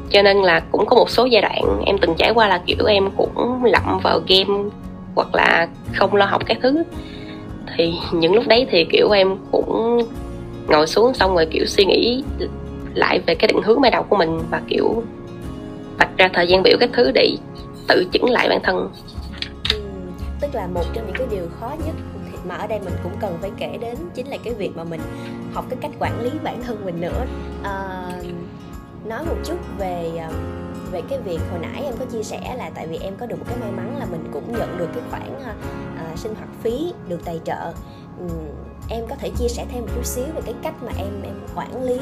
cho 0.10 0.22
nên 0.22 0.38
là 0.38 0.60
cũng 0.72 0.86
có 0.86 0.96
một 0.96 1.10
số 1.10 1.26
giai 1.26 1.42
đoạn 1.42 1.84
em 1.86 1.98
từng 2.02 2.16
trải 2.18 2.32
qua 2.36 2.48
là 2.48 2.62
kiểu 2.66 2.86
em 2.86 3.10
cũng 3.18 3.64
lậm 3.64 4.00
vào 4.04 4.20
game 4.28 4.70
hoặc 5.16 5.36
là 5.36 5.68
không 5.96 6.16
lo 6.16 6.26
học 6.26 6.42
các 6.46 6.58
thứ. 6.62 6.84
Thì 7.78 7.94
những 8.12 8.36
lúc 8.36 8.48
đấy 8.48 8.68
thì 8.72 8.86
kiểu 8.92 9.10
em 9.12 9.38
cũng 9.52 10.00
ngồi 10.68 10.88
xuống 10.88 11.14
xong 11.14 11.36
rồi 11.36 11.46
kiểu 11.46 11.66
suy 11.66 11.86
nghĩ 11.86 12.24
lại 12.94 13.20
về 13.26 13.36
cái 13.36 13.48
định 13.48 13.62
hướng 13.64 13.82
ban 13.82 13.92
đầu 13.92 14.04
của 14.04 14.18
mình 14.18 14.40
và 14.52 14.62
kiểu 14.68 15.04
vạch 15.98 16.18
ra 16.18 16.30
thời 16.34 16.48
gian 16.48 16.64
biểu 16.64 16.78
các 16.80 16.90
thứ 16.94 17.12
để 17.12 17.32
tự 17.88 18.06
chứng 18.12 18.30
lại 18.30 18.50
bản 18.50 18.60
thân. 18.64 18.90
Ừ, 19.72 19.80
tức 20.42 20.56
là 20.56 20.68
một 20.68 20.84
trong 20.94 21.06
những 21.06 21.16
cái 21.18 21.28
điều 21.32 21.48
khó 21.60 21.72
nhất 21.86 21.96
mà 22.48 22.56
ở 22.56 22.68
đây 22.68 22.80
mình 22.80 22.94
cũng 23.04 23.12
cần 23.20 23.38
phải 23.42 23.52
kể 23.58 23.78
đến 23.82 23.96
chính 24.16 24.28
là 24.28 24.38
cái 24.44 24.54
việc 24.54 24.72
mà 24.76 24.84
mình 24.84 25.02
học 25.54 25.66
cái 25.70 25.78
cách 25.82 25.92
quản 26.00 26.22
lý 26.22 26.30
bản 26.44 26.64
thân 26.64 26.86
mình 26.86 27.02
nữa. 27.02 27.26
À, 27.64 28.04
nói 29.06 29.26
một 29.26 29.36
chút 29.46 29.58
về 29.78 30.12
ờ, 30.18 30.34
về 30.92 31.02
cái 31.10 31.20
việc 31.20 31.40
hồi 31.52 31.60
nãy 31.60 31.82
em 31.84 31.94
có 32.00 32.06
chia 32.06 32.24
sẻ 32.24 32.56
là 32.58 32.70
tại 32.76 32.88
vì 32.88 32.98
em 32.98 33.16
có 33.18 33.26
được 33.26 33.36
một 33.40 33.46
cái 33.48 33.58
may 33.58 33.72
mắn 33.72 33.98
là 34.00 34.06
mình 34.06 34.30
cũng 34.34 34.58
nhận 34.58 34.78
được 34.78 34.88
cái 34.94 35.04
khoản 35.10 35.36
uh, 35.36 36.20
sinh 36.20 36.36
hoạt 36.36 36.50
phí 36.62 36.94
được 37.08 37.26
tài 37.26 37.40
trợ. 37.46 37.74
Um, 38.20 38.30
em 38.90 39.06
có 39.10 39.16
thể 39.16 39.30
chia 39.38 39.48
sẻ 39.48 39.66
thêm 39.72 39.82
một 39.82 39.88
chút 39.96 40.06
xíu 40.06 40.26
về 40.36 40.42
cái 40.46 40.54
cách 40.64 40.74
mà 40.84 40.92
em 40.98 41.22
em 41.24 41.34
quản 41.56 41.84
lý 41.84 42.00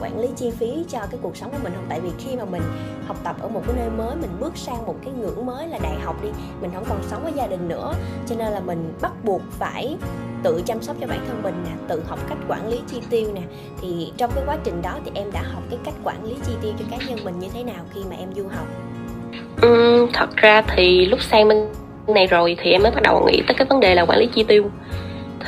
quản 0.00 0.20
lý 0.20 0.28
chi 0.36 0.50
phí 0.50 0.84
cho 0.88 0.98
cái 1.10 1.20
cuộc 1.22 1.36
sống 1.36 1.50
của 1.50 1.58
mình 1.62 1.72
không? 1.76 1.86
Tại 1.88 2.00
vì 2.00 2.10
khi 2.18 2.36
mà 2.36 2.44
mình 2.44 2.62
học 3.06 3.16
tập 3.24 3.36
ở 3.40 3.48
một 3.48 3.62
cái 3.66 3.76
nơi 3.76 3.90
mới 3.90 4.16
mình 4.16 4.30
bước 4.40 4.56
sang 4.56 4.86
một 4.86 4.96
cái 5.04 5.14
ngưỡng 5.14 5.46
mới 5.46 5.68
là 5.68 5.78
đại 5.82 6.00
học 6.00 6.16
đi 6.22 6.28
mình 6.60 6.70
không 6.74 6.84
còn 6.88 7.02
sống 7.10 7.22
với 7.22 7.32
gia 7.36 7.46
đình 7.46 7.68
nữa. 7.68 7.92
Cho 8.26 8.36
nên 8.36 8.52
là 8.52 8.60
mình 8.60 8.94
bắt 9.00 9.12
buộc 9.24 9.42
phải 9.50 9.96
tự 10.42 10.62
chăm 10.66 10.82
sóc 10.82 10.96
cho 11.00 11.06
bản 11.06 11.20
thân 11.28 11.42
mình 11.42 11.54
nè 11.64 11.70
tự 11.88 12.02
học 12.08 12.18
cách 12.28 12.38
quản 12.48 12.68
lý 12.68 12.78
chi 12.86 12.96
tiêu 13.10 13.28
nè. 13.34 13.40
Thì 13.82 14.12
trong 14.16 14.30
cái 14.34 14.44
quá 14.46 14.56
trình 14.64 14.82
đó 14.82 14.98
thì 15.04 15.10
em 15.14 15.32
đã 15.32 15.42
học 15.42 15.62
cái 15.70 15.78
cách 15.84 15.94
quản 16.04 16.24
lý 16.24 16.34
chi 16.46 16.52
tiêu 16.62 16.72
cho 16.78 16.84
cá 16.90 16.96
nhân 17.06 17.24
mình 17.24 17.38
như 17.38 17.48
thế 17.54 17.64
nào 17.64 17.84
khi 17.94 18.00
mà 18.10 18.16
em 18.16 18.28
du 18.34 18.48
học? 18.48 18.66
Ừ, 19.62 20.06
thật 20.12 20.36
ra 20.36 20.62
thì 20.62 21.06
lúc 21.06 21.22
sang 21.22 21.48
bên 21.48 21.68
này 22.06 22.26
rồi 22.26 22.56
thì 22.58 22.70
em 22.70 22.82
mới 22.82 22.92
bắt 22.92 23.02
đầu 23.02 23.26
nghĩ 23.26 23.42
tới 23.46 23.54
cái 23.54 23.66
vấn 23.70 23.80
đề 23.80 23.94
là 23.94 24.04
quản 24.04 24.18
lý 24.18 24.28
chi 24.34 24.44
tiêu. 24.48 24.70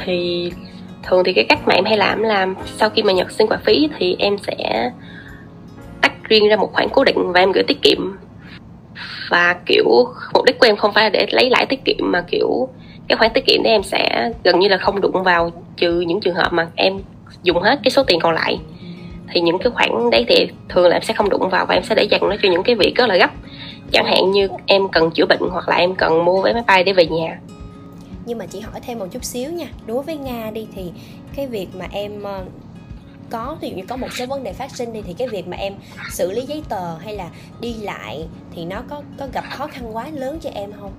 Thì 0.05 0.53
thường 1.03 1.23
thì 1.25 1.33
cái 1.33 1.45
cách 1.49 1.59
mà 1.67 1.75
em 1.75 1.85
hay 1.85 1.97
làm 1.97 2.23
là 2.23 2.47
sau 2.67 2.91
khi 2.91 3.03
mà 3.03 3.13
nhận 3.13 3.31
sinh 3.31 3.47
hoạt 3.47 3.61
phí 3.65 3.89
thì 3.99 4.17
em 4.19 4.37
sẽ 4.39 4.91
tách 6.03 6.13
riêng 6.29 6.49
ra 6.49 6.57
một 6.57 6.73
khoản 6.73 6.89
cố 6.93 7.05
định 7.05 7.33
và 7.33 7.41
em 7.41 7.53
gửi 7.53 7.65
tiết 7.67 7.83
kiệm. 7.83 7.99
Và 9.31 9.57
kiểu 9.67 9.85
mục 10.35 10.45
đích 10.45 10.59
của 10.59 10.67
em 10.67 10.77
không 10.77 10.93
phải 10.93 11.05
là 11.05 11.11
để 11.11 11.27
lấy 11.31 11.51
lãi 11.51 11.67
tiết 11.67 11.85
kiệm 11.85 11.97
mà 12.01 12.25
kiểu 12.31 12.69
cái 13.11 13.17
khoản 13.17 13.31
tiết 13.35 13.47
kiệm 13.47 13.63
đấy 13.63 13.73
em 13.73 13.83
sẽ 13.83 14.31
gần 14.45 14.59
như 14.59 14.69
là 14.69 14.79
không 14.79 15.01
đụng 15.01 15.23
vào 15.23 15.51
trừ 15.77 16.01
những 16.01 16.21
trường 16.21 16.35
hợp 16.35 16.53
mà 16.53 16.69
em 16.77 17.01
dùng 17.43 17.63
hết 17.63 17.81
cái 17.85 17.91
số 17.91 18.03
tiền 18.03 18.19
còn 18.21 18.35
lại. 18.35 18.59
Thì 19.33 19.41
những 19.41 19.59
cái 19.59 19.71
khoản 19.71 20.11
đấy 20.13 20.25
thì 20.29 20.49
thường 20.69 20.89
là 20.89 20.97
em 20.97 21.03
sẽ 21.03 21.15
không 21.15 21.29
đụng 21.29 21.49
vào 21.49 21.67
và 21.67 21.75
em 21.75 21.83
sẽ 21.83 21.95
để 21.95 22.05
dành 22.11 22.21
nó 22.21 22.37
cho 22.43 22.49
những 22.51 22.63
cái 22.63 22.75
việc 22.75 22.95
rất 22.95 23.07
là 23.09 23.17
gấp. 23.17 23.31
Chẳng 23.93 24.07
hạn 24.07 24.31
như 24.31 24.49
em 24.67 24.89
cần 24.89 25.11
chữa 25.11 25.27
bệnh 25.27 25.41
hoặc 25.51 25.69
là 25.69 25.77
em 25.77 25.95
cần 25.95 26.25
mua 26.25 26.43
vé 26.43 26.53
máy 26.53 26.63
bay 26.67 26.85
để 26.85 26.93
về 26.93 27.07
nhà. 27.07 27.39
Nhưng 28.27 28.39
mà 28.39 28.47
chị 28.47 28.61
hỏi 28.61 28.81
thêm 28.87 28.99
một 28.99 29.07
chút 29.11 29.25
xíu 29.25 29.51
nha. 29.51 29.67
Đối 29.87 30.03
với 30.03 30.17
nga 30.17 30.51
đi 30.51 30.67
thì 30.75 30.91
cái 31.37 31.47
việc 31.47 31.69
mà 31.79 31.87
em 31.93 32.23
ờ, 32.23 32.45
có, 33.31 33.57
ví 33.61 33.69
dụ 33.71 33.77
như 33.77 33.83
có 33.89 33.97
một 33.97 34.13
số 34.13 34.27
vấn 34.27 34.45
đề 34.45 34.53
phát 34.53 34.71
sinh 34.77 34.93
đi 34.93 35.03
thì 35.07 35.13
cái 35.19 35.29
việc 35.29 35.49
mà 35.49 35.57
em 35.57 35.73
xử 36.11 36.33
lý 36.33 36.43
giấy 36.43 36.63
tờ 36.69 36.97
hay 37.05 37.17
là 37.17 37.29
đi 37.61 37.75
lại 37.75 38.27
thì 38.55 38.65
nó 38.65 38.83
có 38.89 39.03
có 39.19 39.27
gặp 39.33 39.45
khó 39.51 39.67
khăn 39.67 39.97
quá 39.97 40.07
lớn 40.13 40.39
cho 40.43 40.51
em 40.55 40.73
không? 40.81 40.93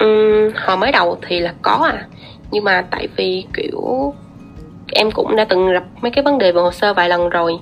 Um, 0.00 0.52
hồi 0.66 0.76
mới 0.76 0.92
đầu 0.92 1.18
thì 1.28 1.40
là 1.40 1.54
có 1.62 1.88
à. 1.92 2.06
Nhưng 2.50 2.64
mà 2.64 2.84
tại 2.90 3.08
vì 3.16 3.44
kiểu 3.54 4.14
em 4.92 5.10
cũng 5.10 5.36
đã 5.36 5.44
từng 5.48 5.72
gặp 5.72 5.84
mấy 6.00 6.10
cái 6.10 6.24
vấn 6.24 6.38
đề 6.38 6.52
về 6.52 6.60
hồ 6.60 6.72
sơ 6.72 6.94
vài 6.94 7.08
lần 7.08 7.28
rồi. 7.28 7.58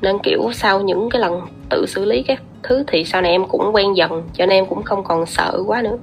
Nên 0.00 0.18
kiểu 0.22 0.50
sau 0.52 0.80
những 0.80 1.10
cái 1.10 1.20
lần 1.20 1.40
tự 1.70 1.86
xử 1.88 2.04
lý 2.04 2.22
các 2.22 2.42
thứ 2.62 2.84
thì 2.86 3.04
sau 3.04 3.20
này 3.20 3.30
em 3.30 3.48
cũng 3.48 3.74
quen 3.74 3.96
dần 3.96 4.10
cho 4.32 4.46
nên 4.46 4.58
em 4.58 4.66
cũng 4.66 4.82
không 4.82 5.04
còn 5.04 5.26
sợ 5.26 5.62
quá 5.66 5.82
nữa. 5.82 5.96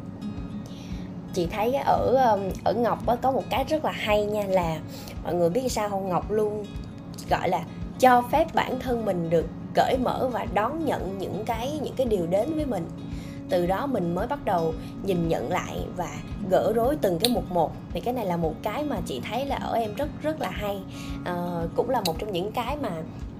Chị 1.33 1.47
thấy 1.51 1.73
ở 1.73 2.31
um, 2.31 2.39
ở 2.63 2.73
ngọc 2.73 2.99
có 3.21 3.31
một 3.31 3.43
cái 3.49 3.65
rất 3.69 3.85
là 3.85 3.91
hay 3.91 4.25
nha 4.25 4.43
là 4.49 4.77
mọi 5.23 5.33
người 5.33 5.49
biết 5.49 5.71
sao 5.71 5.89
không? 5.89 6.09
Ngọc 6.09 6.31
luôn 6.31 6.65
gọi 7.29 7.49
là 7.49 7.59
cho 7.99 8.23
phép 8.31 8.45
bản 8.53 8.79
thân 8.79 9.05
mình 9.05 9.29
được 9.29 9.45
cởi 9.73 9.97
mở 9.97 10.29
và 10.31 10.45
đón 10.53 10.85
nhận 10.85 11.17
những 11.19 11.43
cái 11.45 11.79
những 11.83 11.93
cái 11.97 12.07
điều 12.07 12.27
đến 12.29 12.55
với 12.55 12.65
mình 12.65 12.85
từ 13.51 13.65
đó 13.65 13.85
mình 13.85 14.15
mới 14.15 14.27
bắt 14.27 14.45
đầu 14.45 14.73
nhìn 15.03 15.27
nhận 15.27 15.51
lại 15.51 15.77
và 15.97 16.09
gỡ 16.49 16.73
rối 16.75 16.95
từng 17.01 17.19
cái 17.19 17.31
mục 17.33 17.51
một. 17.51 17.71
Thì 17.93 17.99
cái 17.99 18.13
này 18.13 18.25
là 18.25 18.37
một 18.37 18.53
cái 18.63 18.83
mà 18.83 18.97
chị 19.05 19.21
thấy 19.29 19.45
là 19.45 19.55
ở 19.55 19.73
em 19.73 19.93
rất 19.95 20.09
rất 20.21 20.41
là 20.41 20.49
hay. 20.49 20.79
À, 21.25 21.35
cũng 21.75 21.89
là 21.89 22.01
một 22.05 22.19
trong 22.19 22.31
những 22.31 22.51
cái 22.51 22.77
mà 22.81 22.89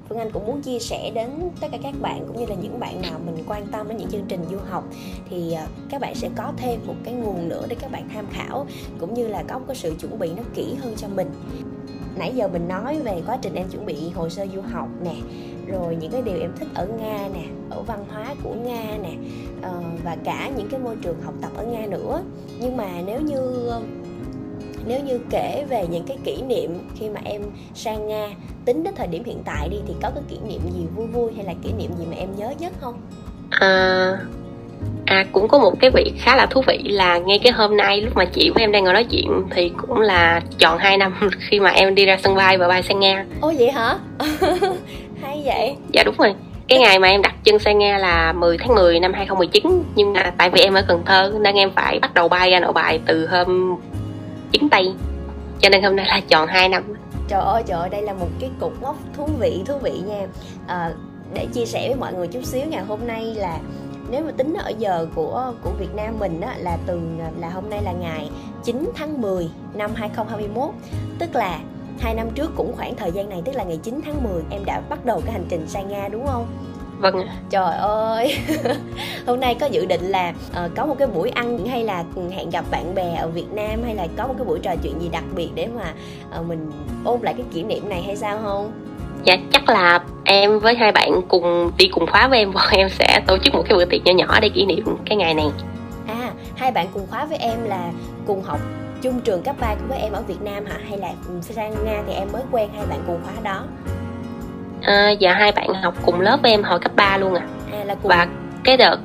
Phương 0.09 0.19
Anh 0.19 0.31
cũng 0.31 0.47
muốn 0.47 0.61
chia 0.61 0.79
sẻ 0.79 1.11
đến 1.15 1.29
tất 1.61 1.67
cả 1.71 1.77
các 1.83 1.95
bạn 2.01 2.23
cũng 2.27 2.39
như 2.39 2.45
là 2.45 2.55
những 2.55 2.79
bạn 2.79 3.01
nào 3.01 3.19
mình 3.25 3.43
quan 3.47 3.67
tâm 3.67 3.87
đến 3.87 3.97
những 3.97 4.09
chương 4.11 4.25
trình 4.27 4.45
du 4.51 4.57
học. 4.69 4.83
Thì 5.29 5.53
ờ, 5.53 5.63
các 5.89 6.01
bạn 6.01 6.15
sẽ 6.15 6.29
có 6.35 6.53
thêm 6.57 6.79
một 6.87 6.95
cái 7.03 7.13
nguồn 7.13 7.49
nữa 7.49 7.65
để 7.67 7.75
các 7.79 7.91
bạn 7.91 8.09
tham 8.13 8.25
khảo 8.31 8.65
cũng 8.99 9.13
như 9.13 9.27
là 9.27 9.43
có 9.47 9.59
một 9.59 9.65
cái 9.67 9.75
sự 9.75 9.95
chuẩn 9.99 10.19
bị 10.19 10.31
nó 10.37 10.43
kỹ 10.53 10.75
hơn 10.83 10.93
cho 10.97 11.07
mình. 11.07 11.29
Nãy 12.15 12.33
giờ 12.35 12.47
mình 12.47 12.67
nói 12.67 12.99
về 12.99 13.21
quá 13.27 13.37
trình 13.41 13.55
em 13.55 13.69
chuẩn 13.69 13.85
bị 13.85 14.09
hồ 14.09 14.29
sơ 14.29 14.47
du 14.55 14.61
học 14.61 14.87
nè 15.03 15.15
rồi 15.67 15.95
những 15.95 16.11
cái 16.11 16.21
điều 16.21 16.39
em 16.39 16.51
thích 16.59 16.67
ở 16.73 16.87
nga 16.87 17.29
nè 17.33 17.43
ở 17.69 17.81
văn 17.81 18.05
hóa 18.11 18.35
của 18.43 18.53
nga 18.53 18.97
nè 19.03 19.13
và 20.03 20.17
cả 20.23 20.49
những 20.57 20.67
cái 20.69 20.79
môi 20.79 20.95
trường 21.01 21.21
học 21.21 21.33
tập 21.41 21.51
ở 21.57 21.63
nga 21.63 21.85
nữa. 21.85 22.21
Nhưng 22.59 22.77
mà 22.77 22.87
nếu 23.05 23.21
như 23.21 23.69
nếu 24.85 24.99
như 24.99 25.19
kể 25.29 25.65
về 25.69 25.85
những 25.89 26.03
cái 26.07 26.17
kỷ 26.23 26.41
niệm 26.41 26.77
khi 26.99 27.09
mà 27.09 27.21
em 27.23 27.41
sang 27.73 28.07
nga 28.07 28.27
tính 28.65 28.83
đến 28.83 28.93
thời 28.97 29.07
điểm 29.07 29.23
hiện 29.23 29.41
tại 29.45 29.69
đi 29.69 29.77
thì 29.87 29.93
có 30.01 30.09
cái 30.09 30.23
kỷ 30.29 30.37
niệm 30.47 30.61
gì 30.73 30.85
vui 30.95 31.07
vui 31.07 31.31
hay 31.35 31.45
là 31.45 31.53
kỷ 31.63 31.71
niệm 31.73 31.91
gì 31.97 32.05
mà 32.09 32.15
em 32.17 32.29
nhớ 32.37 32.53
nhất 32.59 32.73
không? 32.81 33.01
À, 33.49 34.17
à 35.05 35.25
cũng 35.31 35.47
có 35.47 35.59
một 35.59 35.79
cái 35.79 35.91
việc 35.91 36.13
khá 36.19 36.35
là 36.35 36.45
thú 36.45 36.61
vị 36.67 36.77
là 36.83 37.17
ngay 37.17 37.39
cái 37.43 37.51
hôm 37.51 37.77
nay 37.77 38.01
lúc 38.01 38.15
mà 38.15 38.25
chị 38.25 38.51
với 38.55 38.63
em 38.63 38.71
đang 38.71 38.83
ngồi 38.83 38.93
nói 38.93 39.03
chuyện 39.03 39.43
thì 39.51 39.71
cũng 39.77 39.99
là 39.99 40.41
tròn 40.57 40.77
2 40.77 40.97
năm 40.97 41.13
khi 41.49 41.59
mà 41.59 41.69
em 41.69 41.95
đi 41.95 42.05
ra 42.05 42.17
sân 42.23 42.35
bay 42.35 42.57
và 42.57 42.67
bay 42.67 42.83
sang 42.83 42.99
nga. 42.99 43.25
Ồ 43.41 43.53
vậy 43.57 43.71
hả? 43.71 43.97
Hay 45.21 45.41
vậy. 45.45 45.75
Dạ 45.93 46.03
đúng 46.05 46.15
rồi 46.17 46.33
cái 46.71 46.79
ngày 46.79 46.99
mà 46.99 47.07
em 47.07 47.21
đặt 47.21 47.35
chân 47.43 47.59
sang 47.59 47.77
Nga 47.77 47.97
là 47.97 48.33
10 48.33 48.57
tháng 48.57 48.75
10 48.75 48.99
năm 48.99 49.13
2019 49.13 49.83
nhưng 49.95 50.13
mà 50.13 50.33
tại 50.37 50.49
vì 50.49 50.61
em 50.61 50.73
ở 50.73 50.81
Cần 50.87 51.03
Thơ 51.05 51.33
nên 51.41 51.55
em 51.55 51.71
phải 51.75 51.99
bắt 51.99 52.13
đầu 52.13 52.29
bay 52.29 52.51
ra 52.51 52.59
nội 52.59 52.73
bài 52.73 52.99
từ 53.05 53.27
hôm 53.27 53.75
9 54.51 54.67
tây. 54.71 54.93
Cho 55.59 55.69
nên 55.69 55.83
hôm 55.83 55.95
nay 55.95 56.05
là 56.05 56.21
chọn 56.27 56.47
2 56.47 56.69
năm. 56.69 56.83
Trời 57.27 57.41
ơi 57.41 57.63
trời 57.67 57.79
ơi 57.79 57.89
đây 57.89 58.01
là 58.01 58.13
một 58.13 58.27
cái 58.39 58.49
cục 58.59 58.81
mốc 58.81 58.95
thú 59.17 59.29
vị 59.39 59.61
thú 59.65 59.73
vị 59.83 59.91
nha. 60.07 60.27
À, 60.67 60.91
để 61.33 61.45
chia 61.53 61.65
sẻ 61.65 61.87
với 61.87 61.95
mọi 61.95 62.13
người 62.13 62.27
chút 62.27 62.43
xíu 62.43 62.61
ngày 62.69 62.83
hôm 62.83 62.99
nay 63.07 63.25
là 63.35 63.57
nếu 64.09 64.23
mà 64.25 64.31
tính 64.37 64.53
ở 64.53 64.71
giờ 64.77 65.07
của 65.15 65.53
của 65.63 65.71
Việt 65.79 65.95
Nam 65.95 66.19
mình 66.19 66.41
á, 66.41 66.55
là 66.57 66.77
từ 66.85 66.99
là 67.39 67.49
hôm 67.49 67.69
nay 67.69 67.79
là 67.83 67.91
ngày 67.91 68.29
9 68.63 68.91
tháng 68.95 69.21
10 69.21 69.49
năm 69.73 69.91
2021 69.95 70.69
tức 71.19 71.35
là 71.35 71.59
hai 71.99 72.13
năm 72.13 72.29
trước 72.35 72.51
cũng 72.55 72.73
khoảng 72.75 72.95
thời 72.95 73.11
gian 73.11 73.29
này 73.29 73.41
tức 73.45 73.55
là 73.55 73.63
ngày 73.63 73.79
9 73.83 74.01
tháng 74.05 74.23
10 74.23 74.43
em 74.49 74.65
đã 74.65 74.81
bắt 74.89 75.05
đầu 75.05 75.21
cái 75.25 75.33
hành 75.33 75.45
trình 75.49 75.67
sang 75.67 75.89
Nga 75.89 76.07
đúng 76.07 76.27
không? 76.27 76.47
Vâng 76.99 77.27
Trời 77.49 77.77
ơi 77.77 78.37
Hôm 79.27 79.39
nay 79.39 79.55
có 79.59 79.65
dự 79.65 79.85
định 79.85 80.01
là 80.01 80.33
uh, 80.65 80.71
có 80.75 80.85
một 80.85 80.95
cái 80.99 81.07
buổi 81.07 81.29
ăn 81.29 81.65
hay 81.65 81.83
là 81.83 82.03
hẹn 82.31 82.49
gặp 82.49 82.65
bạn 82.71 82.95
bè 82.95 83.15
ở 83.15 83.27
Việt 83.27 83.51
Nam 83.51 83.83
hay 83.83 83.95
là 83.95 84.07
có 84.17 84.27
một 84.27 84.33
cái 84.37 84.45
buổi 84.45 84.59
trò 84.59 84.75
chuyện 84.83 85.01
gì 85.01 85.09
đặc 85.11 85.23
biệt 85.35 85.49
để 85.55 85.67
mà 85.75 85.93
uh, 86.39 86.45
mình 86.47 86.71
ôn 87.03 87.19
lại 87.21 87.33
cái 87.33 87.45
kỷ 87.53 87.63
niệm 87.63 87.89
này 87.89 88.01
hay 88.01 88.15
sao 88.15 88.39
không? 88.43 88.71
Dạ 89.23 89.37
chắc 89.51 89.69
là 89.69 89.99
em 90.23 90.59
với 90.59 90.75
hai 90.75 90.91
bạn 90.91 91.21
cùng 91.27 91.71
đi 91.77 91.87
cùng 91.87 92.05
khóa 92.11 92.27
với 92.27 92.39
em 92.39 92.51
và 92.51 92.61
em 92.71 92.89
sẽ 92.89 93.21
tổ 93.27 93.37
chức 93.37 93.53
một 93.53 93.63
cái 93.69 93.77
bữa 93.77 93.85
tiệc 93.85 94.05
nhỏ 94.05 94.13
nhỏ 94.13 94.39
để 94.39 94.49
kỷ 94.49 94.65
niệm 94.65 94.85
cái 95.05 95.17
ngày 95.17 95.33
này 95.33 95.51
À 96.07 96.31
hai 96.55 96.71
bạn 96.71 96.87
cùng 96.93 97.07
khóa 97.09 97.25
với 97.25 97.37
em 97.37 97.63
là 97.63 97.91
cùng 98.27 98.41
học 98.41 98.59
chung 99.01 99.21
trường 99.21 99.43
cấp 99.43 99.55
3 99.59 99.75
với 99.87 99.99
em 99.99 100.13
ở 100.13 100.21
Việt 100.21 100.41
Nam 100.41 100.65
hả? 100.65 100.77
Hay 100.89 100.97
là 100.97 101.13
sang 101.41 101.85
Nga 101.85 102.03
thì 102.07 102.13
em 102.13 102.27
mới 102.31 102.41
quen 102.51 102.69
hai 102.75 102.85
bạn 102.85 102.99
cùng 103.07 103.19
khóa 103.23 103.33
đó? 103.43 103.63
À, 104.81 105.11
dạ 105.19 105.33
hai 105.33 105.51
bạn 105.51 105.73
học 105.73 105.93
cùng 106.05 106.21
lớp 106.21 106.39
với 106.41 106.51
em 106.51 106.63
hồi 106.63 106.79
cấp 106.79 106.91
3 106.95 107.17
luôn 107.17 107.33
à, 107.33 107.47
à 107.71 107.83
là 107.83 107.95
cùng... 107.95 108.09
và 108.09 108.27
cái 108.63 108.77
đợt 108.77 108.97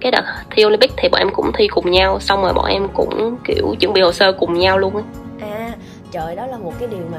cái 0.00 0.12
đợt 0.12 0.24
thi 0.50 0.64
Olympic 0.64 0.92
thì 0.96 1.08
bọn 1.08 1.18
em 1.18 1.30
cũng 1.32 1.50
thi 1.54 1.68
cùng 1.68 1.90
nhau 1.90 2.20
xong 2.20 2.42
rồi 2.42 2.52
bọn 2.52 2.66
em 2.66 2.88
cũng 2.94 3.36
kiểu 3.44 3.74
chuẩn 3.80 3.92
bị 3.92 4.00
hồ 4.00 4.12
sơ 4.12 4.32
cùng 4.32 4.54
nhau 4.54 4.78
luôn 4.78 4.96
á. 4.96 5.02
À 5.40 5.72
trời 6.10 6.36
đó 6.36 6.46
là 6.46 6.58
một 6.58 6.72
cái 6.78 6.88
điều 6.88 7.04
mà 7.12 7.18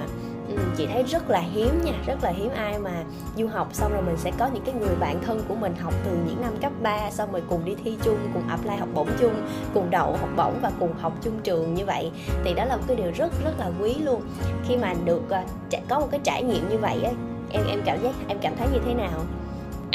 chị 0.77 0.87
thấy 0.87 1.03
rất 1.03 1.29
là 1.29 1.39
hiếm 1.39 1.81
nha, 1.85 1.93
rất 2.05 2.23
là 2.23 2.29
hiếm 2.29 2.49
ai 2.55 2.79
mà 2.79 3.03
du 3.37 3.47
học 3.47 3.67
xong 3.73 3.93
rồi 3.93 4.01
mình 4.01 4.17
sẽ 4.17 4.31
có 4.39 4.49
những 4.53 4.63
cái 4.65 4.75
người 4.75 4.95
bạn 4.99 5.21
thân 5.25 5.41
của 5.47 5.55
mình 5.55 5.75
học 5.79 5.93
từ 6.05 6.11
những 6.27 6.41
năm 6.41 6.53
cấp 6.61 6.71
3 6.81 7.11
xong 7.11 7.31
rồi 7.31 7.41
cùng 7.49 7.65
đi 7.65 7.75
thi 7.83 7.97
chung, 8.03 8.17
cùng 8.33 8.47
apply 8.47 8.75
học 8.75 8.89
bổng 8.93 9.09
chung, 9.19 9.33
cùng 9.73 9.89
đậu 9.89 10.17
học 10.17 10.29
bổng 10.37 10.59
và 10.61 10.71
cùng 10.79 10.93
học 10.93 11.13
chung 11.21 11.39
trường 11.43 11.73
như 11.73 11.85
vậy. 11.85 12.11
Thì 12.43 12.53
đó 12.53 12.65
là 12.65 12.77
một 12.77 12.83
cái 12.87 12.95
điều 12.95 13.11
rất 13.11 13.31
rất 13.43 13.59
là 13.59 13.71
quý 13.81 13.93
luôn. 13.93 14.21
Khi 14.67 14.77
mà 14.77 14.93
được 15.05 15.21
ờ, 15.29 15.41
có 15.89 15.99
một 15.99 16.07
cái 16.11 16.19
trải 16.23 16.43
nghiệm 16.43 16.69
như 16.69 16.77
vậy 16.77 17.03
á, 17.03 17.11
em 17.51 17.67
em 17.67 17.81
cảm 17.85 18.03
giác, 18.03 18.11
em 18.27 18.37
cảm 18.41 18.53
thấy 18.57 18.67
như 18.73 18.79
thế 18.85 18.93
nào? 18.93 19.19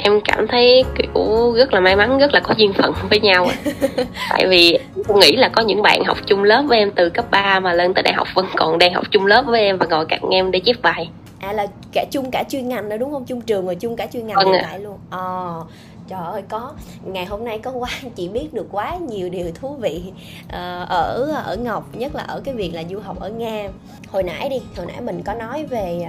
Em 0.03 0.21
cảm 0.25 0.47
thấy 0.49 0.85
kiểu 0.99 1.53
rất 1.57 1.73
là 1.73 1.81
may 1.81 1.97
mắn 1.97 2.19
rất 2.19 2.35
là 2.35 2.41
có 2.41 2.55
duyên 2.59 2.73
phận 2.73 2.93
với 3.11 3.21
nhau 3.21 3.47
tại 4.31 4.47
vì 4.49 4.79
em 5.09 5.19
nghĩ 5.21 5.37
là 5.37 5.49
có 5.49 5.63
những 5.63 5.83
bạn 5.83 6.05
học 6.05 6.19
chung 6.27 6.45
lớp 6.45 6.63
với 6.69 6.79
em 6.79 6.91
từ 6.91 7.11
cấp 7.11 7.25
3 7.31 7.61
mà 7.61 7.73
lên 7.73 7.95
tới 7.95 8.03
đại 8.03 8.15
học 8.15 8.29
vẫn 8.35 8.47
còn 8.57 8.79
đang 8.79 8.95
học 8.95 9.05
chung 9.11 9.27
lớp 9.27 9.43
với 9.47 9.61
em 9.61 9.79
và 9.79 9.87
ngồi 9.87 10.07
cạnh 10.07 10.23
em 10.31 10.51
để 10.51 10.61
chép 10.61 10.77
bài. 10.83 11.09
À 11.39 11.53
là 11.53 11.67
cả 11.93 12.05
chung 12.11 12.31
cả 12.31 12.45
chuyên 12.49 12.69
ngành 12.69 12.89
đó 12.89 12.97
đúng 12.97 13.11
không? 13.11 13.25
Chung 13.25 13.41
trường 13.41 13.67
rồi 13.67 13.75
chung 13.75 13.97
cả 13.97 14.07
chuyên 14.13 14.27
ngành 14.27 14.37
vâng 14.37 14.51
lại 14.51 14.79
luôn. 14.79 14.99
Ờ 15.11 15.63
trời 16.09 16.21
ơi 16.33 16.43
có 16.49 16.73
ngày 17.05 17.25
hôm 17.25 17.45
nay 17.45 17.59
có 17.59 17.71
quá 17.71 17.89
chị 18.15 18.29
biết 18.29 18.55
được 18.55 18.67
quá 18.71 18.97
nhiều 19.09 19.29
điều 19.29 19.47
thú 19.55 19.77
vị 19.81 20.03
uh, 20.47 20.89
ở 20.89 21.43
ở 21.45 21.57
ngọc 21.57 21.97
nhất 21.97 22.15
là 22.15 22.23
ở 22.23 22.41
cái 22.45 22.55
việc 22.55 22.75
là 22.75 22.83
du 22.91 23.01
học 23.01 23.21
ở 23.21 23.29
nga. 23.29 23.69
Hồi 24.11 24.23
nãy 24.23 24.49
đi 24.49 24.57
hồi 24.77 24.87
nãy 24.87 25.01
mình 25.01 25.23
có 25.23 25.35
nói 25.35 25.65
về 25.65 26.07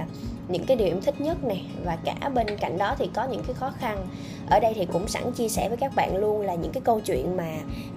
những 0.50 0.64
cái 0.66 0.76
điều 0.76 0.88
em 0.88 1.00
thích 1.00 1.20
nhất 1.20 1.44
nè 1.44 1.56
và 1.84 1.98
cả 2.04 2.28
bên 2.34 2.46
cạnh 2.60 2.78
đó 2.78 2.94
thì 2.98 3.10
có 3.14 3.24
những 3.24 3.42
cái 3.46 3.54
khó 3.54 3.70
khăn. 3.70 4.06
Ở 4.50 4.60
đây 4.60 4.72
thì 4.74 4.86
cũng 4.92 5.08
sẵn 5.08 5.32
chia 5.32 5.48
sẻ 5.48 5.68
với 5.68 5.76
các 5.76 5.92
bạn 5.94 6.16
luôn 6.16 6.40
là 6.40 6.54
những 6.54 6.72
cái 6.72 6.80
câu 6.84 7.00
chuyện 7.00 7.36
mà 7.36 7.48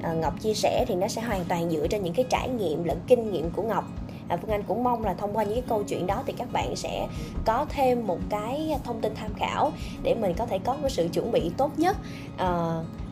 à, 0.02 0.13
ngọc 0.13 0.42
chia 0.42 0.54
sẻ 0.54 0.86
thì 0.88 0.96
nó 0.96 1.08
sẽ 1.08 1.22
hoàn 1.22 1.46
toàn 1.46 1.70
dựa 1.70 1.88
trên 1.88 2.04
những 2.04 2.13
cái 2.13 2.26
trải 2.30 2.50
nghiệm 2.50 2.84
lẫn 2.84 3.00
kinh 3.08 3.32
nghiệm 3.32 3.50
của 3.50 3.62
ngọc. 3.62 3.86
À, 4.28 4.38
Phương 4.38 4.52
Anh 4.52 4.63
cũng 4.63 4.84
mong 4.84 5.06
là 5.06 5.13
thông 5.13 5.38
qua 5.38 5.44
những 5.44 5.54
cái 5.54 5.63
câu 5.68 5.84
chuyện 5.84 6.08
đó 6.08 6.24
thì 6.26 6.34
các 6.38 6.48
bạn 6.54 6.76
sẽ 6.76 7.08
có 7.46 7.66
thêm 7.70 8.08
một 8.08 8.20
cái 8.30 8.76
thông 8.84 9.02
tin 9.02 9.16
tham 9.16 9.34
khảo 9.38 9.72
để 10.04 10.16
mình 10.16 10.34
có 10.38 10.46
thể 10.46 10.60
có 10.63 10.74
một 10.74 10.89
sự 10.89 11.08
chuẩn 11.13 11.32
bị 11.32 11.52
tốt 11.58 11.72
nhất. 11.80 11.98
À, 12.38 12.48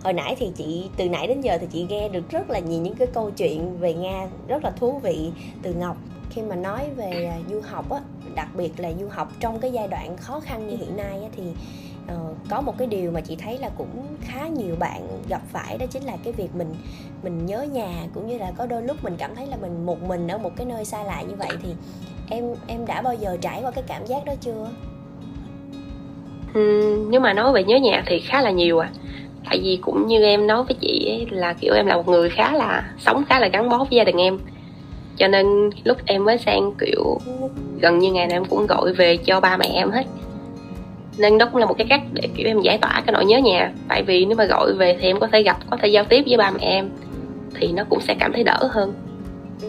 hồi 0.04 0.14
nãy 0.14 0.36
thì 0.40 0.52
chị 0.56 0.90
từ 0.98 1.10
nãy 1.10 1.28
đến 1.28 1.42
giờ 1.42 1.58
thì 1.62 1.68
chị 1.72 1.86
nghe 1.90 2.10
được 2.10 2.30
rất 2.30 2.50
là 2.50 2.60
nhiều 2.60 2.82
những 2.82 2.96
cái 2.96 3.08
câu 3.14 3.32
chuyện 3.32 3.80
về 3.80 3.94
nga 3.94 4.28
rất 4.48 4.64
là 4.64 4.72
thú 4.72 5.00
vị 5.04 5.32
từ 5.62 5.74
ngọc 5.74 5.98
khi 6.32 6.42
mà 6.42 6.56
nói 6.56 6.82
về 6.96 7.26
à, 7.26 7.38
du 7.50 7.62
học 7.62 7.92
á 7.92 8.00
đặc 8.36 8.48
biệt 8.56 8.80
là 8.80 8.92
du 9.00 9.08
học 9.10 9.32
trong 9.40 9.60
cái 9.60 9.72
giai 9.72 9.88
đoạn 9.88 10.18
khó 10.18 10.40
khăn 10.40 10.68
như 10.68 10.78
hiện 10.78 10.98
nay 10.98 11.20
á, 11.24 11.30
thì 11.36 11.44
uh, 12.14 12.38
có 12.50 12.62
một 12.62 12.78
cái 12.78 12.88
điều 12.88 13.12
mà 13.12 13.22
chị 13.22 13.36
thấy 13.36 13.58
là 13.58 13.70
cũng 13.78 14.06
khá 14.22 14.48
nhiều 14.48 14.76
bạn 14.80 15.08
gặp 15.30 15.42
phải 15.52 15.78
đó 15.78 15.86
chính 15.86 16.04
là 16.04 16.18
cái 16.24 16.34
việc 16.34 16.56
mình 16.56 16.74
mình 17.24 17.46
nhớ 17.46 17.62
nhà 17.62 18.08
cũng 18.14 18.28
như 18.28 18.38
là 18.38 18.52
có 18.58 18.66
đôi 18.66 18.84
lúc 18.84 19.04
mình 19.04 19.14
cảm 19.18 19.36
thấy 19.36 19.48
là 19.48 19.58
mình 19.62 19.86
một 19.86 20.04
mình 20.04 20.28
ở 20.28 20.38
một 20.38 20.52
cái 20.56 20.66
nơi 20.66 20.86
xa 20.86 21.04
lạ 21.04 21.22
như 21.22 21.36
vậy 21.36 21.58
thì 21.64 21.70
em 22.30 22.46
em 22.68 22.86
đã 22.86 23.02
bao 23.02 23.14
giờ 23.14 23.38
trải 23.42 23.62
qua 23.64 23.72
cái 23.72 23.84
cảm 23.88 24.06
giác 24.06 24.26
đó 24.26 24.34
chưa? 24.42 24.70
Ừ, 26.54 26.96
nếu 27.10 27.22
mà 27.22 27.34
nói 27.34 27.54
về 27.54 27.64
nhớ 27.64 27.78
nhà 27.78 28.04
thì 28.08 28.20
khá 28.20 28.42
là 28.42 28.52
nhiều 28.52 28.80
à 28.80 28.90
tại 29.46 29.60
vì 29.64 29.80
cũng 29.82 30.08
như 30.08 30.24
em 30.24 30.48
nói 30.48 30.64
với 30.64 30.76
chị 30.82 31.08
ấy, 31.10 31.28
là 31.30 31.54
kiểu 31.54 31.74
em 31.74 31.86
là 31.86 31.96
một 31.96 32.08
người 32.08 32.30
khá 32.30 32.52
là 32.52 32.94
sống 33.00 33.24
khá 33.30 33.40
là 33.40 33.48
gắn 33.48 33.70
bó 33.70 33.78
với 33.78 33.88
gia 33.92 34.04
đình 34.04 34.18
em 34.18 34.40
cho 35.18 35.28
nên 35.28 35.70
lúc 35.84 35.98
em 36.06 36.26
mới 36.26 36.38
sang 36.38 36.72
kiểu 36.80 37.18
gần 37.82 38.00
như 38.00 38.12
ngày 38.12 38.28
nào 38.28 38.36
em 38.36 38.46
cũng 38.46 38.68
gọi 38.68 38.94
về 38.94 39.18
cho 39.18 39.40
ba 39.40 39.58
mẹ 39.58 39.70
em 39.74 39.92
hết. 39.92 40.04
Nên 41.18 41.38
đó 41.38 41.50
cũng 41.52 41.60
là 41.60 41.66
một 41.66 41.76
cái 41.78 41.88
cách 41.90 42.02
để 42.14 42.30
kiểu 42.36 42.48
em 42.48 42.62
giải 42.62 42.78
tỏa 42.78 43.02
cái 43.06 43.14
nỗi 43.14 43.26
nhớ 43.26 43.38
nhà. 43.38 43.74
Tại 43.88 44.04
vì 44.04 44.26
nếu 44.26 44.38
mà 44.38 44.46
gọi 44.46 44.74
về 44.74 44.98
thì 45.02 45.08
em 45.08 45.20
có 45.20 45.28
thể 45.28 45.44
gặp 45.44 45.58
có 45.70 45.78
thể 45.82 45.88
giao 45.88 46.04
tiếp 46.04 46.24
với 46.28 46.38
ba 46.38 46.52
mẹ 46.52 46.64
em 46.64 46.90
thì 47.56 47.72
nó 47.72 47.84
cũng 47.90 48.02
sẽ 48.02 48.16
cảm 48.20 48.34
thấy 48.34 48.44
đỡ 48.44 48.70
hơn. 48.72 48.94
Ừ, 49.62 49.68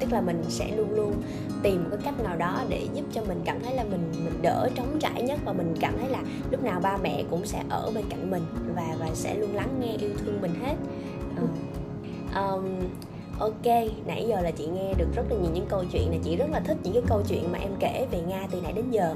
tức 0.00 0.12
là 0.12 0.20
mình 0.20 0.42
sẽ 0.48 0.66
luôn 0.76 0.94
luôn 0.94 1.12
tìm 1.62 1.82
một 1.82 1.88
cái 1.90 2.00
cách 2.04 2.24
nào 2.24 2.36
đó 2.36 2.60
để 2.68 2.80
giúp 2.94 3.04
cho 3.12 3.20
mình 3.28 3.40
cảm 3.44 3.56
thấy 3.64 3.74
là 3.74 3.84
mình 3.90 4.12
mình 4.24 4.42
đỡ 4.42 4.68
trống 4.74 4.98
trải 5.00 5.22
nhất 5.22 5.38
và 5.44 5.52
mình 5.52 5.74
cảm 5.80 5.92
thấy 6.00 6.08
là 6.08 6.18
lúc 6.50 6.62
nào 6.62 6.80
ba 6.82 6.96
mẹ 7.02 7.22
cũng 7.30 7.46
sẽ 7.46 7.62
ở 7.68 7.90
bên 7.94 8.04
cạnh 8.10 8.30
mình 8.30 8.42
và 8.76 8.86
và 9.00 9.06
sẽ 9.14 9.34
luôn 9.34 9.54
lắng 9.54 9.68
nghe 9.80 9.92
yêu 10.00 10.10
thương 10.18 10.40
mình 10.42 10.54
hết. 10.64 10.74
Ừ. 11.36 11.46
um, 12.40 12.64
ok 13.38 13.66
nãy 14.06 14.24
giờ 14.28 14.40
là 14.40 14.50
chị 14.50 14.66
nghe 14.66 14.94
được 14.94 15.08
rất 15.14 15.22
là 15.30 15.36
nhiều 15.36 15.50
những 15.54 15.66
câu 15.66 15.84
chuyện 15.92 16.10
này. 16.10 16.20
Chị 16.24 16.36
rất 16.36 16.50
là 16.50 16.60
thích 16.60 16.76
những 16.82 16.92
cái 16.92 17.02
câu 17.06 17.22
chuyện 17.28 17.52
mà 17.52 17.58
em 17.58 17.70
kể 17.80 18.06
về 18.10 18.20
nga 18.20 18.46
từ 18.50 18.60
nãy 18.60 18.72
đến 18.72 18.90
giờ. 18.90 19.14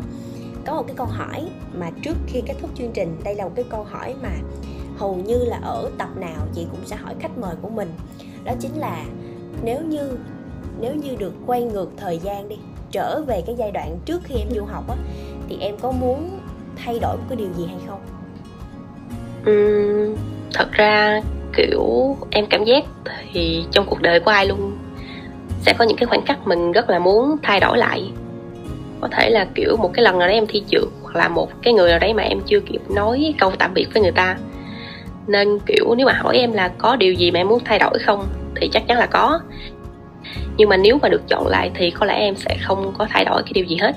Có 0.67 0.75
một 0.75 0.85
cái 0.87 0.97
câu 0.97 1.07
hỏi 1.07 1.49
mà 1.73 1.91
trước 2.03 2.17
khi 2.27 2.43
kết 2.47 2.55
thúc 2.61 2.71
chương 2.75 2.93
trình 2.95 3.17
đây 3.25 3.35
là 3.35 3.45
một 3.45 3.53
cái 3.55 3.65
câu 3.71 3.85
hỏi 3.85 4.15
mà 4.23 4.33
hầu 4.99 5.15
như 5.15 5.45
là 5.45 5.59
ở 5.63 5.91
tập 5.99 6.09
nào 6.17 6.47
chị 6.55 6.67
cũng 6.71 6.81
sẽ 6.87 6.97
hỏi 6.97 7.15
khách 7.21 7.39
mời 7.39 7.55
của 7.63 7.69
mình. 7.69 7.89
Đó 8.45 8.53
chính 8.61 8.79
là 8.79 9.05
nếu 9.65 9.83
như 9.83 10.19
nếu 10.81 10.95
như 10.95 11.17
được 11.19 11.33
quay 11.47 11.63
ngược 11.63 11.91
thời 11.97 12.19
gian 12.19 12.49
đi 12.49 12.57
trở 12.91 13.23
về 13.27 13.43
cái 13.47 13.55
giai 13.59 13.71
đoạn 13.71 13.99
trước 14.05 14.21
khi 14.25 14.35
em 14.35 14.49
du 14.51 14.65
học 14.65 14.89
á 14.89 14.97
thì 15.49 15.57
em 15.61 15.75
có 15.81 15.91
muốn 15.91 16.41
thay 16.77 16.99
đổi 16.99 17.17
một 17.17 17.25
cái 17.29 17.37
điều 17.37 17.49
gì 17.57 17.67
hay 17.67 17.79
không? 17.87 18.01
Uhm, 19.41 20.17
thật 20.55 20.69
ra 20.73 21.23
kiểu, 21.57 22.17
em 22.31 22.47
cảm 22.47 22.65
giác 22.65 22.85
thì 23.33 23.65
trong 23.71 23.87
cuộc 23.87 24.03
đời 24.03 24.21
của 24.21 24.31
ai 24.31 24.47
luôn 24.47 24.79
sẽ 25.61 25.75
có 25.79 25.85
những 25.85 25.97
cái 25.97 26.07
khoảnh 26.07 26.25
khắc 26.27 26.47
mình 26.47 26.73
rất 26.73 26.91
là 26.91 26.99
muốn 26.99 27.37
thay 27.43 27.61
đổi 27.61 27.79
lại. 27.79 28.11
Có 29.01 29.09
thể 29.09 29.31
là 29.31 29.47
kiểu 29.55 29.77
một 29.77 29.91
cái 29.95 30.05
lần 30.05 30.19
nào 30.19 30.29
đấy 30.29 30.35
em 30.35 30.47
thi 30.47 30.63
trượt, 30.69 30.85
hoặc 31.03 31.17
là 31.17 31.29
một 31.29 31.51
cái 31.63 31.73
người 31.73 31.91
nào 31.91 31.99
đấy 31.99 32.15
mà 32.15 32.23
em 32.23 32.41
chưa 32.47 32.61
kịp 32.61 32.81
nói 32.89 33.35
câu 33.39 33.53
tạm 33.59 33.75
biệt 33.75 33.87
với 33.93 34.03
người 34.03 34.13
ta. 34.13 34.37
Nên 35.27 35.59
kiểu 35.67 35.95
nếu 35.97 36.07
mà 36.07 36.13
hỏi 36.13 36.39
em 36.39 36.53
là 36.53 36.71
có 36.79 36.97
điều 36.97 37.15
gì 37.15 37.31
mà 37.31 37.41
em 37.41 37.49
muốn 37.49 37.61
thay 37.65 37.79
đổi 37.79 37.99
không, 37.99 38.27
thì 38.55 38.69
chắc 38.73 38.87
chắn 38.87 38.99
là 38.99 39.07
có. 39.07 39.41
Nhưng 40.57 40.69
mà 40.69 40.77
nếu 40.77 40.99
mà 41.03 41.09
được 41.09 41.29
chọn 41.29 41.47
lại 41.47 41.71
thì 41.75 41.91
có 41.91 42.07
lẽ 42.07 42.15
em 42.15 42.37
sẽ 42.37 42.57
không 42.63 42.93
có 42.99 43.07
thay 43.11 43.25
đổi 43.25 43.43
cái 43.43 43.53
điều 43.53 43.65
gì 43.65 43.77
hết. 43.77 43.97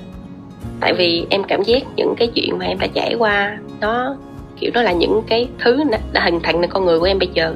Tại 0.80 0.94
vì 0.94 1.26
em 1.30 1.44
cảm 1.44 1.62
giác 1.62 1.82
những 1.96 2.14
cái 2.16 2.28
chuyện 2.34 2.58
mà 2.58 2.66
em 2.66 2.78
đã 2.78 2.86
trải 2.94 3.14
qua, 3.18 3.58
nó 3.80 4.16
kiểu 4.64 4.72
đó 4.74 4.82
là 4.82 4.92
những 4.92 5.22
cái 5.26 5.48
thứ 5.58 5.84
đã 6.12 6.20
hình 6.24 6.40
thành 6.42 6.60
nên 6.60 6.70
con 6.70 6.84
người 6.84 6.98
của 6.98 7.04
em 7.04 7.18
bây 7.18 7.28
giờ. 7.34 7.54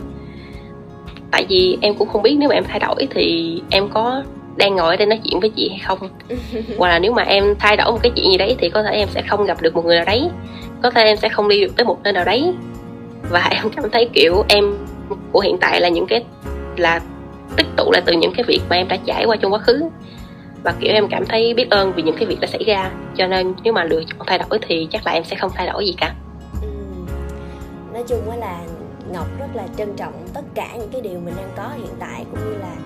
Tại 1.30 1.46
vì 1.48 1.78
em 1.80 1.94
cũng 1.94 2.08
không 2.08 2.22
biết 2.22 2.36
nếu 2.38 2.48
mà 2.48 2.54
em 2.54 2.64
thay 2.68 2.78
đổi 2.78 3.08
thì 3.10 3.60
em 3.70 3.88
có 3.88 4.22
đang 4.56 4.76
ngồi 4.76 4.88
ở 4.88 4.96
đây 4.96 5.06
nói 5.06 5.20
chuyện 5.24 5.40
với 5.40 5.50
chị 5.50 5.68
hay 5.68 5.78
không. 5.78 5.98
Hoặc 6.78 6.88
là 6.88 6.98
nếu 6.98 7.12
mà 7.12 7.22
em 7.22 7.54
thay 7.58 7.76
đổi 7.76 7.92
một 7.92 7.98
cái 8.02 8.12
chuyện 8.16 8.30
gì 8.30 8.36
đấy 8.36 8.56
thì 8.58 8.70
có 8.70 8.82
thể 8.82 8.90
em 8.90 9.08
sẽ 9.10 9.22
không 9.22 9.46
gặp 9.46 9.62
được 9.62 9.74
một 9.74 9.84
người 9.84 9.96
nào 9.96 10.04
đấy. 10.04 10.28
Có 10.82 10.90
thể 10.90 11.02
em 11.02 11.16
sẽ 11.16 11.28
không 11.28 11.48
đi 11.48 11.60
được 11.60 11.76
tới 11.76 11.84
một 11.84 11.98
nơi 12.04 12.12
nào 12.12 12.24
đấy. 12.24 12.52
Và 13.30 13.48
em 13.50 13.70
cảm 13.76 13.90
thấy 13.90 14.08
kiểu 14.12 14.44
em 14.48 14.64
của 15.32 15.40
hiện 15.40 15.58
tại 15.60 15.80
là 15.80 15.88
những 15.88 16.06
cái 16.06 16.24
là 16.76 17.00
tích 17.56 17.66
tụ 17.76 17.90
lại 17.92 18.02
từ 18.06 18.12
những 18.12 18.32
cái 18.36 18.44
việc 18.44 18.60
mà 18.68 18.76
em 18.76 18.88
đã 18.88 18.96
trải 19.06 19.24
qua 19.24 19.36
trong 19.36 19.52
quá 19.52 19.58
khứ. 19.58 19.88
Và 20.62 20.74
kiểu 20.80 20.92
em 20.92 21.08
cảm 21.08 21.26
thấy 21.26 21.54
biết 21.54 21.70
ơn 21.70 21.92
vì 21.92 22.02
những 22.02 22.16
cái 22.16 22.26
việc 22.26 22.40
đã 22.40 22.46
xảy 22.46 22.64
ra. 22.64 22.90
Cho 23.16 23.26
nên 23.26 23.54
nếu 23.62 23.72
mà 23.72 23.84
lựa 23.84 24.02
chọn 24.06 24.26
thay 24.26 24.38
đổi 24.38 24.58
thì 24.68 24.88
chắc 24.90 25.06
là 25.06 25.12
em 25.12 25.24
sẽ 25.24 25.36
không 25.36 25.50
thay 25.54 25.66
đổi 25.66 25.86
gì 25.86 25.94
cả 25.96 26.14
nói 27.98 28.06
chung 28.08 28.30
á 28.30 28.36
là 28.36 28.60
ngọc 29.12 29.26
rất 29.38 29.46
là 29.54 29.66
trân 29.76 29.96
trọng 29.96 30.26
tất 30.34 30.40
cả 30.54 30.76
những 30.76 30.88
cái 30.92 31.00
điều 31.00 31.20
mình 31.20 31.34
đang 31.36 31.50
có 31.56 31.68
hiện 31.76 31.94
tại, 31.98 32.24
cũng 32.30 32.40
như 32.50 32.58
là 32.58 32.76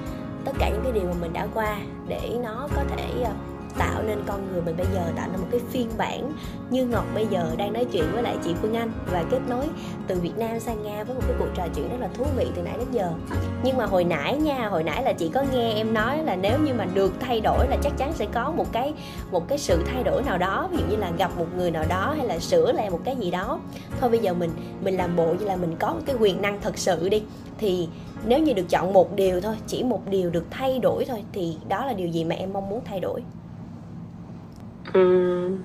tất 0.44 0.52
cả 0.58 0.68
những 0.68 0.80
cái 0.82 0.92
điều 0.92 1.04
mà 1.04 1.14
mình 1.20 1.32
đã 1.32 1.48
qua 1.54 1.78
để 2.08 2.36
nó 2.42 2.68
có 2.76 2.82
thể 2.96 3.22
ờ, 3.24 3.32
tạo 3.78 4.02
nên 4.02 4.18
con 4.26 4.52
người 4.52 4.62
mình 4.62 4.76
bây 4.76 4.86
giờ 4.94 5.00
tạo 5.16 5.28
nên 5.32 5.40
một 5.40 5.46
cái 5.50 5.60
phiên 5.70 5.88
bản 5.98 6.32
như 6.70 6.86
ngọc 6.86 7.04
bây 7.14 7.26
giờ 7.26 7.54
đang 7.56 7.72
nói 7.72 7.84
chuyện 7.92 8.04
với 8.12 8.22
lại 8.22 8.36
chị 8.44 8.54
phương 8.62 8.74
anh 8.74 8.92
và 9.12 9.24
kết 9.30 9.40
nối 9.48 9.64
từ 10.06 10.20
việt 10.20 10.38
nam 10.38 10.60
sang 10.60 10.82
nga 10.82 11.04
với 11.04 11.14
một 11.14 11.22
cái 11.28 11.36
cuộc 11.38 11.48
trò 11.54 11.66
chuyện 11.74 11.88
rất 11.88 11.96
là 12.00 12.08
thú 12.14 12.24
vị 12.36 12.46
từ 12.54 12.62
nãy 12.62 12.74
đến 12.78 12.86
giờ. 12.92 13.12
Nhưng 13.64 13.76
mà 13.76 13.86
hồi 13.86 14.04
nãy 14.04 14.36
nha, 14.36 14.68
hồi 14.68 14.84
nãy 14.84 15.02
là 15.02 15.12
chị 15.12 15.30
có 15.34 15.44
nghe 15.52 15.72
em 15.72 15.94
nói 15.94 16.24
là 16.24 16.36
nếu 16.36 16.58
như 16.58 16.74
mà 16.74 16.86
được 16.94 17.12
thay 17.20 17.40
đổi 17.40 17.68
là 17.68 17.76
chắc 17.82 17.92
chắn 17.98 18.12
sẽ 18.14 18.26
có 18.32 18.50
một 18.50 18.72
cái 18.72 18.94
một 19.30 19.48
cái 19.48 19.58
sự 19.58 19.82
thay 19.86 20.04
đổi 20.04 20.22
nào 20.22 20.38
đó, 20.38 20.68
ví 20.72 20.78
dụ 20.78 20.84
như 20.86 20.96
là 20.96 21.10
gặp 21.18 21.30
một 21.38 21.46
người 21.56 21.70
nào 21.70 21.84
đó 21.88 22.14
hay 22.16 22.26
là 22.26 22.38
sửa 22.38 22.72
lại 22.72 22.90
một 22.90 23.00
cái 23.04 23.16
gì 23.16 23.30
đó. 23.30 23.60
Thôi 24.00 24.10
bây 24.10 24.18
giờ 24.18 24.34
mình 24.34 24.50
mình 24.84 24.96
làm 24.96 25.16
bộ 25.16 25.34
như 25.40 25.44
là 25.46 25.56
mình 25.56 25.76
có 25.78 25.94
một 25.94 26.00
cái 26.06 26.16
quyền 26.20 26.42
năng 26.42 26.60
thật 26.60 26.78
sự 26.78 27.08
đi. 27.08 27.22
Thì 27.58 27.88
nếu 28.26 28.38
như 28.38 28.52
được 28.52 28.68
chọn 28.68 28.92
một 28.92 29.16
điều 29.16 29.40
thôi, 29.40 29.54
chỉ 29.66 29.82
một 29.82 30.02
điều 30.10 30.30
được 30.30 30.44
thay 30.50 30.78
đổi 30.78 31.04
thôi 31.04 31.24
thì 31.32 31.56
đó 31.68 31.86
là 31.86 31.92
điều 31.92 32.08
gì 32.08 32.24
mà 32.24 32.34
em 32.34 32.52
mong 32.52 32.68
muốn 32.68 32.80
thay 32.84 33.00
đổi? 33.00 33.22
Um, 34.94 35.58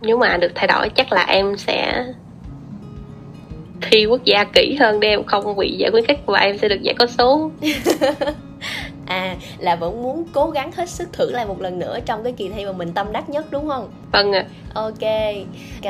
nếu 0.00 0.18
mà 0.18 0.36
được 0.36 0.52
thay 0.54 0.66
đổi 0.66 0.88
chắc 0.88 1.12
là 1.12 1.24
em 1.28 1.56
sẽ 1.56 2.04
thi 3.82 4.06
quốc 4.06 4.24
gia 4.24 4.44
kỹ 4.44 4.76
hơn 4.80 5.00
để 5.00 5.08
em 5.08 5.24
không 5.24 5.56
bị 5.56 5.76
giải 5.78 5.90
khuyến 5.90 6.06
khích 6.06 6.18
và 6.26 6.40
em 6.40 6.58
sẽ 6.58 6.68
được 6.68 6.82
giải 6.82 6.94
có 6.98 7.06
số. 7.06 7.50
à 9.06 9.36
là 9.58 9.76
vẫn 9.76 10.02
muốn 10.02 10.24
cố 10.32 10.50
gắng 10.50 10.72
hết 10.72 10.90
sức 10.90 11.12
thử 11.12 11.30
lại 11.30 11.46
một 11.46 11.60
lần 11.60 11.78
nữa 11.78 11.98
trong 12.06 12.22
cái 12.22 12.32
kỳ 12.32 12.48
thi 12.48 12.64
mà 12.64 12.72
mình 12.72 12.92
tâm 12.92 13.12
đắc 13.12 13.28
nhất 13.30 13.46
đúng 13.50 13.68
không? 13.68 13.90
Vâng 14.12 14.32
ạ. 14.32 14.46
À. 14.74 14.82
ok 14.82 15.02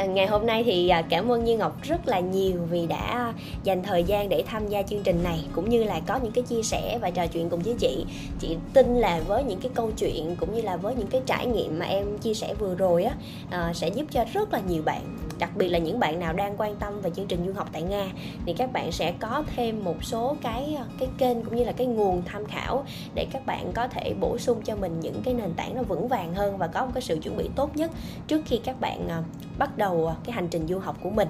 ngày 0.09 0.27
hôm 0.27 0.47
nay 0.47 0.63
thì 0.65 0.89
à, 0.89 1.03
cảm 1.03 1.33
ơn 1.33 1.45
như 1.45 1.57
ngọc 1.57 1.83
rất 1.83 2.09
là 2.09 2.21
nhiều 2.21 2.57
vì 2.71 2.87
đã 2.87 3.33
dành 3.65 3.83
thời 3.83 4.05
gian 4.05 4.29
để 4.29 4.43
tham 4.47 4.69
gia 4.69 4.83
chương 4.83 5.03
trình 5.03 5.23
này 5.25 5.41
cũng 5.53 5.71
như 5.71 5.85
là 5.85 6.01
có 6.07 6.19
những 6.23 6.33
cái 6.33 6.45
chia 6.45 6.63
sẻ 6.63 6.99
và 7.01 7.11
trò 7.11 7.27
chuyện 7.27 7.49
cùng 7.49 7.61
với 7.61 7.75
chị. 7.79 8.05
Chị 8.41 8.57
tin 8.75 8.95
là 8.95 9.21
với 9.27 9.45
những 9.45 9.61
cái 9.61 9.71
câu 9.75 9.91
chuyện 9.99 10.37
cũng 10.41 10.55
như 10.55 10.63
là 10.63 10.77
với 10.77 10.95
những 10.95 11.07
cái 11.07 11.21
trải 11.27 11.47
nghiệm 11.47 11.79
mà 11.79 11.87
em 11.87 12.19
chia 12.19 12.35
sẻ 12.35 12.55
vừa 12.59 12.75
rồi 12.75 13.05
á 13.05 13.15
à, 13.51 13.73
sẽ 13.75 13.89
giúp 13.89 14.07
cho 14.11 14.25
rất 14.33 14.53
là 14.53 14.61
nhiều 14.69 14.83
bạn 14.83 15.03
đặc 15.39 15.57
biệt 15.57 15.69
là 15.69 15.79
những 15.79 16.01
bạn 16.01 16.21
nào 16.21 16.33
đang 16.33 16.55
quan 16.59 16.77
tâm 16.77 17.01
về 17.01 17.11
chương 17.11 17.27
trình 17.27 17.47
du 17.47 17.53
học 17.53 17.69
tại 17.73 17.83
nga, 17.83 18.07
thì 18.47 18.53
các 18.53 18.73
bạn 18.73 18.93
sẽ 18.93 19.13
có 19.21 19.45
thêm 19.57 19.85
một 19.85 20.05
số 20.05 20.37
cái 20.43 20.75
ờ, 20.79 20.85
cái 20.99 21.09
kênh 21.19 21.43
cũng 21.43 21.57
như 21.57 21.65
là 21.65 21.73
cái 21.73 21.87
nguồn 21.87 22.23
tham 22.25 22.47
khảo 22.47 22.85
để 23.15 23.27
các 23.33 23.47
bạn 23.47 23.73
có 23.75 23.89
thể 23.89 24.15
bổ 24.21 24.39
sung 24.39 24.63
cho 24.63 24.77
mình 24.77 25.01
những 25.01 25.23
cái 25.25 25.35
nền 25.35 25.55
tảng 25.57 25.75
nó 25.75 25.83
vững 25.83 26.09
vàng 26.09 26.35
hơn 26.35 26.59
và 26.59 26.67
có 26.67 26.87
một 26.87 26.91
cái 26.95 27.03
sự 27.03 27.19
chuẩn 27.23 27.37
bị 27.37 27.49
tốt 27.57 27.77
nhất 27.77 27.91
trước 28.27 28.43
khi 28.47 28.61
các 28.65 28.81
bạn 28.81 29.09
ờ, 29.09 29.23
bắt 29.59 29.79
đầu 29.79 30.07
à, 30.07 30.15
cái 30.25 30.33
hành 30.33 30.49
trình 30.49 30.67
du 30.69 30.79
học 30.79 30.97
của 31.03 31.11
mình. 31.11 31.29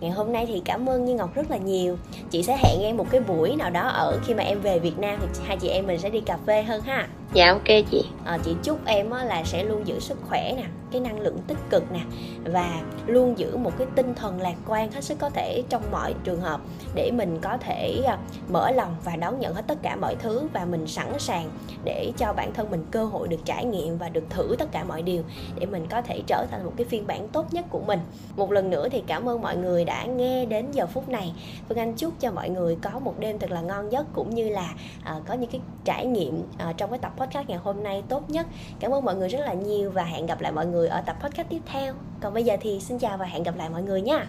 Ngày 0.00 0.10
hôm 0.10 0.32
nay 0.32 0.46
thì 0.46 0.62
cảm 0.64 0.88
ơn 0.88 1.04
như 1.04 1.14
ngọc 1.14 1.34
rất 1.34 1.50
là 1.50 1.56
nhiều. 1.56 1.98
Chị 2.30 2.42
sẽ 2.42 2.56
hẹn 2.62 2.82
em 2.82 2.96
một 2.96 3.06
cái 3.10 3.20
buổi 3.20 3.56
nào 3.56 3.70
đó 3.70 3.88
ở 3.88 4.18
khi 4.24 4.34
mà 4.34 4.42
em 4.42 4.60
về 4.60 4.78
việt 4.78 4.98
nam 4.98 5.18
thì 5.20 5.42
hai 5.46 5.56
chị 5.56 5.68
em 5.68 5.86
mình 5.86 5.98
sẽ 5.98 6.10
đi 6.10 6.20
cà 6.20 6.38
phê 6.46 6.62
hơn 6.62 6.82
ha. 6.82 7.08
Dạ 7.32 7.52
ok 7.52 7.84
chị. 7.90 8.04
À, 8.24 8.38
chị 8.44 8.54
chúc 8.62 8.86
em 8.86 9.10
là 9.10 9.44
sẽ 9.44 9.64
luôn 9.64 9.86
giữ 9.86 10.00
sức 10.00 10.18
khỏe 10.28 10.52
nè 10.56 10.64
cái 10.94 11.00
năng 11.00 11.20
lượng 11.20 11.38
tích 11.46 11.58
cực 11.70 11.92
nè 11.92 12.00
và 12.44 12.82
luôn 13.06 13.38
giữ 13.38 13.56
một 13.56 13.72
cái 13.78 13.86
tinh 13.94 14.14
thần 14.14 14.40
lạc 14.40 14.54
quan 14.66 14.92
hết 14.92 15.04
sức 15.04 15.18
có 15.18 15.30
thể 15.30 15.62
trong 15.68 15.82
mọi 15.90 16.14
trường 16.24 16.40
hợp 16.40 16.60
để 16.94 17.10
mình 17.10 17.38
có 17.42 17.56
thể 17.56 18.02
à, 18.06 18.18
mở 18.48 18.70
lòng 18.70 18.96
và 19.04 19.16
đón 19.16 19.40
nhận 19.40 19.54
hết 19.54 19.64
tất 19.66 19.78
cả 19.82 19.96
mọi 19.96 20.16
thứ 20.16 20.48
và 20.52 20.64
mình 20.64 20.86
sẵn 20.86 21.18
sàng 21.18 21.50
để 21.84 22.12
cho 22.18 22.32
bản 22.32 22.54
thân 22.54 22.70
mình 22.70 22.84
cơ 22.90 23.04
hội 23.04 23.28
được 23.28 23.44
trải 23.44 23.64
nghiệm 23.64 23.98
và 23.98 24.08
được 24.08 24.24
thử 24.30 24.56
tất 24.58 24.72
cả 24.72 24.84
mọi 24.84 25.02
điều 25.02 25.22
để 25.58 25.66
mình 25.66 25.86
có 25.90 26.02
thể 26.02 26.20
trở 26.26 26.46
thành 26.50 26.64
một 26.64 26.72
cái 26.76 26.86
phiên 26.86 27.06
bản 27.06 27.28
tốt 27.28 27.54
nhất 27.54 27.63
của 27.70 27.80
mình. 27.80 28.00
Một 28.36 28.52
lần 28.52 28.70
nữa 28.70 28.88
thì 28.88 29.02
cảm 29.06 29.28
ơn 29.28 29.42
mọi 29.42 29.56
người 29.56 29.84
đã 29.84 30.04
nghe 30.04 30.44
đến 30.44 30.70
giờ 30.72 30.86
phút 30.86 31.08
này. 31.08 31.32
Phương 31.68 31.78
anh 31.78 31.94
chúc 31.94 32.20
cho 32.20 32.32
mọi 32.32 32.48
người 32.48 32.76
có 32.82 32.98
một 32.98 33.14
đêm 33.18 33.38
thật 33.38 33.50
là 33.50 33.60
ngon 33.60 33.92
giấc 33.92 34.06
cũng 34.12 34.34
như 34.34 34.48
là 34.48 34.74
uh, 35.16 35.26
có 35.26 35.34
những 35.34 35.50
cái 35.50 35.60
trải 35.84 36.06
nghiệm 36.06 36.40
uh, 36.40 36.76
trong 36.76 36.90
cái 36.90 36.98
tập 36.98 37.12
podcast 37.16 37.48
ngày 37.48 37.58
hôm 37.58 37.82
nay 37.82 38.02
tốt 38.08 38.30
nhất. 38.30 38.46
Cảm 38.80 38.94
ơn 38.94 39.04
mọi 39.04 39.14
người 39.14 39.28
rất 39.28 39.40
là 39.40 39.54
nhiều 39.54 39.90
và 39.90 40.04
hẹn 40.04 40.26
gặp 40.26 40.40
lại 40.40 40.52
mọi 40.52 40.66
người 40.66 40.88
ở 40.88 41.00
tập 41.00 41.16
podcast 41.22 41.48
tiếp 41.48 41.62
theo. 41.66 41.94
Còn 42.20 42.34
bây 42.34 42.44
giờ 42.44 42.56
thì 42.60 42.80
xin 42.80 42.98
chào 42.98 43.16
và 43.16 43.26
hẹn 43.26 43.42
gặp 43.42 43.56
lại 43.56 43.68
mọi 43.68 43.82
người 43.82 44.02
nha. 44.02 44.26